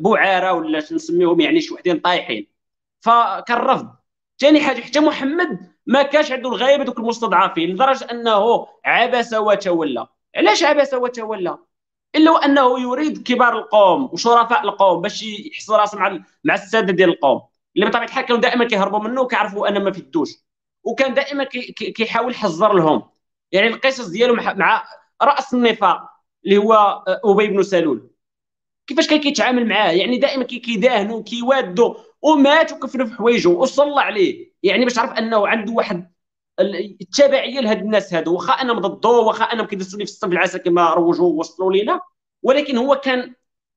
[0.00, 2.46] بوعارة ولا نسميهم يعني شي وحدين طايحين.
[3.00, 3.88] فكان رفض.
[4.38, 10.06] ثاني حاجة حتى محمد ما كانش عنده الغيبة دوك المستضعفين لدرجة أنه عبس وتولى.
[10.36, 11.58] علاش عبس وتولى؟
[12.16, 17.42] إلا وأنه يريد كبار القوم وشرفاء القوم باش يحس راسه مع مع السادة ديال القوم.
[17.76, 20.30] اللي بطبيعة الحال كانوا دائما كيهربوا منه وكيعرفوا ان ما فيدوش
[20.84, 21.44] وكان دائما
[21.94, 23.02] كيحاول يحذر لهم.
[23.52, 24.84] يعني القصص ديالو مع
[25.22, 26.10] رأس النفاق
[26.44, 28.10] اللي هو آه، أبي بن سلول.
[28.86, 31.94] كيفاش كان كيتعامل معاه؟ يعني دائما كيداهنوا كيوادوا.
[32.22, 34.52] ومات وكفنوا في حوايجه وصلى عليه.
[34.62, 36.12] يعني باش تعرف أنه عنده واحد
[36.60, 41.26] التبعية لهاد الناس هادو واخا أنا ضده واخا أنا كيدسوني في الصف العسل كما روجوا
[41.26, 42.00] ووصلوا لينا
[42.42, 43.34] ولكن هو كان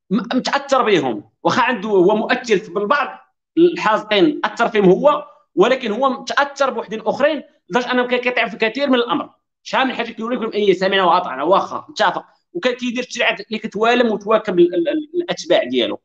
[0.10, 3.20] متأثر بهم واخا عنده هو مؤثر في البعض
[3.58, 5.26] الحاذقين أثر فيهم هو
[5.56, 9.30] ولكن هو متأثر بوحدين أخرين لدرجة انه كان في كثير من الأمر.
[9.64, 12.26] شحال من حاجة كيقول لكم اي سمعنا وأطعنا واخا متفق.
[12.54, 16.00] وكان كيدير التشريعات اللي كتوالم وتواكب الأتباع ديالو.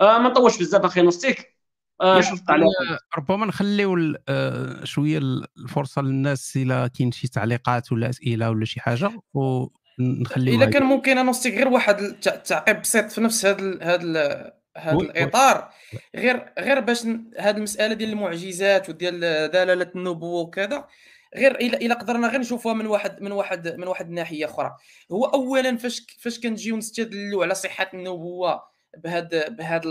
[0.00, 1.55] آه ما نطولش بزاف أخي آه
[3.18, 9.10] ربما نخليو آه شوية الفرصة للناس إلا كاين شي تعليقات ولا أسئلة ولا شي حاجة
[9.34, 15.70] ونخليو إلا كان ممكن نوستيك غير واحد التعقيب بسيط في نفس هذا هذا هذا الإطار.
[16.16, 17.06] غير غير باش
[17.38, 19.20] هذه المسألة ديال المعجزات وديال
[19.50, 20.86] دلالة النبوة وكذا
[21.36, 24.76] غير الا إلا قدرنا غير نشوفوها من واحد من واحد من واحد الناحيه أخرى.
[25.12, 29.82] هو اولا فاش فاش كنجيو نستدلوا على صحة النبوة بهذا بهذا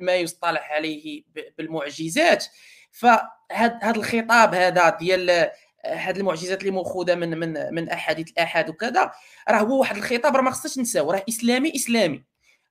[0.00, 1.24] ما يصطلح عليه
[1.58, 2.44] بالمعجزات.
[2.90, 5.50] فهذا هذا الخطاب هذا ديال
[5.86, 9.12] هاد المعجزات اللي مأخوذة من من من أحاديث الأحاد وكذا
[9.48, 12.24] راه هو واحد الخطاب راه ما خصناش نساو راه إسلامي إسلامي.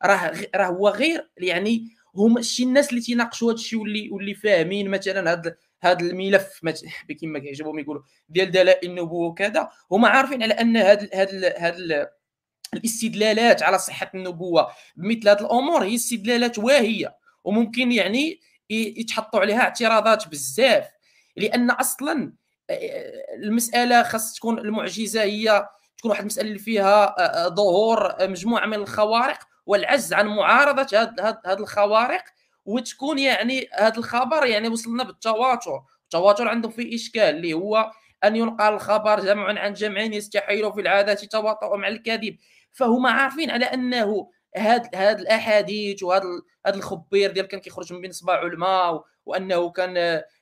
[0.06, 4.90] راه راه هو غير يعني هما شي الناس اللي تيناقشوا هذا الشيء واللي واللي فاهمين
[4.90, 6.60] مثلا هذا هذا الملف
[7.22, 12.10] كما كيعجبهم يقولوا ديال دلائل النبوة وكذا هما عارفين على أن هذا هذا هذا
[12.74, 18.40] الاستدلالات على صحة النبوة بمثل هذه الأمور هي استدلالات واهية وممكن يعني
[18.70, 20.88] يتحطوا عليها اعتراضات بزاف
[21.38, 22.34] لأن أصلا
[23.44, 25.68] المسألة خاص تكون المعجزة هي
[25.98, 27.16] تكون واحد المسألة اللي فيها
[27.50, 30.98] ظهور مجموعة من الخوارق والعجز عن معارضة
[31.46, 32.24] هذه الخوارق
[32.66, 37.92] وتكون يعني هذا الخبر يعني وصلنا بالتواتر التواتر عندهم فيه إشكال اللي هو
[38.24, 42.38] أن ينقل الخبر جمع عن جمع يستحيل في العادة تواطؤ مع الكذب
[42.72, 46.24] فهما عارفين على أنه هاد هاد الأحاديث وهذا
[46.66, 49.98] هذا الخبير ديال كان كيخرج من بين صباع الماء وأنه كان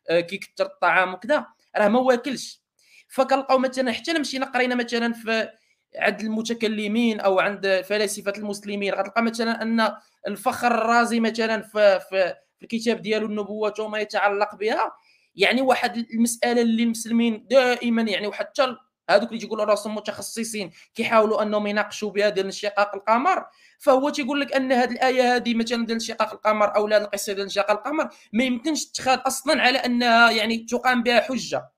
[0.10, 1.46] آه، كيكثر الطعام وكذا
[1.78, 2.62] راه ما واكلش.
[3.08, 5.50] فكنلقاو مثلا حتى مشينا قرينا مثلا في
[5.96, 9.92] عند المتكلمين أو عند فلاسفة المسلمين غتلقى مثلا أن
[10.28, 14.92] الفخر الرازي مثلا في, في, في الكتاب ديالو النبوة وما يتعلق بها
[15.36, 18.76] يعني واحد المسألة اللي المسلمين دائما يعني وحتى
[19.10, 23.46] هذوك اللي تيقولوا راسهم متخصصين كيحاولوا أنهم يناقشوا بها ديال انشقاق القمر.
[23.80, 27.44] فهو تيقول لك أن هذه الآية هذه مثلا ديال انشقاق القمر أو لا القصة ديال
[27.44, 31.70] انشقاق القمر ما يمكنش تتخاذ أصلا على أنها يعني تقام بها حجة.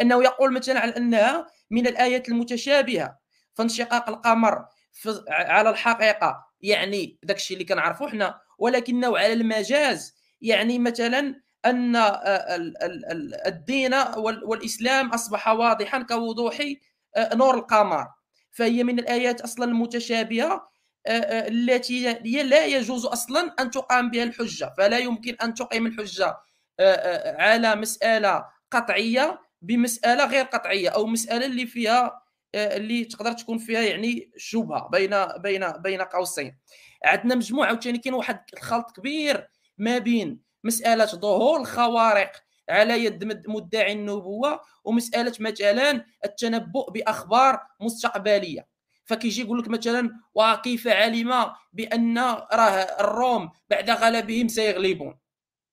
[0.00, 3.18] انه يقول مثلا على أنها من الآيات المتشابهة.
[3.54, 4.66] فانشقاق القمر
[5.28, 10.14] على الحقيقة يعني داك الشيء اللي كنعرفوا حنا ولكنه على المجاز.
[10.40, 11.96] يعني مثلا أن
[13.46, 16.58] الدين والإسلام أصبح واضحا كوضوح
[17.18, 18.06] نور القمر.
[18.50, 20.70] فهي من الآيات أصلا المتشابهة
[21.06, 22.12] التي
[22.42, 24.74] لا يجوز أصلا أن تقام بها الحجة.
[24.78, 26.36] فلا يمكن أن تقيم الحجة
[27.38, 32.22] على مسألة قطعية بمسألة غير قطعية أو مسألة اللي فيها
[32.54, 36.58] اللي تقدر تكون فيها يعني شبهة بين بين بين قوسين.
[37.04, 42.32] عندنا مجموعة عاوتاني كاين واحد الخلط كبير ما بين مسألة ظهور الخوارق
[42.68, 48.66] على يد مدعي النبوة ومسألة مثلا التنبؤ بأخبار مستقبلية.
[49.04, 52.18] فكيجي يقول لك مثلا وكيف علم بأن
[52.52, 55.18] راه الروم بعد غلبهم سيغلبون.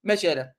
[0.03, 0.53] مثلا.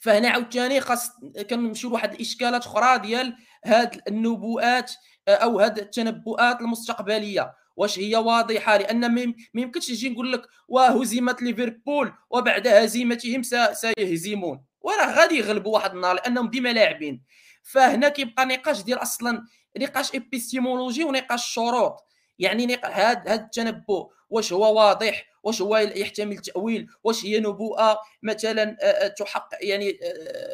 [0.00, 1.10] فهنا عاوتاني خاص
[1.50, 4.92] كنمشيو لواحد الإشكالات أخرى ديال هاد النبوءات
[5.28, 7.54] أو هاد التنبؤات المستقبلية.
[7.78, 13.42] واش هي واضحة؟ لأن ما يمكنش نجي نقول لك وهزيمه ليفربول وبعد هزيمتهم
[13.72, 14.64] سيهزمون.
[14.80, 17.22] وراه غادي يغلبوا واحد النهار لأنهم ديما لاعبين.
[17.62, 19.44] فهنا كيبقى نقاش ديال أصلا
[19.78, 22.04] نقاش épistémologique ونقاش شروط.
[22.38, 28.76] يعني هاد هاد التنبؤ واش هو واضح؟ واش هو يحتمل تأويل؟ واش هي نبوءة؟ مثلا
[29.18, 29.98] تحقق يعني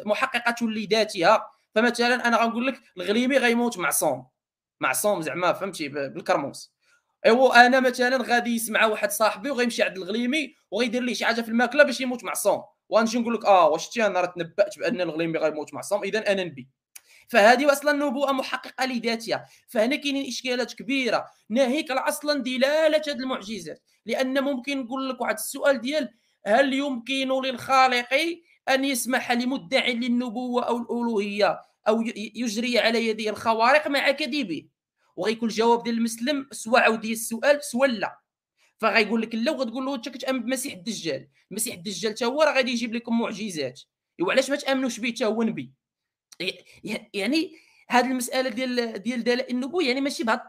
[0.05, 1.47] محققة لذاتها.
[1.75, 4.27] فمثلا أنا غنقول لك الغليمي غيموت معصوم
[4.79, 6.74] معصوم زعما فهمتي؟ بالكرموس
[7.25, 11.49] ايوا أنا مثلا غادي يسمع واحد صاحبي وغيمشي عند الغليمي وغيدير ليه شي حاجة في
[11.49, 12.63] الماكلة باش يموت معصوم.
[12.89, 16.43] وغنجي نقول لك آه واش تي أنا راه تنبأت بأن الغليمي غيموت معصوم؟ اذا أنا
[16.43, 16.67] نبي.
[17.29, 19.45] فهذه أصلا نبوءة محققة لذاتها.
[19.67, 21.25] فهنا كاينين إشكالات كبيرة.
[21.49, 23.81] ناهيك أصلا دلالة هذه المعجزات.
[24.05, 26.09] لأن ممكن نقول لك واحد السؤال ديال
[26.45, 28.13] هل يمكن للخالق
[28.69, 32.01] أن يسمح لمدعي للنبوة أو الألوهية أو
[32.35, 34.65] يجري على يديه الخوارق مع كذبه؟
[35.15, 38.19] وغيكون الجواب ديال المسلم سواء عاودي السؤال سواء لا.
[38.77, 41.27] فغيقول لك لا وغتقول له انت كتامن بمسيح الدجال.
[41.51, 43.81] المسيح الدجال حتى هو راه غادي يجيب لكم معجزات.
[44.21, 45.73] وعلاش ما تأمنوش به حتى هو نبي؟
[47.13, 47.51] يعني
[47.89, 50.39] هذه المسألة ديال ديال دلائل النبوة يعني ماشي بعض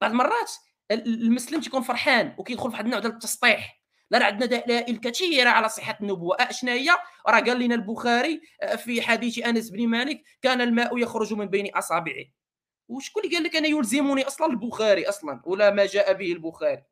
[0.00, 0.50] بعض المرات
[0.90, 3.80] المسلم تيكون فرحان وكيدخل في واحد النوع ديال التسطيح.
[4.10, 6.36] لا راه عندنا دلائل كثيرة على صحة النبوة.
[6.40, 6.90] اشنا هي
[7.28, 11.74] راه قال لنا البخاري آه، في حديث أنس بن مالك كان الماء يخرج من بين
[11.74, 12.24] أصابعه.
[12.88, 16.84] وشكون اللي قال لك أنا يلزمني أصلا البخاري أصلا ولا ما جاء به البخاري؟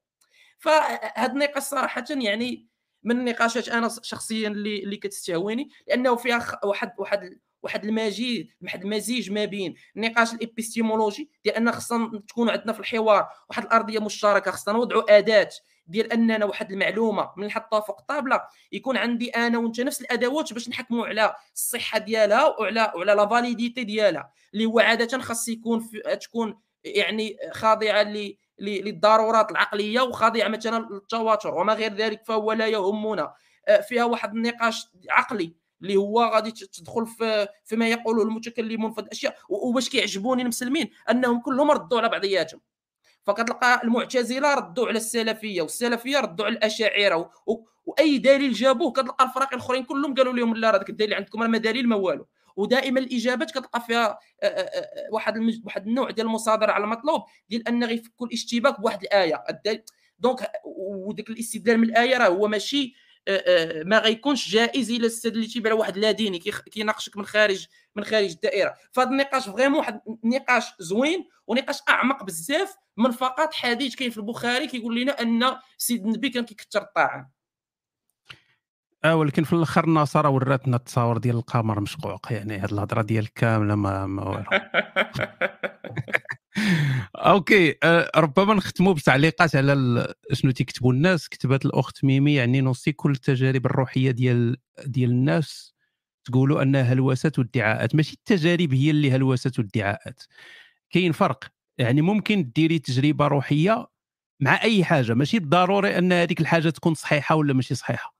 [0.58, 2.68] فهاد النقاش صراحة يعني
[3.02, 9.30] من النقاشات أنا شخصيا اللي اللي كتستهويني لأنه فيها واحد واحد واحد المجيد واحد المزيج
[9.30, 14.50] ما بين النقاش ال épistémologique ديال أن خصنا تكون عندنا في الحوار واحد الأرضية مشتركة
[14.50, 15.48] خصنا نوضعوا أداة
[15.86, 18.40] ديال أننا واحد المعلومة من نحطها فوق ال table
[18.72, 23.84] يكون عندي أنا وأنت نفس الأدوات باش نحكموا على الصحة ديالها وعلى وعلى la validité
[23.84, 28.02] ديالها اللي هو عادة خاص يكون في تكون يعني خاضعة
[28.58, 33.34] للضرورات العقلية وخاضعة مثلا للتواتر وما غير ذلك فهو لا يهمنا.
[33.68, 35.54] آه، فيها واحد النقاش عقلي.
[35.82, 41.70] اللي هو غادي تدخل في فيما يقوله المتكلمون في الأشياء وباش كيعجبوني المسلمين؟ أنهم كلهم
[41.70, 42.60] ردوا على بعضياتهم.
[43.24, 47.30] فكتلقى المعتزلة ردوا على السلفية والسلفية ردوا على الأشاعرة
[47.84, 51.48] وأي دليل جابوه كتلقى الفرق الأخرين كلهم قالوا لهم لا راه داك الدليل عندكم راه
[51.48, 52.26] ما دليل ما والو.
[52.56, 54.18] ودائما الإجابات كتلقى فيها
[55.12, 59.44] واحد واحد النوع ديال المصادرة على المطلوب ديال ان غيفكوا الاشتباك بواحد الآية.
[60.18, 62.94] donc وداك الاستدلال من الآية راه هو ماشي
[63.84, 66.38] ما غيكونش جائز إلا استدلتي على واحد لا ديني
[66.72, 67.66] كيناقشك من خارج
[67.96, 68.74] من خارج الدائرة.
[68.92, 74.66] فهذا النقاش vraiment واحد النقاش زوين ونقاش أعمق بزاف من فقط حديث كاين في البخاري
[74.66, 77.32] كيقول لنا أن سيد النبي كان كيكثر الطعام.
[79.04, 83.74] آه ولكن في الآخر النصارى وراتنا التصاور ديال القمر مشقوق يعني هاد الهضرة ديال كاملة
[83.74, 84.44] ما ما والو
[87.16, 93.10] أوكي أه ربما نختموا بتعليقات على شنو تيكتبوا الناس كتبت الأخت ميمي يعني نوصي كل
[93.12, 94.56] التجارب الروحية ديال
[94.86, 95.74] ديال الناس
[96.24, 100.22] تقولوا أنها هلوسات وادعاءات ماشي التجارب هي اللي هلوسات وادعاءات
[100.90, 101.44] كاين فرق.
[101.78, 103.86] يعني ممكن ديري تجربة روحية
[104.42, 105.14] مع أي حاجة.
[105.14, 108.14] ماشي بالضروري أن هذيك الحاجة تكون صحيحة ولا ماشي صحيحة.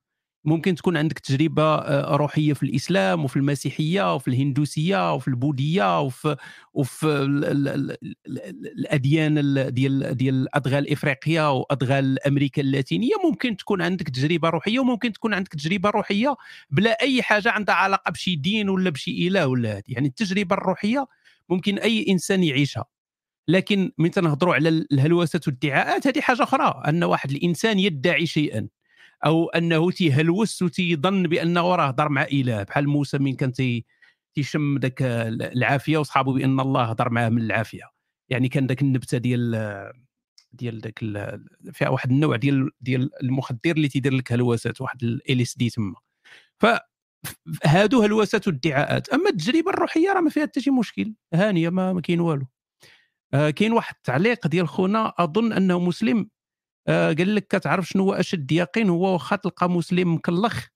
[0.45, 6.37] ممكن تكون عندك تجربة آه، روحية في الإسلام وفي المسيحية وفي الهندوسية وفي البوذية وفي
[6.75, 7.07] وفي
[8.79, 9.35] الأديان
[9.75, 13.15] ديال ديال الادغال الافريقيه وأدغال أمريكا اللاتينية.
[13.25, 16.37] ممكن تكون عندك تجربة روحية وممكن تكون عندك تجربة روحية
[16.71, 21.07] بلا أي حاجة عندها علاقة بشي دين ولا بشي إله ولا هذه يعني التجربة الروحية
[21.49, 22.85] ممكن أي إنسان يعيشها.
[23.49, 28.69] لكن من تنهضروا على الهلوسات والادعاءات هذه حاجة أخرى أن واحد الإنسان يدعي شيئا.
[29.27, 33.85] أو أنه تيهلوس وتيظن بانه راه هضر مع اله بحال موسى من كان تي
[34.35, 37.85] تيشم ذاك العافية وصحابه بأن الله هضر معاه من العافية؟
[38.31, 39.93] يعني كان ذاك النبتة ديال
[40.53, 40.99] ديال ذاك
[41.73, 45.95] فيها واحد النوع ديال ديال المخدر اللي تيدير لك هلوسات واحد ال LSD تما.
[46.61, 46.67] ف
[47.67, 51.15] هادو هلوسات وادعاءات أما التجربة الروحية راه ما فيها حتى شي مشكل.
[51.35, 52.47] هانية ما, ما كاين والو.
[53.35, 56.31] آه كاين واحد التعليق ديال خونا أظن أنه مسلم.
[56.89, 60.67] آه قال لك كتعرف شنو هو أشد يقين؟ هو واخا تلقى مسلم مكلخ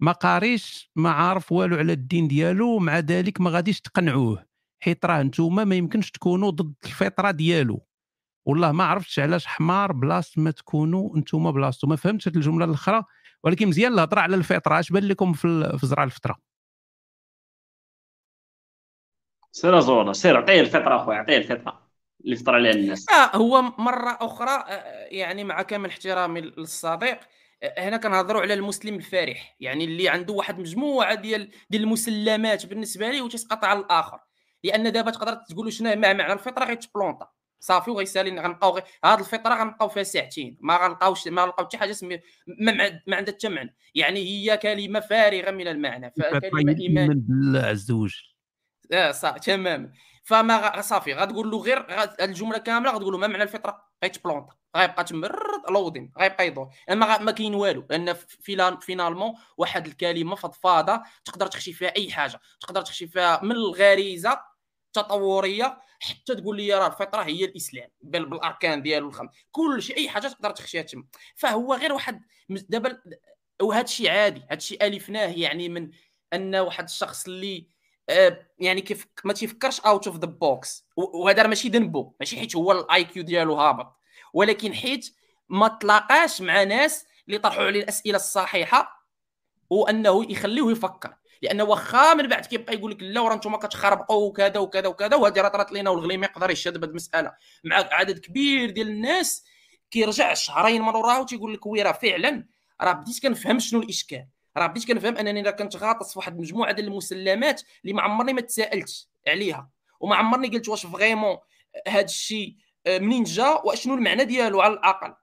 [0.00, 4.46] ما قاريش ما عارف والو على الدين ديالو ومع ذلك ما غاديش تقنعوه.
[4.82, 7.86] حيت راه نتوما ما يمكنش تكونوا ضد الفطرة ديالو.
[8.46, 11.86] والله ما عرفتش علاش حمار بلاص ما تكونوا نتوما بلاصتو.
[11.86, 13.04] ما فهمتش الجملة الأخرى
[13.44, 14.80] ولكن مزيان الهضرة على الفطرة.
[14.80, 16.38] اش بان لكم في زرع الفطرة؟
[19.52, 21.81] سير زونا سير عطيه الفطرة أخويا عطيه الفطرة.
[22.24, 23.06] اللي فطر عليها الناس.
[23.10, 27.18] آه هو مرة أخرى آه، يعني مع كامل احترامي للصديق
[27.62, 33.10] آه، هنا كنهضروا على المسلم الفارح يعني اللي عنده واحد مجموعة ديال ديال المسلمات بالنسبة
[33.10, 34.20] ليه وتسقط على الآخر.
[34.64, 37.28] لأن دابا تقدر تقول شنو مع معنى الفطرة غيتبلونطا
[37.60, 40.58] صافي وغيسالي غنبقاو غير هاد الفطرة غنبقاو فيها ساعتين.
[40.60, 43.76] ما غنلقاوش ما نلقاو حتى حاجة سمي ما, ما عندها حتى معنى.
[43.94, 46.12] يعني هي كلمة فارغة من المعنى.
[46.18, 47.08] فكلمة إيمان.
[47.08, 48.32] بالله عز وجل.
[48.92, 49.92] آه صح تماما.
[50.22, 51.86] فما صافي غتقول له غير
[52.20, 56.68] الجملة كاملة غتقول له ما معنى الفطرة؟ غيتبلونط غيبقى تمرد لودين غيبقى يدور.
[56.90, 57.86] ما, ما كاين والو.
[57.90, 58.14] لأن
[58.80, 62.40] finalement واحد الكلمة فضفاضة تقدر تخشي فيها أي حاجة.
[62.60, 64.40] تقدر تخشي فيها من الغريزة
[64.86, 70.28] التطورية حتى تقول لي راه الفطرة هي الإسلام بالأركان ديالو الخمس كل شيء أي حاجة
[70.28, 71.04] تقدر تخشيها تما.
[71.36, 73.02] فهو غير واحد دابا
[73.62, 74.40] وهذا الشيء عادي.
[74.40, 75.90] هذا الشيء ألفناه يعني من
[76.32, 77.66] أن واحد الشخص اللي
[78.58, 83.04] يعني كيف ما تيفكرش out of the box وهذا ماشي ذنبو ماشي حيت هو ال
[83.04, 83.96] IQ ديالو هابط.
[84.34, 85.14] ولكن حيت
[85.48, 89.08] ما تلاقاش مع ناس اللي طرحوا عليه الأسئلة الصحيحة
[89.70, 91.14] وأنه يخليه يفكر.
[91.42, 95.40] لأن واخا من بعد كيبقى يقول لك لا ورا أنتم كتخربقوا وكذا وكذا وكذا وهذه
[95.40, 97.32] راه طرات لينا والغليم يقدر يشهد بهذه المسألة.
[97.64, 99.44] مع عدد كبير ديال الناس
[99.90, 102.46] كيرجع شهرين من وراه وتيقول لك وي راه فعلا
[102.80, 104.26] راه بديت كنفهم شنو الإشكال.
[104.56, 108.32] راه بديت كنفهم انني راه كنت غاطس في واحد المجموعة ديال المسلمات اللي ما عمرني
[108.32, 109.70] ما تساءلت عليها.
[110.00, 111.36] وما عمرني قلت واش فريمون
[111.88, 112.56] هذا الشيء
[112.86, 115.14] آه، منين جا واشنو المعنى ديالو على الأقل.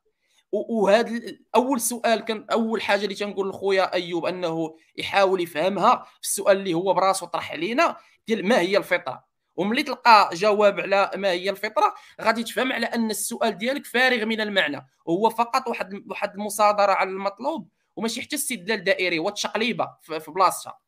[0.51, 1.21] وهذا
[1.55, 6.73] أول سؤال كان أول حاجة اللي تنقول لخويا أيوب أنه يحاول يفهمها في السؤال اللي
[6.73, 7.97] هو براسو طرح علينا
[8.27, 9.23] ديال ما هي الفطرة.
[9.55, 14.41] وملي تلقى جواب على ما هي الفطرة غادي تفهم على أن السؤال ديالك فارغ من
[14.41, 14.87] المعنى.
[15.05, 17.69] وهو فقط واحد واحد المصادرة على المطلوب
[17.99, 20.79] وماشي حتى استدلال دائري هو تشقليبة في بلاصتها.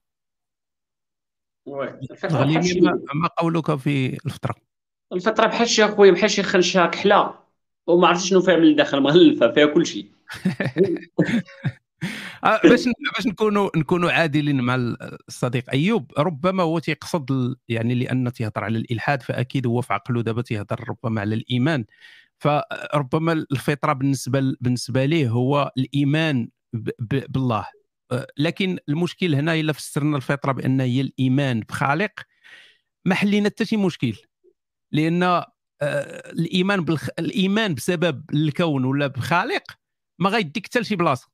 [3.14, 4.56] ما قولك في الفطره
[5.14, 7.40] الفطره بحال شي أخويا بحال شي خنشه كحلة
[7.88, 10.12] وما عرفتش شنو فيها من الداخل مغلفة فيها كل شيء
[12.44, 12.86] آه، باش
[13.16, 14.76] باش نكونوا نكونوا عادلين مع
[15.30, 20.42] الصديق أيوب ربما هو تيقصد يعني لأن تيهضر على الإلحاد فأكيد هو في عقله دابا
[20.42, 21.86] تيهضر ربما على الإيمان.
[22.42, 27.66] فربما الفطرة بالنسبة بالنسبة ليه هو الإيمان بالله.
[28.12, 32.12] آه، لكن المشكل هنا إلا فسرنا الفطرة بأن هي الإيمان بخالق
[33.06, 34.18] ما حلينا حتى شي مشكل.
[34.92, 35.46] لأن آه،
[36.32, 37.08] الإيمان بالخ...
[37.20, 39.64] الإيمان بسبب الكون ولا بخالق
[40.20, 41.28] ما غيديك حتى لشي بلاصة.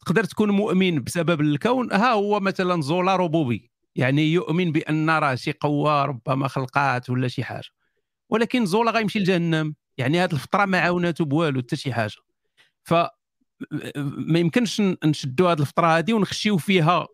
[0.00, 5.52] تقدر تكون مؤمن بسبب الكون ها هو مثلا زولا ربوبي يعني يؤمن بأن راه شي
[5.52, 7.68] قوة ربما خلقات ولا شي حاجة.
[8.28, 9.74] ولكن زولا غيمشي لجهنم.
[9.98, 12.16] يعني هذه الفترة ما عاوناته بوالو حتى شي حاجة.
[12.84, 12.94] ف
[13.96, 17.08] ما يمكنش نشدوا هذه الفترة هذه ونخشيو فيها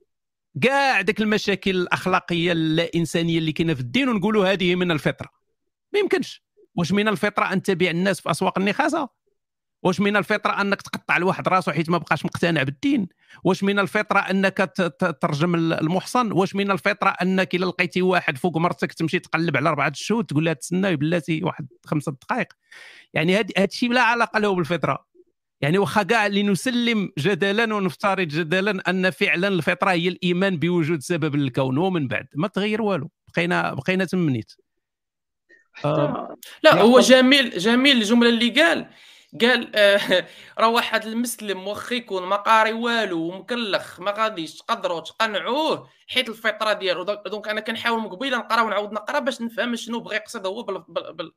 [0.62, 5.28] كاع داك المشاكل الأخلاقية اللا انسانيه اللي كاينة في الدين ونقولوا هذه من الفطرة.
[5.92, 6.42] ما يمكنش.
[6.74, 9.08] واش من الفطرة أن تبيع الناس في أسواق النخاسة؟
[9.82, 13.08] واش من الفطرة أنك تقطع لواحد راسه حيت ما بقاش مقتنع بالدين؟
[13.44, 14.72] واش من الفطرة أنك
[15.20, 19.88] ترجم المحصن؟ واش من الفطرة أنك إلا لقيتي واحد فوق مرتك تمشي تقلب على أربعة
[19.88, 22.52] الشهود تقول لها تسنى بلاتي واحد خمسة دقائق
[23.14, 25.05] يعني هذا الشيء لا علاقة له بالفطرة.
[25.60, 31.78] يعني واخا كاع لنسلم جدلا ونفترض جدلا أن فعلا الفطرة هي الإيمان بوجود سبب للكون
[31.78, 32.26] ومن بعد.
[32.34, 33.10] ما تغير والو.
[33.34, 34.52] بقينا بقينا تمنيت
[35.84, 38.86] آه لا هو جميل جميل الجملة اللي قال.
[39.40, 40.26] قال آه
[40.58, 46.72] راه واحد المسلم واخا يكون ما قاري والو ومكلخ ما غاديش تقدروا تقنعوه حيت الفطرة
[46.72, 47.02] ديالو.
[47.02, 50.62] donc أنا كنحاول من قبيلة نقرأ ونعاود نقرأ باش نفهم شنو بغى يقصد هو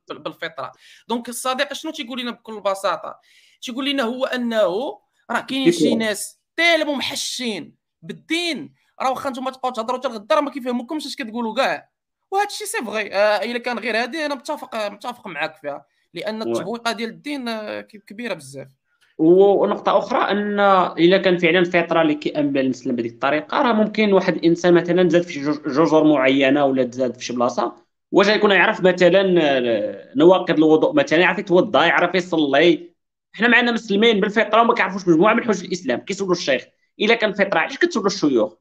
[0.10, 0.72] بالفطرة.
[1.08, 3.20] donc الصديق شنو تيقول لنا بكل بساطة؟
[3.62, 5.00] تيقول لنا هو أنه
[5.32, 10.52] راه كاينين شي ناس تالموا محشين بالدين راه واخا نتوما تبقاو تهضروا حتى الغدا ما
[10.52, 11.90] كيفهموكمش اش كتقولوا كاع.
[12.32, 15.86] وهذا الشيء سي فغي آه إلا كان غير هذه أنا متفق متفق معاك فيها.
[16.14, 18.68] لأن التبويقة ديال الدين آه، كبيرة بزاف.
[19.18, 20.60] ونقطة أخرى أن
[21.00, 25.22] إذا كان فعلا فطرة اللي كيأمن المسلم بهذه الطريقة راه ممكن واحد الإنسان مثلا زاد
[25.22, 27.74] في جزر معينة ولا زاد في شي بلاصة
[28.12, 32.89] واش يكون يعرف مثلا آه، نواقض الوضوء مثلا يعرف يتوضأ يعرف يصلي
[33.34, 36.64] حنا معنا مسلمين بالفطرة وما كيعرفوش مجموعه من حجج الإسلام كيسولوا الشيخ.
[37.00, 38.54] إلا كان فطرة علاش كتسولوا الشيوخ؟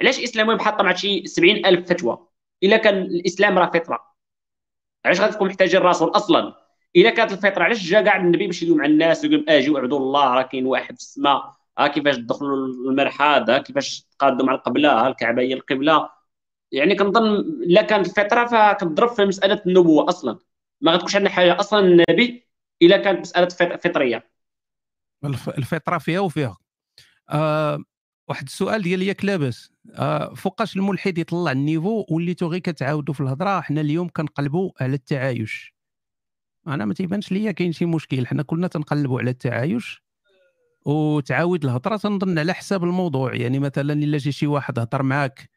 [0.00, 2.28] علاش الاسلام محطة مع شي 70000 فتوى؟
[2.62, 4.14] إلا كان الإسلام راه فطرة.
[5.04, 6.54] علاش غادي تكون محتاجين الرسول أصلا؟
[6.96, 10.34] إلا كانت الفطرة علاش جا كاع النبي باش يدوي مع الناس ويقول آجي اعبدوا الله
[10.34, 15.08] راه كاين واحد في السماء ها كيفاش تدخلوا المرحاض ها كيفاش تقادوا مع القبلة ها
[15.08, 16.10] الكعبة هي القبلة.
[16.72, 20.38] يعني كنظن لا كانت الفطرة فكتضرب في مسألة النبوة أصلا.
[20.80, 22.43] ما غتكونش عندنا حاجة أصلا النبي
[22.82, 24.30] إلا كانت مسألة فطرية.
[25.58, 26.56] الفطرة فيها وفيها.
[27.30, 27.84] آه
[28.28, 29.72] واحد السؤال ديال ياك لاباس.
[29.90, 34.94] آه فوقاش الملحد يطلع ال niveau وليتو غير كتعاودوا في الهضرة حنا اليوم كنقلبوا على
[34.94, 35.74] التعايش.
[36.66, 40.02] أنا ما تيبانش ليا كاين شي مشكل حنا كلنا تنقلبوا على التعايش
[40.84, 43.34] وتعاود الهضرة تنظن على حساب الموضوع.
[43.34, 45.50] يعني مثلا إلا جا شي واحد هضر معاك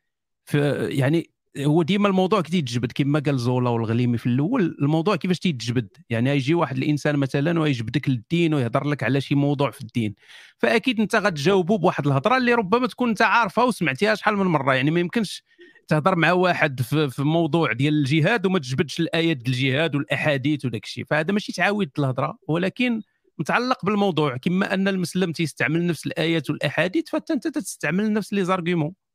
[0.74, 1.30] يعني
[1.66, 6.54] هو ديما الموضوع كيتجبد كما قال زولا والغليمي في الأول الموضوع كيفاش تيتجبد يعني يجي
[6.54, 10.16] واحد الإنسان مثلا ويجبدك للدين ويهضر لك على شي موضوع في الدين.
[10.58, 14.74] فأكيد أنت غتجاوبه بواحد الهضرة اللي ربما تكون أنت عارفها وسمعتيها شحال من مرة.
[14.76, 15.44] يعني ما يمكنش
[15.88, 20.84] تهضر مع واحد في, في موضوع ديال الجهاد وما تجبدش الآيات ديال الجهاد والأحاديث وداك
[20.84, 21.06] الشيء.
[21.06, 23.02] فهذا ماشي تعاود الهضرة ولكن
[23.40, 24.38] متعلق بالموضوع.
[24.38, 29.07] كما أن المسلم تيستعمل نفس الآيات والأحاديث فأنت تستعمل نفس لي زارغيومون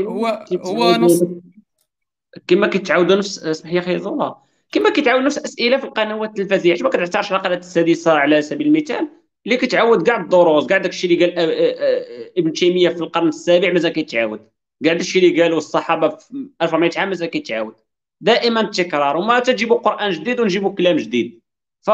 [0.00, 1.24] هو هو نص
[2.46, 4.36] كما كيتعاودوا نفس اسمح لي أخي زولا
[4.72, 6.82] كما كيتعاود نفس الاسئله في القنوات التلفزيونية.
[6.82, 9.08] ما كتعتبرش الحلقة السادسه على سبيل المثال؟
[9.46, 13.28] اللي كتعاود كاع الدروس كاع داكشي اللي قال آه، آه، آه، ابن تيمية في القرن
[13.28, 14.40] السابع مازال كيتعاود.
[14.84, 17.74] كاع داكشي اللي قالوا الصحابة في 1400 عام مازال كيتعاود.
[18.20, 21.40] دائما التكرار وما تجيبوا قرآن جديد ونجيبوا كلام جديد.
[21.80, 21.90] ف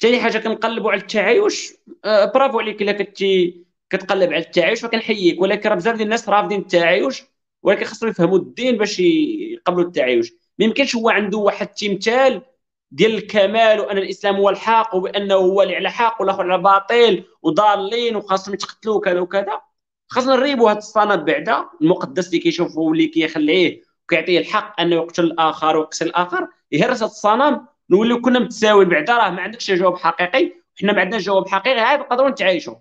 [0.00, 1.72] ثاني حاجة كنقلبوا على التعايش
[2.04, 7.22] برافو عليك إلا كنتي كتقلب على التعايش وكنحييك ولكن راه بزاف ديال الناس رافضين التعايش
[7.62, 10.32] ولكن خاصهم يفهموا الدين باش يقبلوا التعايش.
[10.58, 12.42] ما يمكنش هو عنده واحد التمثال
[12.90, 18.16] ديال الكمال وأن الإسلام هو الحق وبأنه هو اللي على حق والآخر على باطل وضالين
[18.16, 19.60] وخاصهم يتقتلوا وكذا وكذا.
[20.08, 25.76] خاصنا نريبوا هذا الصنم بعدا المقدس اللي كيشوفه واللي كيخليه وكيعطيه الحق أنه يقتل الآخر
[25.76, 30.52] ويقتل الآخر يهرس هذا الصنم نوليو كنا متساويين بعدا راه ما عندكش جواب حقيقي.
[30.80, 32.74] حنا ما عندناش جواب حقيقي عاد نقدروا نتعايشوا.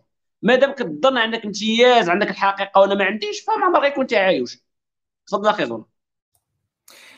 [0.44, 4.60] مادام كتظن عندك امتياز عندك الحقيقة وأنا ما عنديش فما عمر غيكون تعايش.
[5.28, 5.86] تفضل أخي زون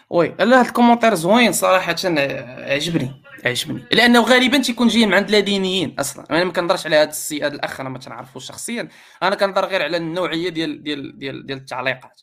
[0.10, 3.86] oui لا هاد ال commentaire زوين صراحة عجبني عجبني.
[3.92, 6.26] لأنه غالبا تيكون جاي من عند لا دينيين أصلا.
[6.32, 8.90] أنا ما كنهضرش على هذا السي هذا الأخ أنا ما تنعرفوش شخصيا.
[9.24, 12.22] أنا كنهضر غير على النوعية ديال ديال ديال ديال التعليقات.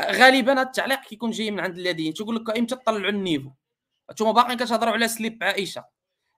[0.00, 3.50] غالبا هذا التعليق كيكون جاي من عند الذين تقول لك إمتى تطلعوا ال niveau.
[4.10, 5.84] أنتم باقيين كتهضروا على slip عائشة.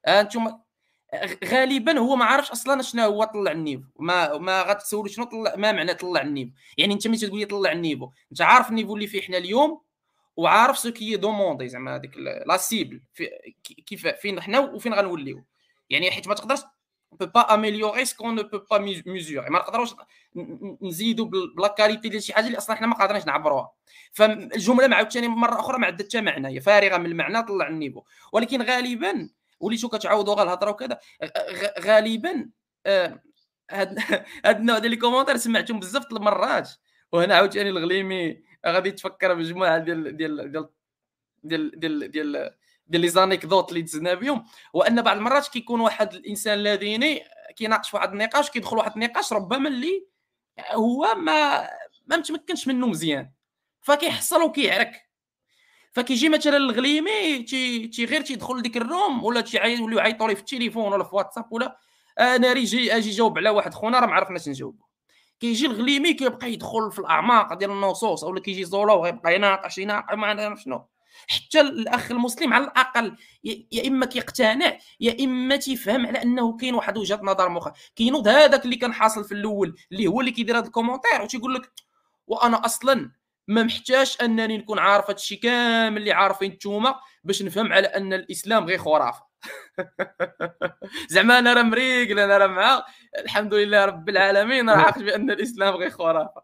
[0.07, 0.59] أنتم
[1.45, 3.85] غالبا هو ما عارفش أصلا شنو هو طلع ال niveau.
[3.99, 6.53] ما ما غتسولو شنو طلع ما معنى طلع ال niveau.
[6.79, 9.37] يعني أنت ملي تقول لي طلع ال niveau أنت عارف ال niveau اللي فيه حنا
[9.37, 9.81] اليوم
[10.37, 12.17] وعارف ce qui est demandé زعما هذيك
[12.47, 13.31] la cible في
[13.87, 15.45] كيف فين حنا وفين غنوليو.
[15.91, 16.61] يعني حيت ما تقدرش
[17.13, 19.95] peut pas améliorer ce qu'on peut pas mesurer ما نقدروش
[20.83, 23.71] نزيدوا ب la qualité ديال شي حاجة اللي أصلا حنا ما قادرينش نعبروها.
[24.13, 27.73] فالجملة مع عاوتاني مرة أخرى ما عندها حتى معنى هي فارغة من المعنى طلع ال
[27.73, 28.03] niveau.
[28.33, 29.29] ولكن غالبا
[29.61, 30.99] وليتو كتعاودوا غير الهضرة وكذا.
[31.81, 32.51] غالبا
[32.87, 33.23] آه،
[33.71, 33.99] هاد
[34.47, 36.71] النوع ديال ال commentaire سمعتهم بزاف المرات.
[37.13, 40.69] وهنا عاوتاني الغليمي غادي تفكر بمجموعة ديال ديال ديال
[41.45, 42.51] ديال ديال ديال
[42.89, 47.25] ديال les anecdotes اللي دزنا بهم وأن بعض المرات كيكون واحد الإنسان لا ديني
[47.57, 50.07] كيناقش واحد النقاش كيدخل واحد النقاش ربما اللي
[50.73, 51.61] هو ما
[52.07, 53.31] ما متمكنش منه مزيان.
[53.81, 55.04] فكيحصل وكيعرك.
[55.95, 60.41] فكيجي مثلا الغليمي تي تي غير تيدخل لديك ال room ولا تيوليو يعيطوا لي في
[60.41, 61.79] التليفون ولا في واتساب ولا
[62.21, 64.81] أنا ريجي أجي جاوب على واحد خونا راه ما عرفناش نجاوب
[65.41, 70.27] كيجي الغليمي كيبقى يدخل في الأعماق ديال النصوص ولا كيجي زولو ويبقى يناقش يناقش ما
[70.27, 70.87] عرف شنو.
[71.29, 76.99] حتى الأخ المسلم على الأقل يا إما كيقتنع يا إما تيفهم على أنه كاين واحد
[76.99, 80.67] وجهة نظر مخ كينوض هذاك اللي كان حاصل في الأول اللي هو اللي كيدير هذا
[80.67, 81.73] ال commentaire وتيقول لك
[82.27, 83.11] وأنا أصلا
[83.49, 86.95] ما محتاج أنني نكون عارف هذا الشيء كامل اللي عارفين نتوما
[87.25, 89.35] باش نفهم على أن الإسلام غير خرافة.
[91.09, 92.85] زعما أنا راه مريقل أنا راه مع
[93.19, 96.43] الحمد لله رب العالمين راه عارف بأن الإسلام غير خرافة.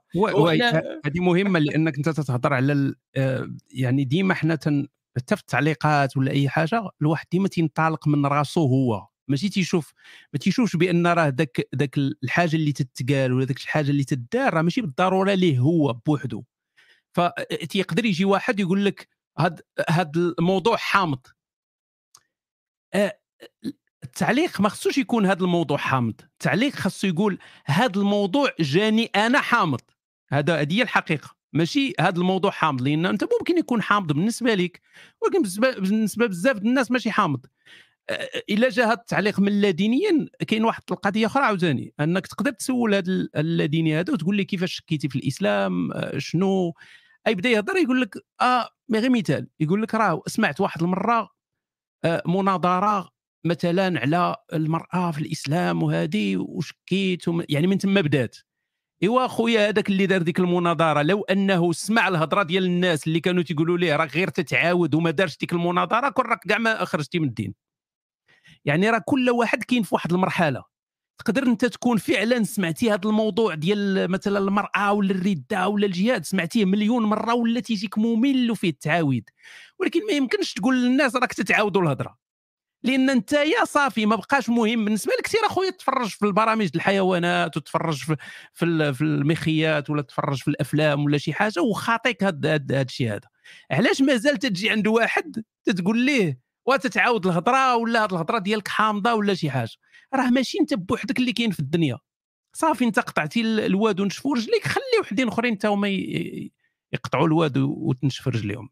[1.05, 4.89] هذه مهمة لأنك أنت تتهضر على آه، يعني ديما حنا تن...
[5.17, 9.07] حتى في التعليقات ولا أي حاجة الواحد ديما تينطلق من راسو هو.
[9.29, 9.93] ماشي تيشوف
[10.33, 14.63] ما تيشوفش بأن راه داك داك الحاجة اللي تتقال ولا داك الحاجة اللي تدار راه
[14.63, 16.45] ماشي بالضرورة ليه هو بوحدو.
[17.13, 19.09] فتيقدر يجي واحد يقول لك
[19.39, 21.27] هاد هاد الموضوع حامض.
[24.05, 26.21] التعليق ما خصوش يكون هذا الموضوع حامض.
[26.21, 29.81] التعليق خصو يقول هذا الموضوع جاني أنا حامض.
[30.31, 31.37] هذا هذه هي الحقيقة.
[31.53, 32.83] ماشي؟ هذا الموضوع حامض.
[32.83, 34.81] لأن أنت ممكن يكون حامض بالنسبة لك
[35.23, 35.43] ولكن
[35.81, 37.47] بالنسبة بزاف الناس ماشي حامض.
[38.51, 43.13] إلا جا هذا التعليق من اللادينيين كاين واحد القضية أخرى عاوتاني أنك تقدر تسول هذا
[43.37, 46.75] اللاديني هذا وتقول لي كيفاش شكيتي في الإسلام شنو؟
[47.27, 51.31] أي بدا يهضر يقول لك آه غير مثال يقول لك راه سمعت واحد المرة
[52.05, 53.11] آه، مناظرة
[53.45, 58.37] مثلا على المرأة في الإسلام وهذه وشكيت يعني من ثم بدات.
[59.03, 63.43] إيوا خويا هذاك اللي دار ديك المناظرة لو أنه سمع الهضرة ديال الناس اللي كانوا
[63.43, 67.29] تيقولوا ليه راه غير تتعاود وما دارش ديك المناظرة كون راك كاع ما خرجتي من
[67.29, 67.55] الدين.
[68.65, 70.65] يعني راه كل واحد كاين في واحد المرحلة.
[71.19, 76.65] تقدر أنت تكون فعلا سمعتي هذا الموضوع ديال مثلا المرأة ولا الردة ولا الجهاد سمعتيه
[76.65, 79.31] مليون مرة ولا تيجيك ممل وفيه التعاويد.
[79.79, 82.17] ولكن ما يمكنش تقول للناس راك تتعاودوا الهضرة.
[82.83, 84.85] لأن أنت يا صافي ما بقاش مهم.
[84.85, 88.17] بالنسبة لك سير اخويا تفرج في البرامج الحيوانات وتفرج في
[88.55, 93.29] في, في المخيات ولا تفرج في الأفلام ولا شي حاجة وخاطيك هذا الشيء هذا.
[93.71, 99.35] علاش مازال تجي عند واحد تتقول ليه وتتعاود الهضرة ولا هاد الهضرة ديالك حامضة ولا
[99.35, 99.71] شي حاجة.
[100.15, 101.99] راه ماشي انت بوحدك اللي كاين في الدنيا.
[102.53, 105.89] صافي انت قطعتي الواد ونشفوا رجليك خلي وحدين اخرين تا هما
[106.93, 108.69] يقطعوا الواد وتنشف رجليهم.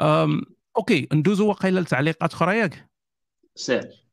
[0.00, 0.42] أم
[0.76, 2.90] okay ندوزو واقيلا لتعليقات أخرى ياك؟
[3.54, 4.06] سير.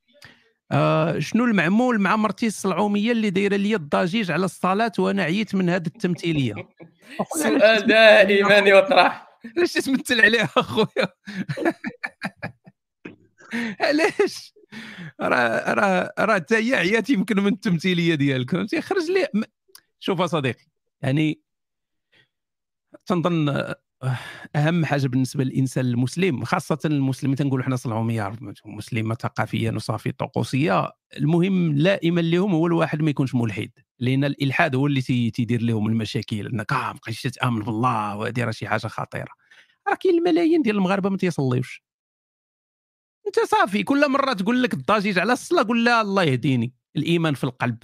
[0.72, 5.70] آه شنو المعمول مع مرتي الصلعومية اللي دايرة لي الضجيج على الصلاة وأنا عييت من
[5.70, 6.54] هذه التمثيلية؟
[7.44, 9.33] سؤال دائما يطرح.
[9.58, 11.08] علاش تمثل عليها أخويا؟
[13.80, 14.54] علاش
[15.22, 19.28] راه راه راه حتى هي عيات يمكن من التمثيليه ديالك فهمتي خرج لي
[20.00, 20.66] شوف صديقي
[21.02, 21.42] يعني
[23.06, 23.74] تنظن
[24.56, 28.32] أهم حاجة بالنسبة للإنسان المسلم خاصة المسلمين تنقولوا حنا صلعوميه
[28.66, 34.88] مسلمة ثقافيا وصافي طقوسية المهم دائما لهم هو الواحد ما يكونش ملحد لأن الإلحاد هو
[34.88, 39.32] اللي تيدير لهم المشاكل إنك آه ما بقيتش تأمن بالله وهذه راه شي حاجة خطيرة.
[39.90, 41.84] راه كاين الملايين ديال المغاربة ما تيصليوش.
[43.28, 46.74] أنت صافي كل مرة تقول لك الضجيج على الصلاة قول لها الله يهديني.
[46.96, 47.78] الإيمان في القلب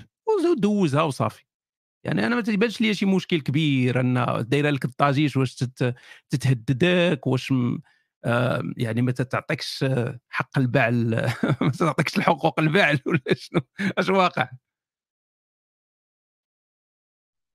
[0.51, 1.43] ودوزها وصافي.
[2.03, 5.55] يعني أنا ما تيبانش لي شي مشكل كبير أن دايرة لك الطاجيج واش
[6.29, 7.53] تتهددك واش
[8.25, 9.85] آه يعني ما تعطيكش
[10.29, 10.89] حق الباع
[11.61, 13.61] ما تعطيكش الحقوق الباع ولا شنو؟
[13.97, 14.49] اش واقع؟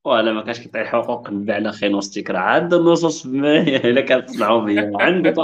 [0.06, 3.26] ولا ما كانش كيعطي حقوق على خينوستيك راه عنده النصوص
[3.84, 5.34] إلا كانت تسمعوا بيا عنده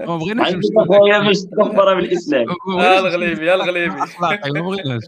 [0.00, 2.46] ما بغيناش تقوى باش تكفر بالإسلام.
[2.78, 4.02] يا الغليبي يا الغليبي.
[4.02, 5.02] أخلاقي ما بغيناش.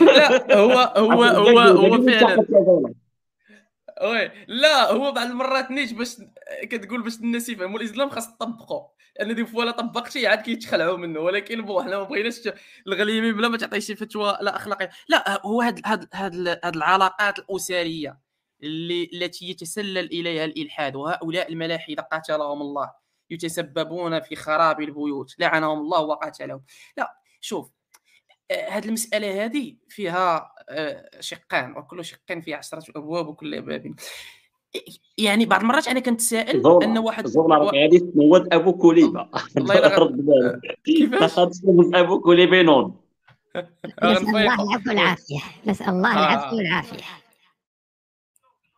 [0.00, 0.72] لا هو
[1.12, 2.94] هو هو هو فعلا.
[4.02, 6.16] oui لا هو بعض المرات نيت باش
[6.62, 8.88] كتقول باش الناس يفهموا الإسلام خاص تطبقوا
[9.18, 11.20] لأن des fois لا طبقتي عاد كيتخلعوا منه.
[11.20, 12.40] ولكن bon حنا ما بغيناش
[12.86, 14.90] الغليمي بلا ما تعطي شي فتوى لا أخلاقية.
[15.08, 18.18] لا هو هاد هاد هاد, هاد العلاقات الأسرية
[18.62, 22.92] اللي التي يتسلل إليها الإلحاد وهؤلاء الملاحده قاتلهم الله
[23.30, 26.62] يتسببون في خراب البيوت لعنهم الله وقاتلهم.
[26.96, 27.70] لا شوف
[28.52, 33.94] هذه المسألة هذه فيها آه، شقان وكل شق فيه عشرة أبواب وكل باب.
[35.18, 37.64] يعني بعض المرات أنا كنتسائل أن واحد زورنا و...
[37.64, 41.38] غادي تنوض أبو كوليبا الله يلا كيفاش؟
[41.94, 43.04] أبو كوليبا ينوض
[44.04, 45.40] نسأل الله العفو والعافية.
[45.66, 46.18] نسأل الله آه.
[46.18, 47.04] العفو والعافية.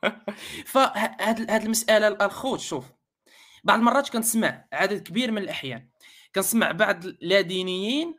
[0.73, 2.85] فهاد المسألة الخوت شوف.
[3.65, 5.89] بعض المرات كنسمع عدد كبير من الأحيان.
[6.35, 8.15] كنسمع بعض لا دينيين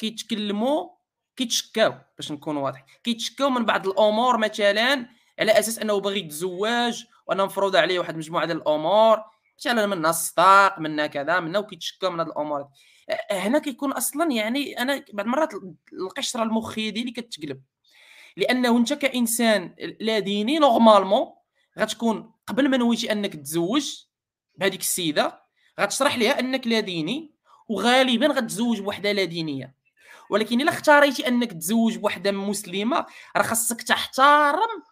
[0.00, 0.88] كيتكلموا
[1.36, 2.84] كيتشكاو باش نكونوا واضحين.
[3.04, 5.06] كيتشكاو من بعض الأمور مثلا
[5.38, 9.18] على أساس أنه باغي يتزوج وأنا مفروض عليه واحد المجموعه ديال الأمور.
[9.58, 12.68] مثلا منها الصداق منها كذا منها وكيتشكاو من هذه الأمور.
[13.30, 15.52] هنا كيكون أصلا يعني أنا بعض المرات
[15.92, 17.62] القشرة المخيه ديالي كتقلب
[18.36, 21.26] لأنه أنت كإنسان لا ديني normalement
[21.78, 24.04] غتكون قبل ما نويتي أنك تتزوج
[24.54, 25.42] بهذيك السيدة
[25.80, 27.34] غتشرح لها أنك لا ديني
[27.68, 29.79] وغالبا غتزوج بوحده لا دينية.
[30.30, 34.82] ولكن إلا اختاريتي أنك تزوج بوحدة مسلمة راه خاصك تحترم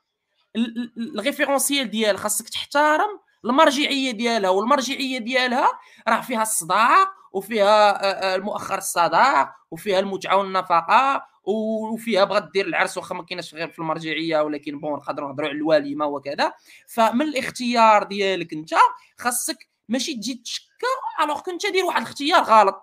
[0.97, 5.69] ال référentiel ديال خاصك تحترم المرجعية ديالها والمرجعية ديالها
[6.09, 13.23] راه فيها الصداق وفيها المؤخر الصداق وفيها المتعة والنفقة وفيها بغات دير العرس واخا ما
[13.23, 16.53] كايناش غير في المرجعية ولكن bon نقدروا نهضروا على الواليمة وكذا.
[16.89, 18.75] فمن الاختيار ديالك أنت
[19.19, 20.87] خاصك ماشي تجي تشكى
[21.23, 22.83] الوغ كنت دير واحد الاختيار غلط.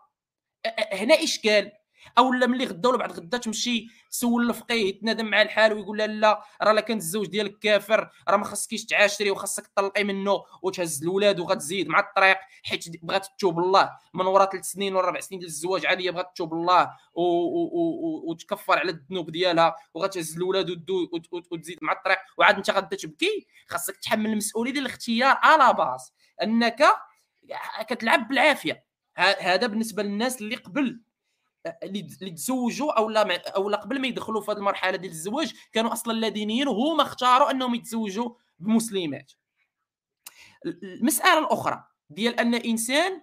[0.94, 1.72] هنا إشكال.
[2.18, 6.08] أو لا ملي غدا ولا بعد غدا تمشي تسول الفقيه يتنادم مع الحال ويقول لها
[6.08, 11.04] لا راه لا كان الزوج ديالك كافر راه ما خصكيش تعاشري وخاصك تطلقي منه وتهز
[11.04, 13.90] الاولاد وغتزيد مع الطريق حيت بغات تتوب الله.
[14.14, 16.92] من وراء ثلاث سنين ولا أربع سنين ديال الزواج عادية بغات تتوب الله
[18.28, 20.86] وتكفر على الذنوب ديالها وغتهز الاولاد
[21.52, 22.18] وتزيد مع الطريق.
[22.38, 26.14] وعاد انت غدا تبكي خاصك تحمل المسؤولية ديال الاختيار على باس
[26.44, 26.86] أنك
[27.90, 28.86] كتلعب بالعافية.
[29.18, 31.02] هذا بالنسبة للناس اللي قبل.
[31.84, 35.94] اللي تزوجوا أو لا أو لا قبل ما يدخلوا في هذه المرحلة ديال الزواج كانوا
[35.94, 38.30] أصلا لا دينيين وهما اختاروا أنهم يتزوجوا
[38.60, 39.32] بمسلمات.
[40.66, 43.22] المسألة الأخرى ديال أن إنسان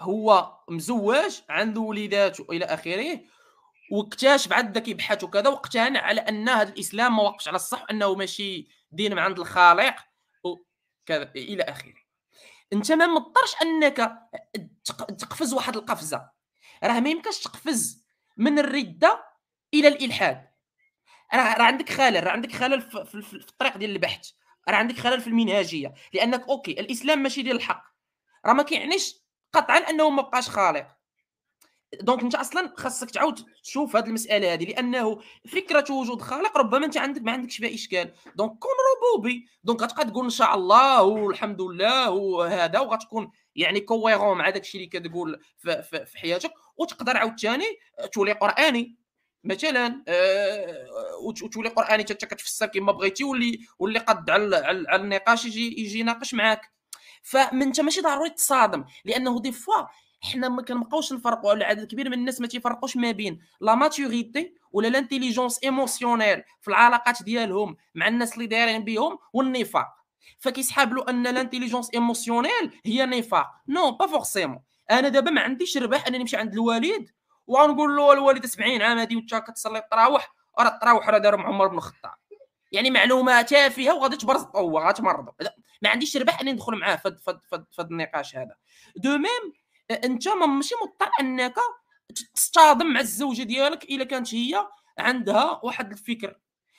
[0.00, 3.20] هو مزوج عنده وليدات والى آخره
[3.90, 8.68] واكتشف عاد كيبحث وكذا واقتنع على أن هذا الإسلام ما وقفش على الصح أنه ماشي
[8.92, 9.96] دين من عند الخالق
[10.44, 11.94] وكذا إلى آخره.
[12.72, 14.18] أنت ما مضطرش أنك
[15.18, 16.33] تقفز واحد القفزة.
[16.84, 18.04] راه ما يمكنش تقفز
[18.36, 19.24] من الردة
[19.74, 20.48] إلى الإلحاد.
[21.34, 24.30] راه راه عندك خلل راه عندك خلل في, في, في الطريق ديال البحث.
[24.68, 25.94] راه عندك خلل في المنهجية.
[26.12, 27.84] لأنك أوكي الإسلام ماشي ديال الحق.
[28.46, 29.16] راه ما كيعنيش
[29.52, 30.86] قطعا أنه ما بقاش خالق.
[32.00, 36.96] donc أنت أصلا خاصك تعاود تشوف هذه المسألة هذه لأنه فكرة وجود خالق ربما أنت
[36.96, 38.12] عندك ما عندكش فيها إشكال.
[38.36, 39.46] donc كون ربوبي.
[39.64, 44.80] donc غتبقى تقول إن شاء الله والحمد لله وهذا وغتكون يعني cohérent مع داك الشيء
[44.80, 46.52] اللي كتقول في, في, في حياتك.
[46.76, 47.64] وتقدر عاوتاني
[48.12, 48.96] تولي قرآني.
[49.44, 50.88] مثلا أه
[51.26, 54.56] وتولي قرآني حتى كتفسر كما بغيتي واللي واللي قد على,
[54.88, 56.60] على النقاش يجي يجي يناقش معاك.
[57.22, 59.86] فمن انت ماشي ضروري تصادم لأنه des fois
[60.20, 64.54] حنا ما كنبقاوش نفرقوا ولا عدد كبير من الناس ما تيفرقوش ما بين la maturité
[64.72, 69.88] ولا l'intelligence émotionnelle في العلاقات ديالهم مع الناس اللي دايرين بهم والنفاق.
[70.38, 73.46] فكيسحاب له أن l'intelligence émotionnelle هي نفاق.
[73.68, 74.58] non pas forcément
[74.90, 77.10] أنا دابا ما عنديش ربح أنني نمشي عند الوالد
[77.46, 81.76] ونقول له الوالد 70 عام هذه وانت كتصلي التراوح راه التراوح راه دارهم عمر بن
[81.76, 82.14] الخطاب.
[82.72, 85.28] يعني معلومة تافهة وغادي تبرز هو غتمرض
[85.82, 87.16] ما عنديش ربح اني ندخل معاه في
[87.78, 88.56] هذا النقاش هذا.
[88.96, 89.52] دو ميم
[90.04, 91.54] أنت ماشي مضطر أنك
[92.34, 94.66] تصطدم مع الزوجة ديالك إلا كانت هي
[94.98, 96.38] عندها واحد الفكر.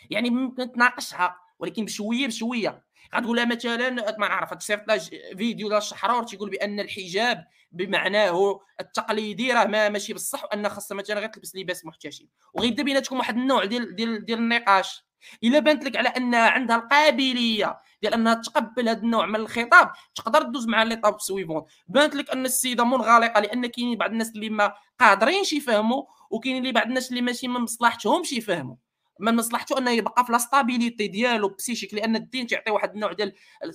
[0.09, 2.85] يعني ممكن تناقشها ولكن بشوية بشوية.
[3.15, 4.97] غتقول لها مثلا ما نعرف تصيفط لها
[5.37, 11.29] فيديو الشحرور تيقول بأن الحجاب بمعناه التقليدي راه ما ماشي بصح وأن خاصها مثلا غير
[11.29, 12.25] تلبس لباس محتشم.
[12.53, 15.05] وغيبدا بيناتكم واحد النوع ديال ديال ديال النقاش.
[15.43, 20.41] إلا بانت لك على انها عندها القابلية ديال أنها تقبل هذا النوع من الخطاب تقدر
[20.41, 21.63] تدوز مع les étapes suivantes.
[21.87, 26.73] بانت لك أن السيدة منغلقة لأن كاينين بعض الناس اللي ما قادرينش يفهموا وكاينين اللي
[26.73, 28.75] بعض الناس اللي ماشي من مصلحتهمش يفهموا.
[29.19, 33.33] من مصلحته أنه يبقى في la stabilité ديالو psychique لأن الدين تيعطي واحد النوع ديال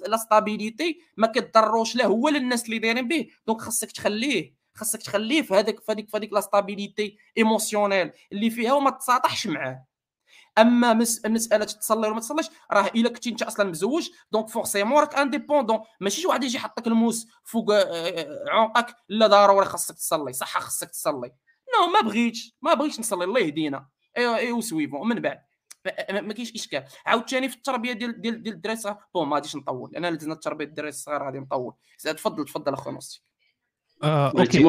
[0.08, 3.28] la stabilité ما كضروش لا هو للناس اللي دايرين به.
[3.46, 8.50] donc خاصك تخليه خاصك تخليه في هذاك في هذيك في هذيك la stabilité émotionnelle اللي
[8.50, 9.86] فيها وما تساطحش معاه.
[10.58, 11.26] أما مس...
[11.26, 15.80] مسألة تصلي ولا ما تصليش راه إلا كنتي أنت أصلا مزوج donc forcément راك indépendant
[16.00, 20.60] ماشي شي واحد يجي يحطك الموس فوق آه، آه، عنقك لا ضروري خاصك تصلي صح
[20.60, 21.32] خاصك تصلي.
[21.78, 23.88] non ما بغيتش ما بغيتش نصلي الله يهدينا.
[24.16, 25.42] ايوا ايوا suivant من بعد.
[26.10, 26.84] ما كاينش إشكال.
[27.06, 28.78] عاوتاني في التربية ديال ديال ديال الدراري
[29.14, 29.90] bon ما غاديش نطول.
[29.92, 31.74] لأن لزنا التربية الدراري الصغار غادي نطول.
[31.98, 33.29] تفضل تفضل أخويا نوستي
[34.02, 34.68] آه، OK.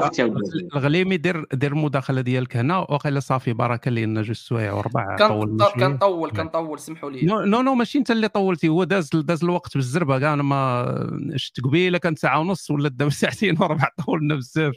[0.76, 6.32] الغليمي دير دير المداخله ديالك هنا وقيلا صافي بركه لأن جوج سوايع وربع طول كنطول
[6.32, 7.26] كنطول سمحوا لي.
[7.26, 11.32] non non, non ماشي أنت اللي طولتي هو داز داز الوقت بالزربة كاع أنا ما
[11.36, 14.74] شفت قبيلة كانت ساعة ونص ولا دابا ساعتين وربع طولنا بزاف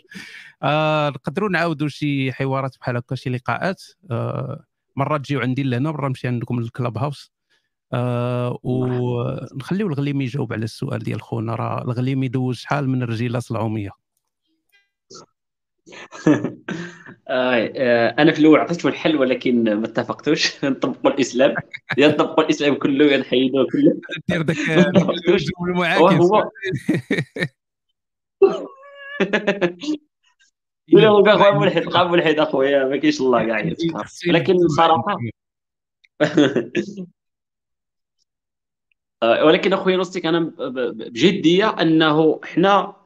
[0.62, 3.82] آه نقدروا نعاودوا شي حوارات بحال هكا شي لقاءات.
[4.10, 4.64] آه
[4.96, 7.32] مره تجيو عندي لهنا مرة نمشي عندكم لل Clubhouse.
[7.92, 14.03] آه ونخليو الغليمي يجاوب على السؤال ديال خونا راه الغليمي دوز شحال من الرجيله صلعوميه
[18.18, 20.64] أنا في الأول عطيته الحل ولكن ما اتفقتوش.
[20.64, 21.54] نطبقوا الإسلام.
[21.98, 24.00] يا نطبقوا الإسلام كله يا نحيدوه كله.
[24.28, 24.56] دير داك
[25.68, 26.02] المعاكس.
[26.12, 26.50] هو
[30.92, 33.72] ولا هو اخويا ملحد بقى ملحد أخويا ما كاينش الله كاع
[34.26, 35.16] لكن صراحة
[39.22, 40.40] آه، ولكن أخويا نصيك أنا
[40.88, 42.96] بجدية أنه إحنا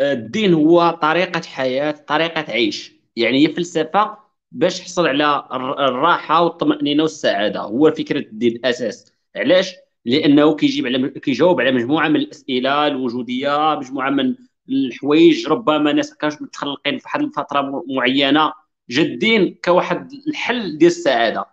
[0.00, 2.92] الدين هو طريقة حياة طريقة عيش.
[3.16, 4.18] يعني هي فلسفة
[4.52, 5.48] باش تحصل على
[5.78, 7.60] الراحة والطمأنينة والسعادة.
[7.60, 9.74] هو فكره الدين الاساس علاش؟
[10.04, 14.34] لأنه كيجيب على كيجاوب على مجموعة من الأسئلة الوجودية مجموعة من
[14.68, 15.48] الحوايج.
[15.48, 18.52] ربما ناس كانوا متخلقين في واحد الفترة معينة.
[18.90, 21.46] جا الدين كواحد الحل ديال السعادة.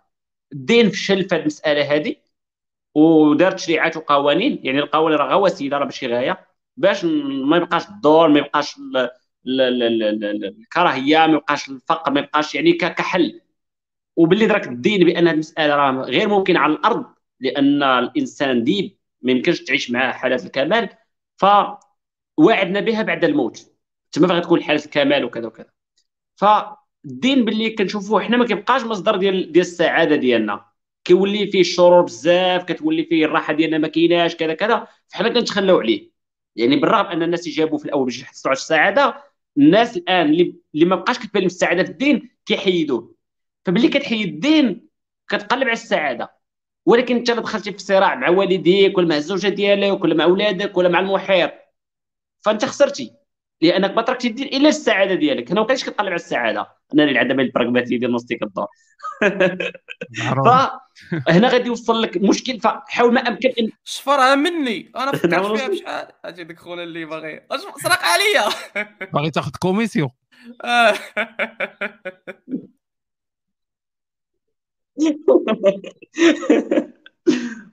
[0.52, 2.14] الدين فشل في هذه المسألة هذه
[2.94, 4.60] ودار تشريعات وقوانين.
[4.62, 6.48] يعني القوانين راه وسيله راه ماشي غاية.
[6.78, 8.76] باش ما يبقاش الدور ما يبقاش
[9.46, 13.40] الكراهية ما يبقاش الفقر ما يبقاش يعني كحل.
[14.16, 17.06] وباللي دراك الدين بأن المسألة راه غير ممكن على الأرض
[17.40, 20.88] لأن الإنسان ديب ما يمكنش تعيش معاه حالات الكمال
[21.36, 23.72] فوعدنا بها بعد الموت.
[24.12, 25.70] تما فغتكون تكون حالة الكمال وكذا وكذا.
[26.36, 30.64] فالدين باللي كنشوفوه حنا ما كيبقاش مصدر ديال ديال السعادة ديالنا.
[31.04, 34.88] كيولي فيه الشرور بزاف كتولي فيه الراحة ديالنا ما كايناش كذا كذا.
[35.08, 36.17] فحنا كنتخلاو عليه.
[36.58, 39.24] يعني بالرغم أن الناس يجابوا في الأول باش يحصلوا على السعاده
[39.58, 43.14] الناس الآن اللي, ما بقاش كتبان لهم السعاده في الدين كيحيدوه
[43.66, 44.88] فباللي كتحيد الدين
[45.28, 46.34] كتقلب على السعاده
[46.86, 50.88] ولكن انت دخلتي في صراع مع والديك ولا مع الزوجة ديالك ولا مع أولادك ولا
[50.88, 51.52] مع المحيط.
[52.40, 53.17] فأنت خسرتي.
[53.60, 55.50] لأنك ما تركتي دير إلا السعادة ديالك.
[55.50, 56.66] هنا ما بقيتش كتقلب على السعادة.
[56.94, 58.66] أنا اللي عندها البراغماتيه ديال نص الدور
[61.26, 62.60] فهنا غادي يوصل لك مشكل.
[62.60, 64.92] فحاول ما أمكن إن شفرها مني.
[64.96, 66.08] أنا فكرت فيها بشحال.
[66.24, 67.40] أجي ديك خونا اللي باغي.
[67.82, 68.48] سرق عليا.
[69.14, 70.10] باغي تاخذ كوميسيون.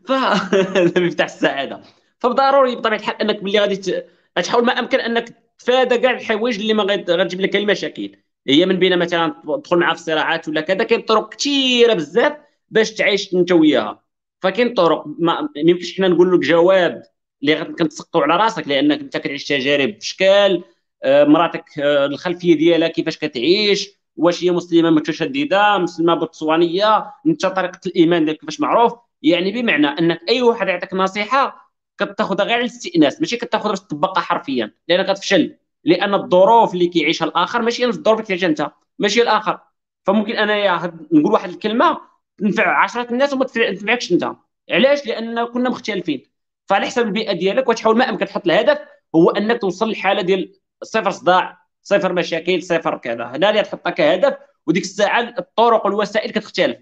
[0.07, 1.81] فهذا مفتاح السعادة.
[2.19, 4.03] فضروري بطبيعة الحال أنك باللي غادي
[4.35, 8.15] تحاول ما أمكن أنك تفادى كاع الحوايج اللي ما غتجيب لك المشاكل
[8.47, 12.33] هي من بين مثلا تدخل معها في صراعات ولا كذا كاين طرق كثيره بزاف
[12.69, 14.03] باش تعيش أنت وياها.
[14.41, 17.03] فكاين طرق ما يمكنش حنا نقول لك جواب
[17.41, 20.63] اللي كنتسقطوا على راسك لأنك أنت كتعيش تجارب بشكال
[21.03, 27.79] آه، مراتك آه، الخلفية ديالها كيفاش كتعيش واش هي مسلمة متشددة مسلمة بوتسوانيه أنت طريقة
[27.85, 28.93] الإيمان ديالك كيفاش معروف.
[29.21, 31.64] يعني بمعنى أنك أي واحد يعطيك نصيحة
[31.97, 34.73] كتاخذها غير الاستئناس ماشي كتاخذها باش تطبقها حرفيا.
[34.87, 38.71] لأن كتفشل لأن الظروف اللي كيعيشها الآخر ماشي نفس الظروف اللي كتعيشها أنت.
[38.99, 39.59] ماشي الآخر.
[40.03, 41.97] فممكن انايا نقول واحد الكلمة
[42.37, 44.31] تنفع 10 الناس وما تنفعكش أنت.
[44.71, 46.23] علاش؟ لأن كنا مختلفين.
[46.65, 48.79] فعلى حسب البيئة ديالك وتحاول ما أمكن تحط الهدف
[49.15, 53.23] هو أنك توصل للحاله ديال صفر صداع صفر مشاكل صفر كذا.
[53.25, 56.77] هنا اللي تحطها كهدف وديك الساعة الطرق والوسائل كتختلف.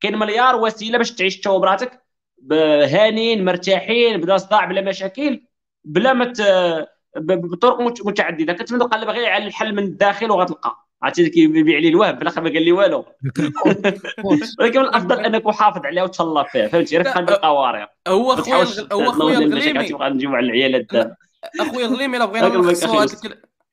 [0.00, 2.05] كاين مليار وسيلة باش تعيش انت ومراتك
[2.52, 5.42] هانين مرتاحين بلا صداع بلا مشاكل
[5.84, 6.32] بلا ما
[7.16, 8.52] بطرق متعددة.
[8.52, 10.86] كتبدا تقلب غير على الحل من الداخل وغتلقى.
[11.02, 13.04] عرفتي كيبيع لي الوهم الآخر ما قال لي والو.
[14.60, 19.12] ولكن من الأفضل أنك حافظ عليها وتهلا فيها فهمتي؟ غير تخلي القوارع هو خويا هو
[19.12, 19.88] خويا الغليمي.
[19.88, 21.16] تبغى نجيو على العيالات
[21.60, 23.06] أخويا الغليمي الا بغينا نلخصوا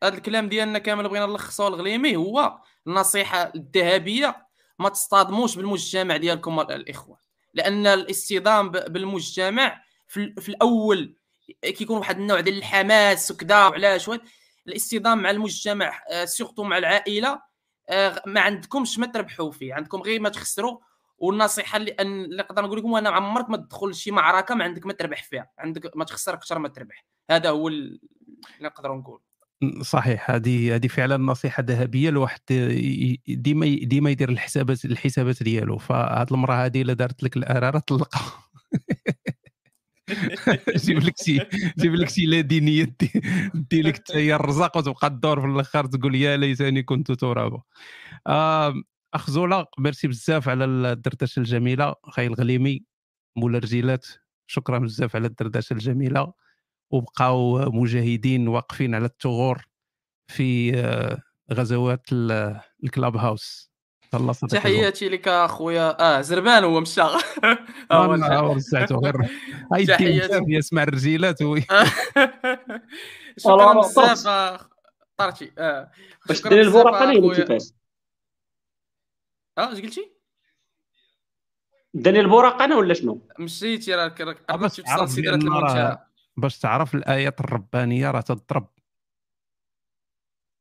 [0.03, 4.35] هذا الكلام ديالنا كامل بغينا نلخصوا الغليمي هو النصيحة الذهبية
[4.79, 7.22] ما تصطدموش بالمجتمع ديالكم الإخوة.
[7.53, 11.15] لأن الاصطدام بالمجتمع في, الأول
[11.61, 14.09] كيكون واحد النوع ديال الحماس وكذا وعلاش
[14.67, 17.41] الاصطدام مع المجتمع سورتو آه، مع العائلة
[17.89, 19.73] آه، ما عندكمش ما تربحوا فيه.
[19.73, 20.79] عندكم غير ما تخسروا.
[21.17, 21.95] والنصيحة اللي.
[21.99, 25.49] اللي نقدر نقول لكم أنا عمرك ما تدخل شي معركة ما عندك ما تربح فيها.
[25.57, 27.05] عندك ما تخسر أكثر ما تربح.
[27.29, 27.99] هذا هو اللي
[28.61, 29.21] نقدر نقول.
[29.81, 32.39] صحيح هذه هذه فعلا نصيحة ذهبية الواحد
[33.27, 35.77] ديما ديما يدير الحسابات الحسابات ديالو.
[35.77, 38.43] فهاد المرة هذه إلا دارت لك الاراره طلقها
[40.85, 41.39] جيب لك شي
[41.79, 42.95] جيب لك شي لا دينية
[43.53, 47.61] دي لك حتى الرزاق وتبقى تدور في الآخر تقول يا ليتني كنت ترابا
[49.13, 51.95] أخ زولا ميرسي بزاف على الدردشة الجميلة.
[52.03, 52.85] خاي الغليمي
[53.37, 54.05] مولا رجيلات
[54.47, 56.33] شكرا بزاف على الدردشة الجميلة.
[56.89, 59.65] وبقاو مجاهدين واقفين على الثغور
[60.27, 61.21] في آه،
[61.53, 62.01] غزوات
[62.83, 63.73] الكلاب هاوس.
[64.49, 66.17] تحياتي لك أخويا.
[66.17, 67.01] آه زربان هو مشى
[68.53, 69.15] رجعته غير.
[69.87, 70.43] تحياتي.
[70.47, 71.41] يسمع الرجيلات
[73.37, 74.67] شكرا بزاف
[75.17, 75.91] طرتي آه
[76.27, 77.63] باش دير اللي كيفاش؟
[79.57, 80.11] آه اش قلتي؟
[81.93, 84.81] داني البورقه أنا ولا شنو؟ مشيتي راك قبلت في
[86.37, 88.67] باش تعرف الآيات الربانية راه تضرب.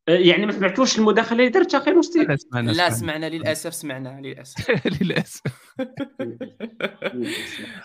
[0.08, 3.28] أه، يعني ما سمعتوش المداخلة اللي درت أخي مستي؟ لا سمعنا لا سمعنا.
[3.28, 4.86] للأسف سمعنا للأسف.
[5.02, 5.42] للأسف.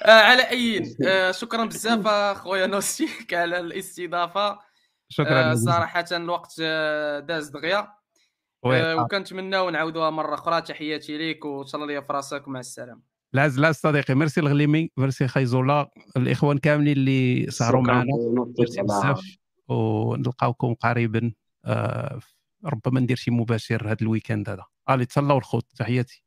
[0.06, 4.60] آه على أي آه شكرا بزاف أخويا نوسيك على الاستضافة.
[5.10, 7.94] شكرا آه صراحة الوقت آه، داز دغيا.
[8.66, 10.62] آه وكنتمناو نعاودوها مرة أخرى.
[10.62, 12.48] تحياتي ليك وتهلا لي في راسك.
[12.48, 13.17] مع السلامة.
[13.34, 18.12] لا لا صديقي ميرسي الغليمي ميرسي خيزولا الإخوان كاملين اللي سهروا معنا.
[18.60, 19.38] ميرسي بزاف.
[19.68, 21.34] ونلقاوكم قريبا
[21.66, 22.20] آه
[22.66, 24.66] ربما ندير شي مباشر هذا ال week-end هذا.
[24.90, 26.24] allez تهلاو الخوت تحياتي.